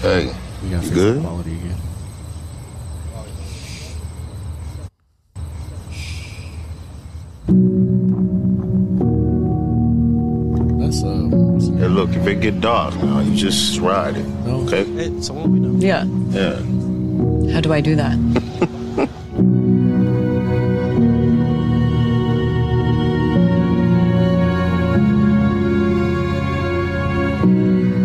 [0.00, 1.20] Hey, We gotta you good?
[1.22, 1.76] quality again.
[10.78, 11.28] That's uh.
[11.28, 11.78] what's the name?
[11.80, 14.26] Hey, look, if it get dark now, you just ride it.
[14.46, 14.84] Okay?
[14.84, 15.78] Hey, someone we know.
[15.78, 16.04] Yeah.
[16.30, 17.52] Yeah.
[17.52, 18.16] How do I do that?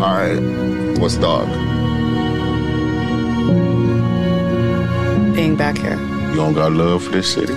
[0.03, 0.37] All right.
[0.99, 1.47] What's dark?
[5.33, 5.97] Being back here.
[6.31, 7.53] You don't got love for this city?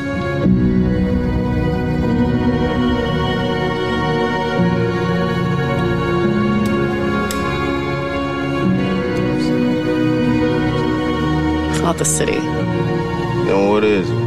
[11.71, 12.39] It's not the city.
[12.39, 14.26] Then what is it?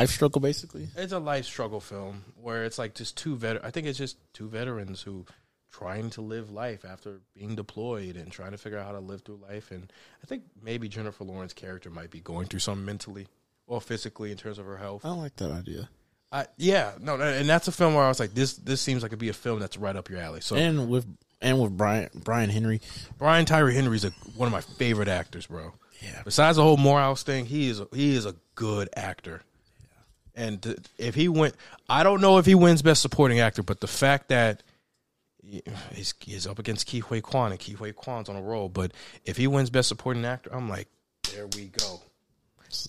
[0.00, 0.88] Life struggle, basically.
[0.96, 3.64] It's a life struggle film where it's like just two vet.
[3.64, 5.26] I think it's just two veterans who
[5.70, 9.22] trying to live life after being deployed and trying to figure out how to live
[9.22, 9.70] through life.
[9.70, 9.92] And
[10.22, 13.28] I think maybe Jennifer Lawrence's character might be going through something mentally
[13.66, 15.04] or physically in terms of her health.
[15.04, 15.88] I don't like that idea.
[16.30, 19.02] I, yeah, no, no, and that's a film where I was like, this this seems
[19.02, 20.42] like it'd be a film that's right up your alley.
[20.42, 21.06] So and with
[21.40, 22.82] and with Brian Brian Henry,
[23.16, 25.72] Brian Tyree Henry's a, one of my favorite actors, bro.
[26.02, 26.20] Yeah.
[26.24, 29.42] Besides the whole Morehouse thing, he is a, he is a good actor.
[30.38, 31.54] And th- if he went,
[31.88, 34.62] I don't know if he wins Best Supporting Actor, but the fact that
[35.42, 35.62] he-
[35.94, 38.92] he's, he's up against Ke Huy Quan and Ke Huy Quan's on a roll, but
[39.24, 40.88] if he wins Best Supporting Actor, I'm like,
[41.34, 42.00] there we go.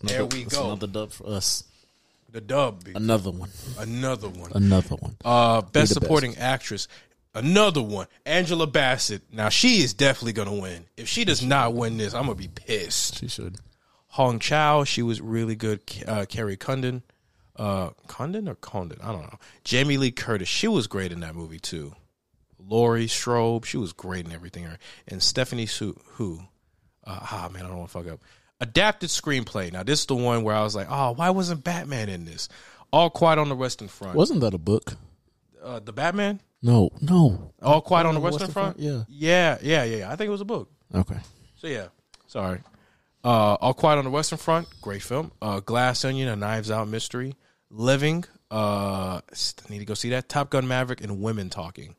[0.04, 0.66] There we go.
[0.66, 1.64] Another dub for us.
[2.32, 2.84] The dub.
[2.94, 3.50] Another one.
[3.80, 4.52] Another one.
[4.54, 5.16] Another one.
[5.26, 5.94] Uh, best best.
[5.94, 6.88] supporting actress.
[7.34, 9.22] Another one, Angela Bassett.
[9.32, 10.86] Now she is definitely gonna win.
[10.98, 13.20] If she does not win this, I'm gonna be pissed.
[13.20, 13.58] She should.
[14.10, 15.80] Hong Chau, she was really good.
[16.08, 17.04] Uh, Kerry Condon,
[17.60, 19.38] uh, Condon or Condon, I don't know.
[19.64, 21.94] Jamie Lee Curtis, she was great in that movie too.
[22.58, 24.68] Laurie Strode, she was great in everything.
[25.08, 26.40] And Stephanie Hsu, who,
[27.06, 28.20] uh, ah man, I don't want to fuck up.
[28.62, 29.72] Adapted screenplay.
[29.72, 32.50] Now this is the one where I was like, oh, why wasn't Batman in this?
[32.92, 34.16] All Quiet on the Western Front.
[34.16, 34.96] Wasn't that a book?
[35.64, 36.42] uh, the Batman?
[36.62, 37.54] No, no.
[37.62, 38.80] All Quiet on the Western, Front?
[38.80, 39.04] Yeah.
[39.08, 40.12] Yeah, yeah, yeah.
[40.12, 40.70] I think it was a book.
[40.94, 41.18] Okay.
[41.56, 41.88] So yeah,
[42.28, 42.62] sorry.
[43.24, 45.32] Uh, All Quiet on the Western Front, great film.
[45.42, 47.36] Uh, Glass Onion, a Knives Out mystery.
[47.72, 50.28] Living, uh, I need to go see that.
[50.28, 51.96] Top Gun Maverick and Women Talking.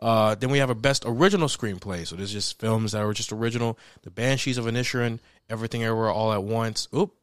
[0.00, 2.06] Uh, then we have a best original screenplay.
[2.06, 3.78] So there's just films that were just original.
[4.02, 6.88] The Banshees of Inisherin, Everything Everywhere All at Once.
[6.94, 7.14] Oop,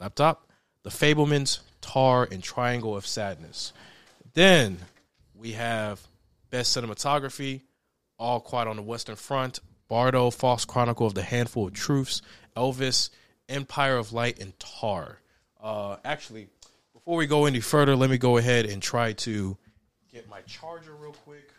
[0.00, 0.50] laptop.
[0.82, 3.72] The Fabelmans, Tar, and Triangle of Sadness.
[4.34, 4.78] Then
[5.34, 6.00] we have
[6.50, 7.62] best cinematography,
[8.18, 12.22] All Quiet on the Western Front, Bardo, False Chronicle of the Handful of Truths,
[12.56, 13.10] Elvis,
[13.48, 15.20] Empire of Light, and Tar.
[15.60, 16.48] Uh, actually,
[17.06, 19.56] before we go any further, let me go ahead and try to
[20.12, 21.52] get my charger real quick.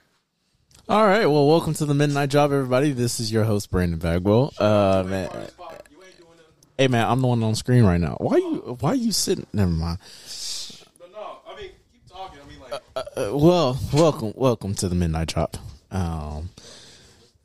[0.90, 1.26] All right.
[1.26, 2.92] Well, welcome to the Midnight Job, everybody.
[2.92, 4.54] This is your host, Brandon Bagwell.
[4.58, 5.30] Uh, man,
[6.78, 8.18] hey, man, I'm the one on screen right now.
[8.20, 8.78] Why you?
[8.82, 9.48] Why you sitting?
[9.54, 10.00] Never mind.
[11.00, 11.38] No, no.
[11.48, 12.40] I mean, keep talking.
[12.70, 15.56] I Uh, uh, well, welcome, welcome to the Midnight Drop.
[15.92, 16.50] Um,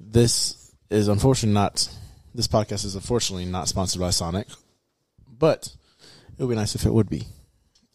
[0.01, 1.89] this is unfortunately not.
[2.35, 4.49] This podcast is unfortunately not sponsored by Sonic,
[5.39, 5.73] but
[6.37, 7.29] it would be nice if it would be.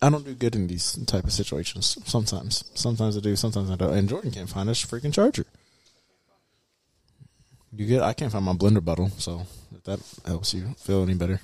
[0.02, 1.98] I don't do good in these type of situations.
[2.06, 3.94] Sometimes, sometimes I do, sometimes I don't.
[3.94, 5.45] And Jordan can't find his freaking charger.
[7.74, 8.02] You get?
[8.02, 9.45] I can't find my blender bottle, so
[9.76, 11.41] if that helps you feel any better.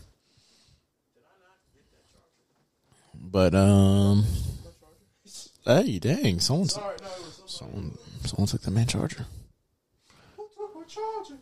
[3.13, 4.25] But um,
[5.65, 9.25] hey, dang, someone, someone, someone took the man charger.
[10.37, 11.37] Who took my charger?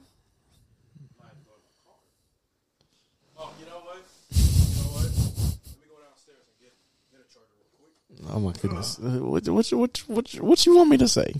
[3.37, 4.03] Oh, you know what?
[4.31, 5.03] You know what?
[5.03, 6.73] Let me go downstairs and get,
[7.11, 7.93] get a charger real quick.
[8.31, 11.33] Oh my goodness, what what what what what you want me to say?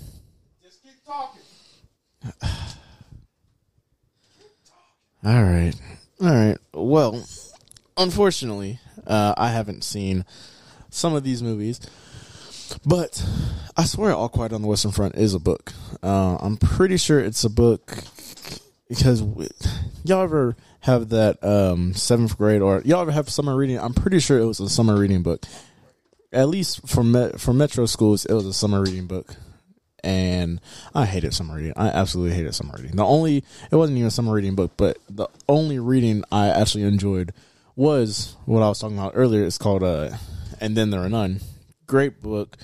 [0.62, 1.42] Just keep talking.
[5.24, 5.74] All right.
[6.22, 6.58] All right.
[6.74, 7.24] Well,
[7.96, 10.26] unfortunately, uh, I haven't seen
[10.90, 11.80] some of these movies,
[12.86, 13.24] but
[13.78, 15.74] I swear All Quiet on the Western Front is a book.
[16.04, 17.96] Uh, I'm pretty sure it's a book
[18.90, 19.48] because we,
[20.04, 23.80] y'all ever have that um, seventh grade or y'all ever have summer reading?
[23.80, 25.46] I'm pretty sure it was a summer reading book.
[26.34, 29.36] At least for me, for metro schools, it was a summer reading book
[30.04, 30.60] and
[30.94, 31.74] I hated summer reading.
[31.76, 32.96] I absolutely hated summer reading.
[32.96, 36.84] The only it wasn't even a summer reading book, but the only reading I actually
[36.84, 37.34] enjoyed
[37.76, 39.44] was what I was talking about earlier.
[39.44, 40.12] It's called uh,
[40.60, 41.42] and then there are none.
[41.88, 42.58] Great book.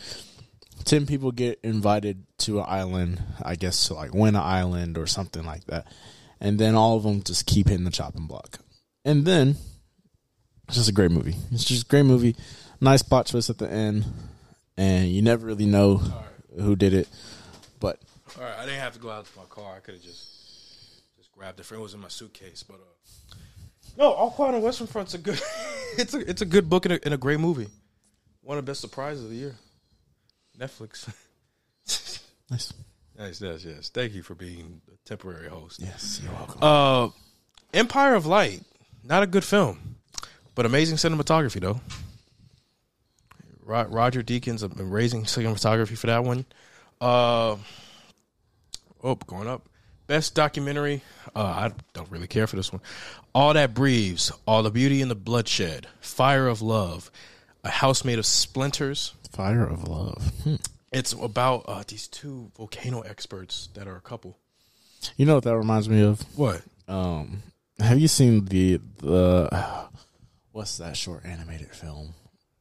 [0.86, 5.06] Ten people get invited to an island, I guess to like win an island or
[5.06, 5.86] something like that,
[6.40, 8.60] and then all of them just keep hitting the chopping block,
[9.04, 9.58] and then
[10.68, 11.36] it's just a great movie.
[11.52, 12.36] It's just a great movie.
[12.80, 14.06] Nice plot twist at the end,
[14.76, 16.02] and you never really know
[16.56, 17.08] who did it.
[17.80, 18.00] But
[18.38, 19.76] All right, I didn't have to go out to my car.
[19.76, 21.72] I could have just just grabbed it.
[21.72, 23.36] It was in my suitcase, but uh,
[23.98, 25.42] no, All Quiet on the Western Front's a good.
[25.98, 27.68] it's a it's a good book and a, and a great movie.
[28.42, 29.56] One of the best surprises of the year.
[30.58, 31.08] Netflix.
[32.50, 32.74] nice.
[33.18, 33.90] Nice, yes, yes.
[33.90, 35.80] Thank you for being the temporary host.
[35.82, 36.60] Yes, you're welcome.
[36.62, 37.10] Uh,
[37.74, 38.62] Empire of Light,
[39.04, 39.96] not a good film,
[40.54, 41.82] but amazing cinematography though.
[43.68, 46.46] Ro- Roger Deakins, raising cinematography for that one.
[47.00, 47.58] Uh,
[49.04, 49.68] oh, going up.
[50.08, 51.02] Best documentary.
[51.36, 52.82] Uh, I don't really care for this one.
[53.36, 54.32] All that breathes.
[54.48, 55.88] All the beauty and the bloodshed.
[56.00, 57.12] Fire of love.
[57.66, 59.14] A house made of splinters.
[59.34, 60.32] Fire of love.
[60.44, 60.56] Hmm.
[60.94, 64.38] It's about uh, these two volcano experts that are a couple.
[65.18, 66.22] You know what that reminds me of?
[66.38, 66.62] What?
[66.88, 67.44] Um,
[67.80, 69.88] have you seen the the
[70.54, 72.14] what's that short animated film?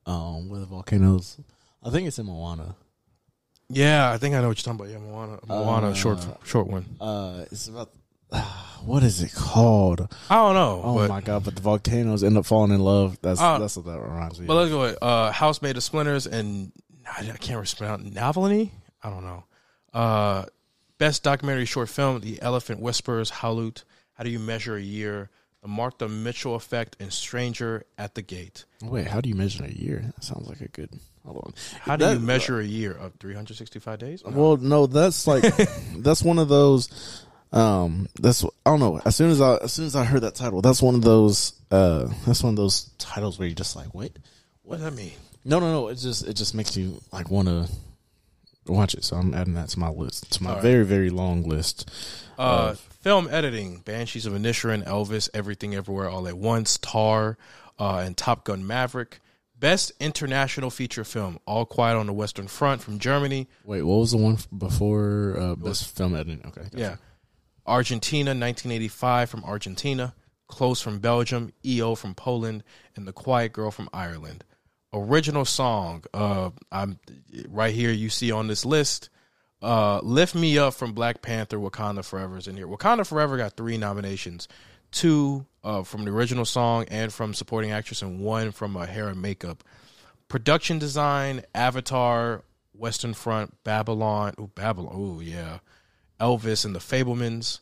[0.07, 1.37] Um, with the volcanoes.
[1.83, 2.77] I think it's in Moana.
[3.69, 5.01] Yeah, I think I know what you're talking about.
[5.03, 5.39] Yeah, Moana.
[5.47, 6.85] Moana, Uh, short short one.
[7.01, 7.91] Uh, it's about
[8.85, 10.09] what is it called?
[10.31, 10.81] I don't know.
[10.85, 11.45] Oh but, my god!
[11.45, 13.19] But the volcanoes end up falling in love.
[13.23, 14.47] That's Uh, that's what that reminds me.
[14.47, 14.83] But let's go.
[14.83, 16.73] Uh, House made of splinters and
[17.07, 18.71] I I can't pronounce Navalny.
[19.03, 19.45] I don't know.
[19.93, 20.45] Uh,
[20.99, 23.83] best documentary short film: The Elephant Whispers, Haulout.
[24.15, 25.31] How do you measure a year?
[25.67, 28.65] Mark the Martha Mitchell Effect and Stranger at the Gate.
[28.83, 30.03] Wait, how do you measure a year?
[30.05, 30.91] That sounds like a good.
[31.25, 31.55] Hold on.
[31.81, 34.23] How do That- you measure a year of 365 days?
[34.25, 34.31] No.
[34.31, 35.43] Well, no, that's like
[35.97, 37.25] that's one of those.
[37.53, 39.01] Um, that's I don't know.
[39.05, 41.53] As soon as I as soon as I heard that title, that's one of those.
[41.71, 44.17] Uh, that's one of those titles where you're just like, wait,
[44.63, 45.13] what does that mean?
[45.45, 45.89] No, no, no.
[45.89, 47.69] It just it just makes you like want to
[48.67, 49.05] watch it.
[49.05, 50.33] So I'm adding that to my list.
[50.35, 50.63] To my right.
[50.63, 51.91] very very long list.
[52.39, 52.75] Uh,
[53.07, 57.39] film editing: Banshees of Inisherin, Elvis, Everything Everywhere All at Once, Tar,
[57.79, 59.21] uh, and Top Gun: Maverick.
[59.57, 63.47] Best international feature film: All Quiet on the Western Front from Germany.
[63.65, 66.43] wait, what was the one before uh, best film editing?
[66.47, 66.77] Okay, gotcha.
[66.77, 66.97] Yeah.
[67.65, 70.15] Argentina, 1985 from Argentina.
[70.49, 71.53] Close from Belgium.
[71.65, 72.65] EO from Poland.
[72.97, 74.45] And The Quiet Girl from Ireland.
[74.93, 76.05] Original song.
[76.13, 76.99] Uh, I'm
[77.49, 77.93] right here.
[77.93, 79.11] You see on this list.
[79.63, 81.59] Uh, Lift Me Up from Black Panther.
[81.59, 82.67] Wakanda Forever is in here.
[82.67, 84.49] Wakanda Forever got three nominations.
[84.93, 89.09] Two uh, from the original song and from supporting actress, and one from uh, hair
[89.09, 89.65] and makeup.
[90.29, 92.43] Production design, Avatar,
[92.73, 94.35] Western Front, Babylon.
[94.39, 94.93] Oh, Babylon.
[94.95, 95.59] Oh, yeah.
[96.21, 97.61] Elvis and the Fabelmans.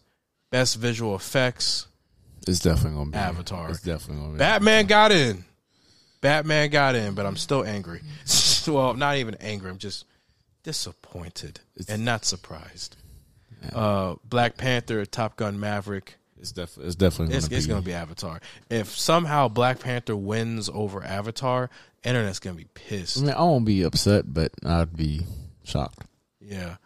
[0.50, 1.88] Best visual effects.
[2.46, 3.70] It's definitely gonna be Avatar.
[3.70, 5.44] It's definitely gonna be Batman got in.
[6.20, 8.00] Batman got in, but I'm still angry.
[8.68, 9.70] well, not even angry.
[9.70, 10.04] I'm just
[10.64, 12.96] disappointed and not surprised.
[13.72, 16.16] Uh, Black Panther, Top Gun Maverick.
[16.38, 17.70] It's definitely it's definitely It's, gonna it's be.
[17.70, 18.40] going to be Avatar.
[18.68, 21.70] If somehow Black Panther wins over Avatar,
[22.02, 23.18] internet's going to be pissed.
[23.18, 25.22] I mean, I won't be upset, but I'd be
[25.62, 26.06] shocked.
[26.40, 26.76] Yeah.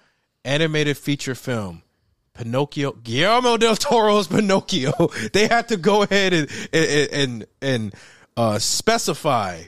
[0.45, 1.83] Animated feature film.
[2.35, 4.93] Pinocchio, Guillermo del Toro's Pinocchio.
[5.33, 7.95] They had to go ahead and and and, and
[8.37, 9.63] uh, specify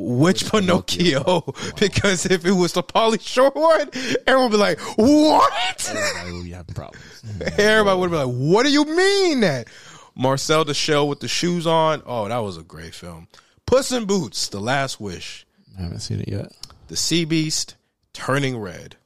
[0.00, 3.90] which Pinocchio, because if it was the Pauly Shore one,
[4.26, 7.22] everyone would be like, "What?" Everybody will be having problems.
[7.58, 9.68] Everybody would be like, "What do you mean that?"
[10.14, 12.02] Marcel the Shell with the shoes on.
[12.06, 13.28] Oh, that was a great film.
[13.66, 15.46] Puss in Boots, The Last Wish.
[15.78, 16.52] I haven't seen it yet.
[16.88, 17.76] The Sea Beast,
[18.12, 18.96] Turning Red.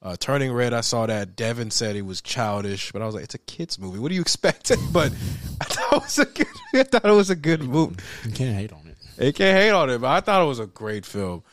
[0.00, 1.36] Uh, Turning Red, I saw that.
[1.36, 3.98] Devin said he was childish, but I was like, it's a kids movie.
[3.98, 4.72] What do you expect?
[4.92, 5.12] but
[5.60, 6.46] I thought it was a good.
[6.74, 7.96] I thought it was a good movie.
[8.24, 8.81] You can't hate on it.
[9.22, 11.44] They can't hate on it, but I thought it was a great film.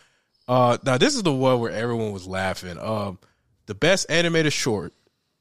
[0.48, 2.80] Uh, now this is the one where everyone was laughing.
[2.80, 3.20] Um,
[3.68, 4.92] the best animated short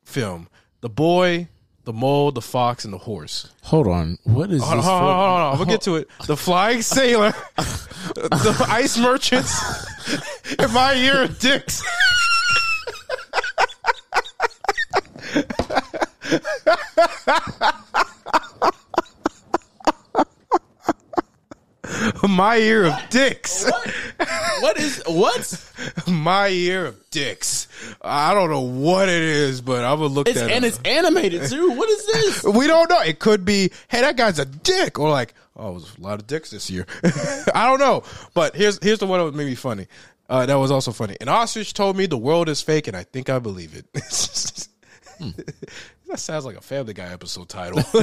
[0.05, 0.47] film:
[0.83, 1.49] The Boy,
[1.85, 3.51] the Mole, the Fox, and the Horse.
[3.63, 4.19] Hold on.
[4.25, 4.85] What is Hold this?
[4.85, 6.09] hold on, for- hold on, gonna get to it.
[6.27, 9.59] The Flying Sailor, the Ice Merchants,
[10.59, 11.83] and My Year of Dicks.
[22.29, 23.71] My year of dicks.
[24.61, 25.73] What is what?
[26.09, 27.69] My year of dicks.
[28.03, 30.69] I don't know what it is, but I'm gonna look It's, that and up.
[30.69, 31.71] it's animated too.
[31.73, 32.45] What is this?
[32.59, 33.01] We don't know.
[33.01, 36.19] It could be, hey, that guy's a dick, or like, oh, it was a lot
[36.21, 36.87] of dicks this year.
[37.55, 38.03] I don't know.
[38.35, 39.87] But here's here's the one that made me funny.
[40.29, 41.17] Uh, that was also funny.
[41.21, 43.87] An ostrich told me the world is fake, and I think I believe it.
[46.09, 47.79] That sounds like a Family Guy episode title.
[47.95, 48.03] you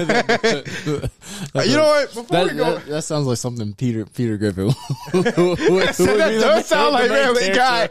[1.76, 2.14] know what?
[2.14, 4.66] Before That, we go, that, that sounds like something Peter Peter Griffin.
[5.14, 7.90] would- would- that would be the does sound like main Family Guy.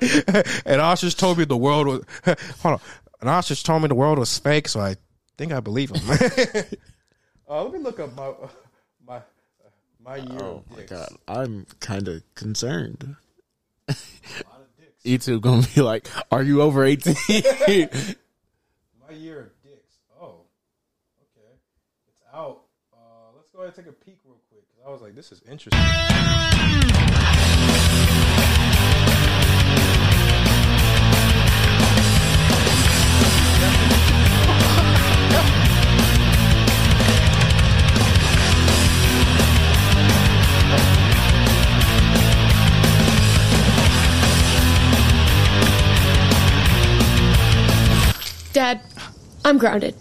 [0.67, 2.03] And ostrich told me the world was.
[2.63, 2.81] Hold on.
[3.21, 4.97] An ostrich told me the world was fake, so I
[5.39, 6.03] think I believe him.
[7.49, 8.33] uh, let me look up my
[9.07, 9.21] my
[10.05, 10.39] my year.
[10.41, 13.17] Oh of my god, I'm kind of concerned.
[15.05, 17.15] YouTube gonna be like, "Are you over 18?
[17.29, 19.97] My year of dicks.
[20.21, 20.47] Oh,
[21.21, 21.53] okay.
[22.09, 22.63] It's out.
[22.93, 22.97] Uh,
[23.37, 25.41] let's go ahead and take a peek real quick because I was like, this is
[25.49, 25.81] interesting.
[48.53, 48.81] Dad,
[49.45, 49.95] I'm grounded.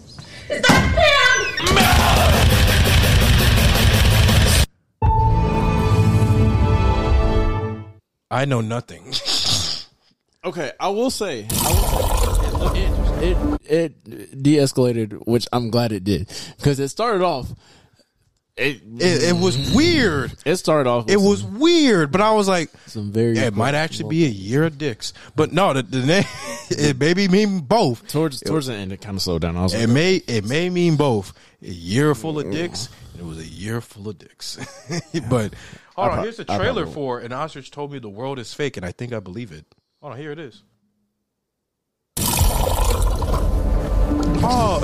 [8.30, 9.12] I know nothing.
[10.46, 12.82] Okay, I will say, I will say
[13.30, 17.50] it, it, it de-escalated, which I'm glad it did because it started off.
[18.54, 20.34] It, It, it was weird.
[20.44, 21.08] It started off.
[21.08, 23.36] It was weird, but I was like, some very.
[23.36, 25.14] yeah, it might actually be a year of dicks.
[25.34, 26.24] But no, the, the name
[26.68, 28.06] it maybe mean both.
[28.08, 28.92] towards towards the end.
[28.92, 29.56] It kind of slowed down.
[29.56, 31.32] I was It like, may it may mean both.
[31.62, 34.58] A year full of dicks, it was a year full of dicks.
[35.30, 35.54] but
[35.94, 38.84] hold on, here's the trailer for "An Ostrich Told Me the World Is Fake," and
[38.86, 39.64] I think I believe it.
[40.00, 40.62] Hold on, here it is.
[44.46, 44.80] Oh,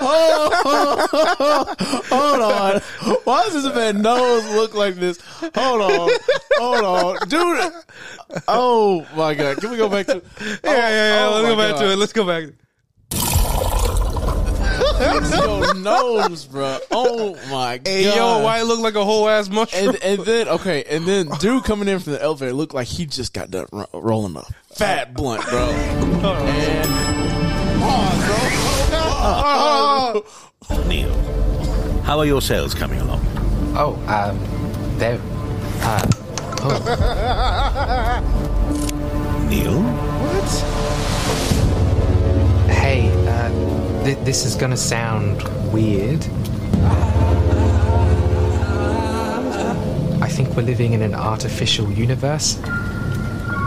[0.00, 1.74] Oh!
[2.10, 2.80] Hold on.
[3.24, 5.18] Why does this man nose look like this?
[5.54, 6.10] Hold on.
[6.58, 7.28] Hold on.
[7.28, 7.72] Dude.
[8.48, 9.58] Oh my god.
[9.58, 11.26] Can we go back to yeah, yeah, yeah.
[11.28, 11.80] oh Let's oh, go back God.
[11.80, 11.96] to it.
[11.96, 12.54] Let's go back.
[14.98, 16.78] Fix your nose, bro.
[16.90, 18.16] Oh my Hey, god.
[18.16, 19.88] yo, why it look like a whole ass mushroom?
[19.90, 23.06] And, and then okay, and then dude coming in from the elevator looked like he
[23.06, 24.42] just got done ro- rolling a
[24.74, 25.68] fat blunt, bro.
[25.70, 26.88] And
[27.80, 28.26] pause,
[30.70, 30.84] bro.
[30.88, 31.12] Neil,
[32.02, 33.20] how are your sales coming along?
[33.78, 34.38] Oh, um,
[34.98, 35.20] they're.
[35.82, 36.06] Uh,
[39.48, 39.82] Neil?
[44.06, 45.42] Th- this is gonna sound
[45.72, 46.24] weird.
[50.22, 52.54] I think we're living in an artificial universe.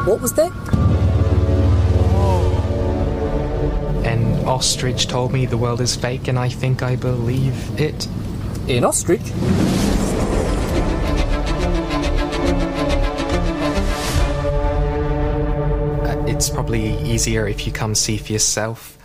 [0.05, 0.51] What was that?
[4.05, 8.07] An ostrich told me the world is fake, and I think I believe it.
[8.69, 9.19] An ostrich?
[16.05, 18.98] Uh, it's probably easier if you come see for yourself.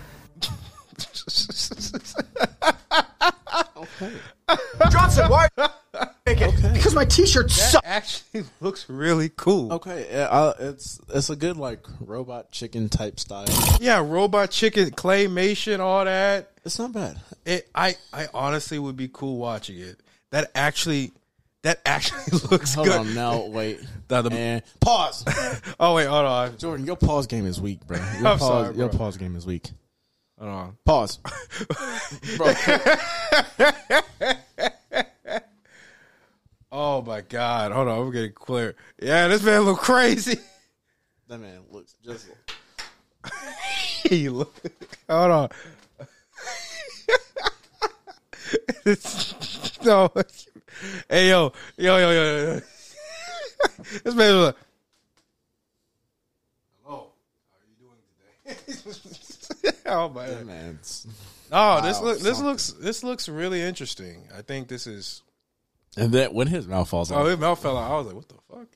[7.05, 7.87] My t-shirt That sucks.
[7.87, 9.73] actually looks really cool.
[9.75, 13.45] okay, yeah, uh, it's it's a good like robot chicken type style.
[13.81, 16.51] Yeah, robot chicken, claymation, all that.
[16.65, 17.21] It's not bad.
[17.45, 20.01] It, I, I honestly would be cool watching it.
[20.31, 21.13] That actually,
[21.63, 22.99] that actually looks Hold good.
[22.99, 23.81] on now, wait.
[24.09, 25.25] The- the- and pause.
[25.81, 27.97] oh wait, hold on, Jordan, your pause game is weak, bro.
[27.97, 29.71] Your I'm pause, sorry, Your pause game is weak.
[30.39, 30.77] hold on.
[30.85, 31.19] Pause.
[32.37, 32.53] bro.
[36.77, 38.75] Oh my god, hold on, I'm getting clear.
[39.01, 40.39] Yeah, this man look crazy.
[41.29, 42.27] That man looks just.
[44.03, 44.55] he look.
[45.09, 45.49] Hold on.
[48.85, 50.11] It's- no.
[51.09, 52.61] Hey yo, yo, yo, yo, yo.
[54.05, 54.57] this man was like,
[56.85, 57.07] "Hello,
[57.49, 57.77] how are you
[58.77, 58.85] doing
[59.65, 61.07] today?" oh my That man's.
[61.51, 62.45] Oh, this look this something.
[62.45, 64.29] looks this looks really interesting.
[64.37, 65.23] I think this is.
[65.97, 67.23] And then when his mouth falls out.
[67.23, 67.91] Oh, his mouth fell out.
[67.91, 68.69] I was like, "What the fuck?"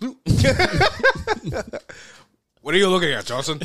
[2.60, 3.60] what are you looking at, Johnson?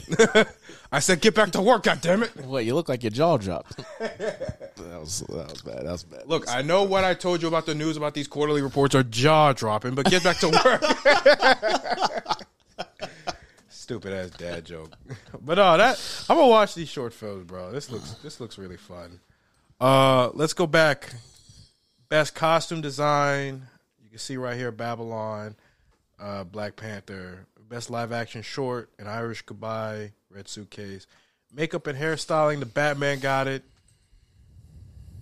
[0.92, 3.38] I said, "Get back to work, God damn it!" Wait, you look like your jaw
[3.38, 3.78] dropped.
[4.00, 5.86] that was that was bad.
[5.86, 6.28] That was bad.
[6.28, 9.04] Look, I know what I told you about the news about these quarterly reports are
[9.04, 10.84] jaw dropping, but get back to work.
[13.70, 14.92] Stupid ass dad joke.
[15.42, 16.00] But no, that
[16.30, 17.72] I'm gonna watch these short films, bro.
[17.72, 19.20] This looks this looks really fun.
[19.82, 21.14] Uh, let's go back.
[22.10, 23.68] Best costume design.
[24.04, 25.56] You can see right here Babylon,
[26.20, 27.46] uh, Black Panther.
[27.70, 31.06] Best live action short, An Irish Goodbye, Red Suitcase.
[31.54, 33.64] Makeup and hairstyling, The Batman got it.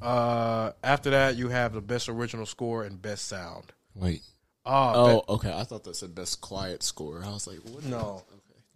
[0.02, 3.74] Uh, after that, you have the best original score and best sound.
[3.94, 4.22] Wait.
[4.66, 5.52] Oh, oh, okay.
[5.54, 7.22] I thought that said best quiet score.
[7.26, 7.84] I was like, what?
[7.84, 8.24] No.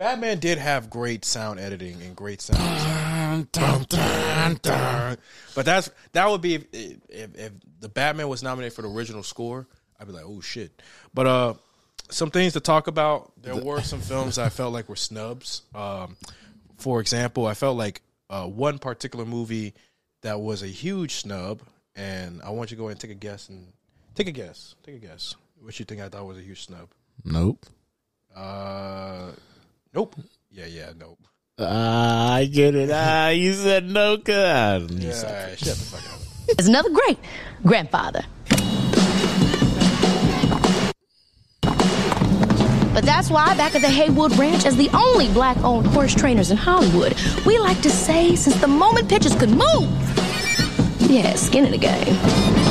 [0.02, 3.48] Batman did have great sound editing and great sound.
[3.52, 5.18] Dun, dun, dun.
[5.54, 6.66] But that's that would be if,
[7.08, 9.68] if if the Batman was nominated for the original score,
[10.00, 10.82] I'd be like, oh shit.
[11.14, 11.54] But uh,
[12.10, 13.32] some things to talk about.
[13.44, 15.62] There were some films I felt like were snubs.
[15.76, 16.18] Um,
[16.80, 19.76] for example, I felt like uh, one particular movie
[20.24, 21.62] that was a huge snub,
[21.96, 23.68] and I want you to go ahead and take a guess and
[24.16, 24.74] take a guess.
[24.82, 25.36] Take a guess.
[25.62, 26.90] What you think I thought was a huge snub?
[27.24, 27.68] Nope.
[28.36, 29.34] Uh,
[29.94, 30.16] nope.
[30.50, 31.20] Yeah, yeah, nope.
[31.60, 32.90] Ah, I get it.
[32.92, 34.92] Ah, you said no, God.
[34.92, 36.58] Yeah, all right, shut the fuck up.
[36.58, 37.18] There's another great
[37.64, 38.24] grandfather.
[42.94, 46.52] But that's why back at the Haywood Ranch, as the only black owned horse trainers
[46.52, 47.16] in Hollywood,
[47.46, 49.90] we like to say since the moment pitchers could move,
[51.10, 52.71] yeah, skin in the game.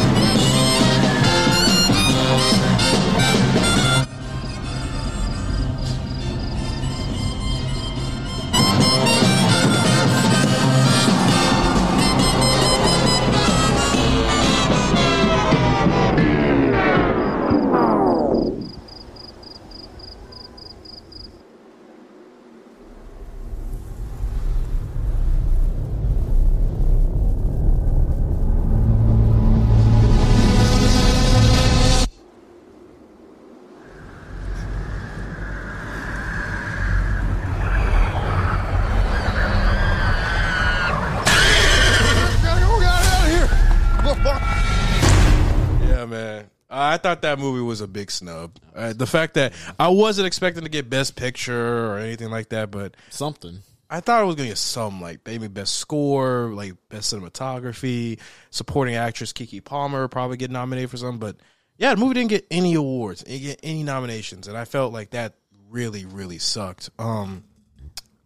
[46.81, 48.57] I thought that movie was a big snub.
[48.75, 52.71] Uh, the fact that I wasn't expecting to get Best Picture or anything like that,
[52.71, 53.61] but something.
[53.93, 58.21] I thought it was gonna get some like maybe Best Score, like Best Cinematography,
[58.51, 61.37] Supporting Actress Keke Palmer probably get nominated for some, but
[61.77, 64.93] yeah, the movie didn't get any awards, it didn't get any nominations, and I felt
[64.93, 65.35] like that
[65.69, 66.91] really, really sucked.
[66.99, 67.45] Um,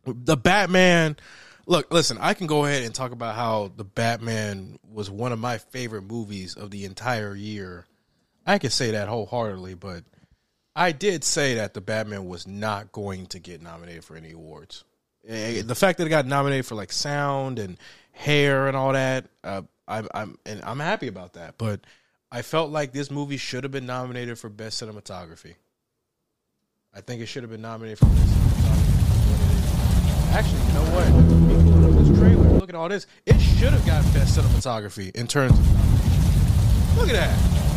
[0.04, 1.16] the Batman,
[1.66, 5.38] Look, listen, I can go ahead and talk about how the Batman was one of
[5.38, 7.86] my favorite movies of the entire year.
[8.46, 10.04] I can say that wholeheartedly, but
[10.76, 14.84] I did say that the Batman was not going to get nominated for any awards.
[15.26, 17.78] Eh, The fact that it got nominated for like sound and
[18.12, 21.56] hair and all that, uh, I'm, I'm and I'm happy about that.
[21.58, 21.80] But
[22.30, 25.54] I felt like this movie should have been nominated for best cinematography.
[26.94, 28.90] I think it should have been nominated for best cinematography.
[30.34, 31.06] Actually, you know what?
[31.06, 33.06] Pulling up this trailer, look at all this.
[33.24, 36.98] It should have got best cinematography in terms of.
[36.98, 37.73] Look at that.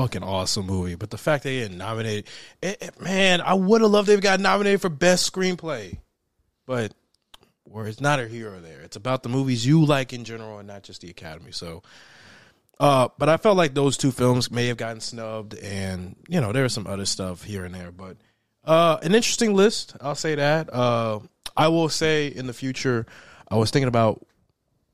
[0.00, 0.94] Fucking awesome movie.
[0.94, 2.26] But the fact they didn't nominate
[2.62, 5.98] it, it- man, I would have loved they've got nominated for best screenplay.
[6.66, 6.92] But
[7.64, 8.80] where it's not a hero there.
[8.80, 11.52] It's about the movies you like in general and not just the Academy.
[11.52, 11.82] So
[12.80, 16.50] uh, but I felt like those two films may have gotten snubbed, and you know
[16.52, 17.92] there was some other stuff here and there.
[17.92, 18.16] But
[18.64, 20.72] uh, an interesting list, I'll say that.
[20.72, 21.20] Uh,
[21.54, 23.04] I will say in the future,
[23.48, 24.26] I was thinking about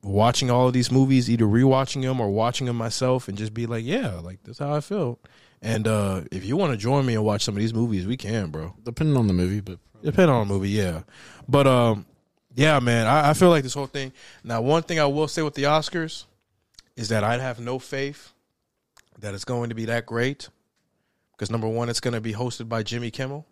[0.03, 3.65] watching all of these movies, either rewatching them or watching them myself, and just be
[3.65, 5.19] like, yeah, like that's how I feel.
[5.61, 8.15] And uh, if you want to join me and watch some of these movies, we
[8.17, 8.73] can, bro.
[8.83, 11.01] Depending on the movie, but Depending on the movie, yeah.
[11.47, 12.05] But um,
[12.55, 14.13] yeah, man, I, I feel like this whole thing.
[14.43, 16.25] Now, one thing I will say with the Oscars
[16.95, 18.33] is that I'd have no faith
[19.19, 20.49] that it's going to be that great.
[21.31, 23.45] Because number one, it's going to be hosted by Jimmy Kimmel.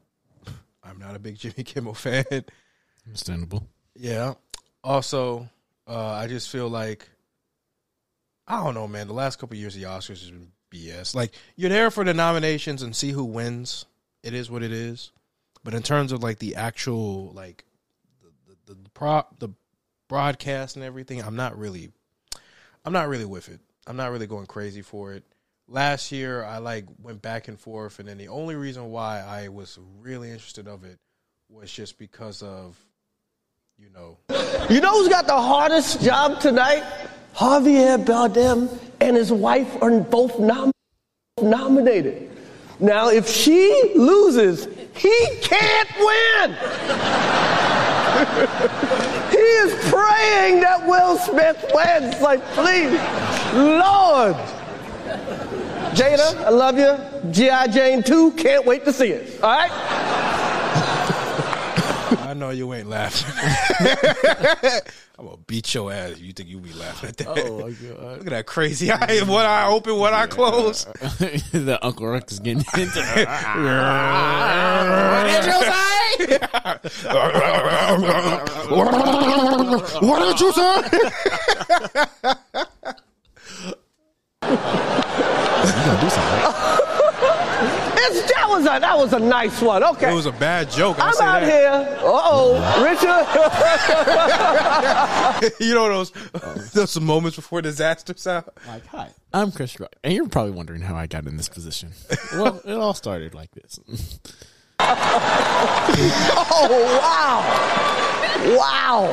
[0.84, 2.26] I'm not a big Jimmy Kimmel fan.
[3.06, 3.68] understandable.
[3.96, 4.34] Yeah.
[4.84, 5.50] Also,
[5.88, 7.10] uh, I just feel like
[8.48, 9.08] I don't know, man.
[9.08, 11.16] The last couple of years of the Oscars has been BS.
[11.16, 13.86] Like you're there for the nominations and see who wins.
[14.24, 15.12] It is what it is.
[15.64, 17.66] But in terms of like the actual like
[18.22, 19.50] the the, the prop the
[20.08, 21.92] broadcast and everything, I'm not really
[22.84, 23.60] I'm not really with it.
[23.88, 25.24] I'm not really going crazy for it.
[25.68, 29.48] Last year I like went back and forth and then the only reason why I
[29.50, 31.00] was really interested of it
[31.50, 32.80] was just because of
[33.78, 34.18] you know
[34.70, 36.84] You know who's got the hardest job tonight?
[37.36, 38.70] Javier Bardem
[39.02, 40.72] and his wife are both nom-
[41.42, 42.32] nominated.
[42.80, 44.66] Now, if she loses,
[44.96, 46.52] he can't win.
[49.32, 52.22] he is praying that Will Smith wins.
[52.22, 52.92] Like, please,
[53.54, 54.36] Lord.
[55.96, 56.98] Jada, I love you.
[57.32, 57.68] G.I.
[57.68, 59.42] Jane 2, can't wait to see it.
[59.44, 59.72] All right?
[62.12, 63.34] I know you ain't laughing.
[65.18, 67.28] I'm gonna beat your ass if you think you be laughing at that.
[67.30, 68.18] Oh, my God.
[68.18, 69.22] Look at that crazy eye.
[69.22, 70.88] One eye open, one eye closed.
[71.00, 73.00] the Uncle Rex is getting into.
[73.00, 73.28] It.
[80.02, 80.66] What did you say?
[82.04, 82.70] It's, that
[88.56, 89.84] was a that was a nice one.
[89.84, 90.12] Okay.
[90.12, 90.98] It was a bad joke.
[91.00, 91.52] I'll I'm out that.
[91.52, 91.98] here.
[92.00, 92.56] Uh oh,
[95.42, 95.60] Richard.
[95.66, 96.12] you know those
[96.74, 98.54] those moments before disaster out.
[98.68, 101.92] Like, hi, I'm Chris Rock, and you're probably wondering how I got in this position.
[102.36, 103.80] Well, it all started like this.
[104.80, 104.96] oh
[107.00, 109.04] wow, wow.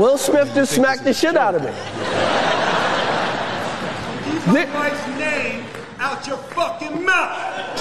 [0.00, 1.70] Will Smith just smacked the shit out of me.
[4.46, 4.46] Keep
[5.18, 5.73] name
[6.04, 7.80] out your fucking mouth!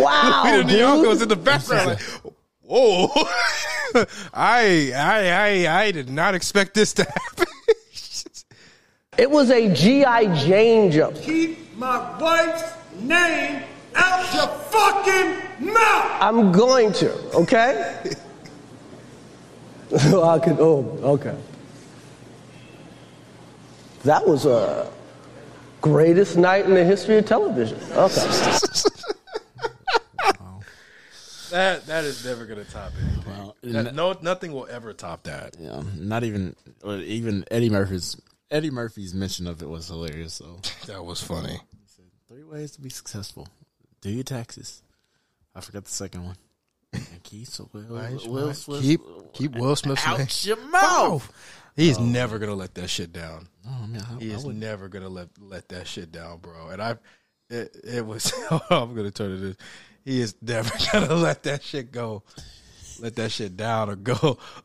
[0.00, 0.80] Wow, Peter dude.
[0.80, 1.86] Nyong'o's in the background.
[1.88, 2.00] Like,
[2.62, 3.08] Whoa!
[4.32, 7.46] I, I I I did not expect this to happen.
[9.18, 10.34] It was a G.I.
[10.42, 11.14] Jane joke.
[11.16, 13.62] Keep my wife's name
[13.94, 16.22] out your fucking mouth!
[16.22, 18.00] I'm going to, okay?
[19.92, 21.36] I could, oh, okay.
[24.04, 24.90] That was a
[25.82, 27.78] greatest night in the history of television.
[27.92, 28.26] Okay.
[31.50, 33.24] That that is never gonna top anything.
[33.26, 35.54] Well, That- no, nothing will ever top that.
[35.60, 38.18] Yeah, not even uh, even Eddie Murphy's
[38.50, 40.32] Eddie Murphy's mention of it was hilarious.
[40.34, 41.60] So That was funny.
[42.26, 43.48] three ways to be successful.
[44.00, 44.82] Do your taxes.
[45.54, 46.36] I forgot the second one.
[46.94, 48.56] And keep so Will, Right, Will right.
[48.56, 49.00] Smith- keep
[49.34, 51.30] keep Will Smith's out name your mouth.
[51.74, 52.02] He's Oh.
[52.04, 53.48] never gonna let that shit down.
[53.64, 54.62] No, I mean, I- he I is wouldn't.
[54.62, 56.68] never gonna let let that shit down, bro.
[56.68, 56.96] And I,
[57.50, 58.32] it, it was.
[58.70, 59.42] I'm gonna turn it.
[59.42, 59.56] in.
[60.04, 62.22] He is never gonna let that shit go.
[62.98, 64.38] Let that shit down or go.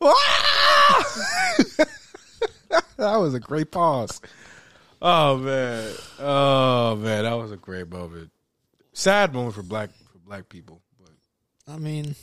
[2.96, 4.20] that was a great pause.
[5.00, 8.30] Oh man, oh man, that was a great moment.
[8.92, 10.82] Sad moment for black for black people.
[11.00, 11.12] But
[11.72, 12.14] I mean,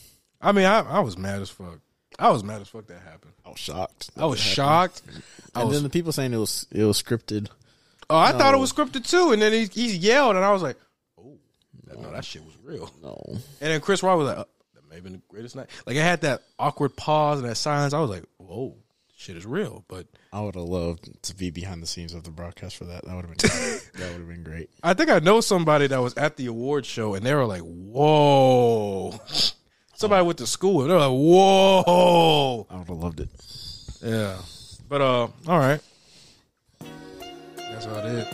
[0.41, 1.79] I mean, I, I was mad as fuck.
[2.17, 3.33] I was mad as fuck that happened.
[3.45, 4.09] I was shocked.
[4.17, 5.01] I was shocked.
[5.53, 7.49] I And was, then the people saying it was it was scripted.
[8.09, 9.31] oh, I thought it was scripted too.
[9.33, 10.77] And then he he yelled, and I was like,
[11.19, 11.37] oh,
[11.87, 12.89] no, that shit was real.
[13.03, 15.67] No, And then Chris Rock was like, oh, that may have been the greatest night.
[15.85, 17.93] Like I had that awkward pause and that silence.
[17.93, 18.75] I was like, whoa,
[19.17, 19.83] shit is real.
[19.89, 23.03] But I would have loved to be behind the scenes of the broadcast for that.
[23.05, 23.49] That would have been
[23.99, 24.69] that would have been great.
[24.83, 27.61] I think I know somebody that was at the award show, and they were like,
[27.61, 29.19] whoa.
[29.95, 32.67] Somebody went to school, and they're like, whoa.
[32.69, 33.29] I would have loved it.
[34.03, 34.35] Yeah.
[34.89, 35.79] But uh, all right.
[37.57, 38.27] That's about it.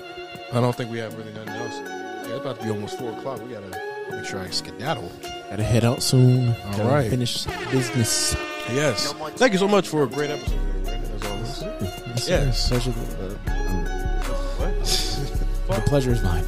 [0.51, 1.75] I don't think we have really nothing else.
[1.77, 3.41] Yeah, it's about to be almost four o'clock.
[3.45, 3.69] We gotta
[4.11, 5.09] make sure I skedaddle.
[5.49, 6.49] Gotta head out soon.
[6.49, 7.09] All Gotta right.
[7.09, 8.35] finish business.
[8.73, 9.13] Yes.
[9.35, 11.61] Thank you so much for a great episode, Brandon, as always.
[12.07, 12.69] Yes, Yes.
[12.69, 12.91] Such a-
[15.67, 15.75] What?
[15.77, 16.43] the pleasure is mine.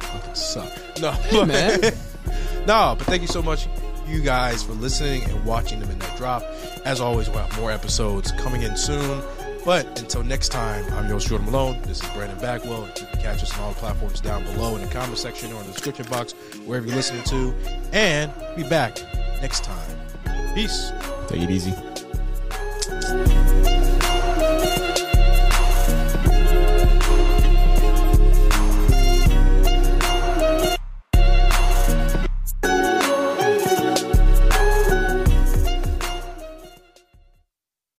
[0.00, 0.70] Fucking suck.
[1.00, 1.80] No, man.
[2.66, 3.68] no, but thank you so much,
[4.10, 6.42] you guys, for listening and watching them in the Midnight Drop.
[6.84, 9.22] As always, we'll have more episodes coming in soon.
[9.64, 11.80] But until next time, I'm your Jordan Malone.
[11.82, 12.86] This is Brandon Backwell.
[12.98, 15.66] You can catch us on all platforms down below in the comment section or in
[15.66, 16.32] the description box,
[16.64, 17.54] wherever you're listening to.
[17.92, 18.98] And be back
[19.42, 19.98] next time.
[20.54, 20.92] Peace.
[21.28, 21.74] Take it easy.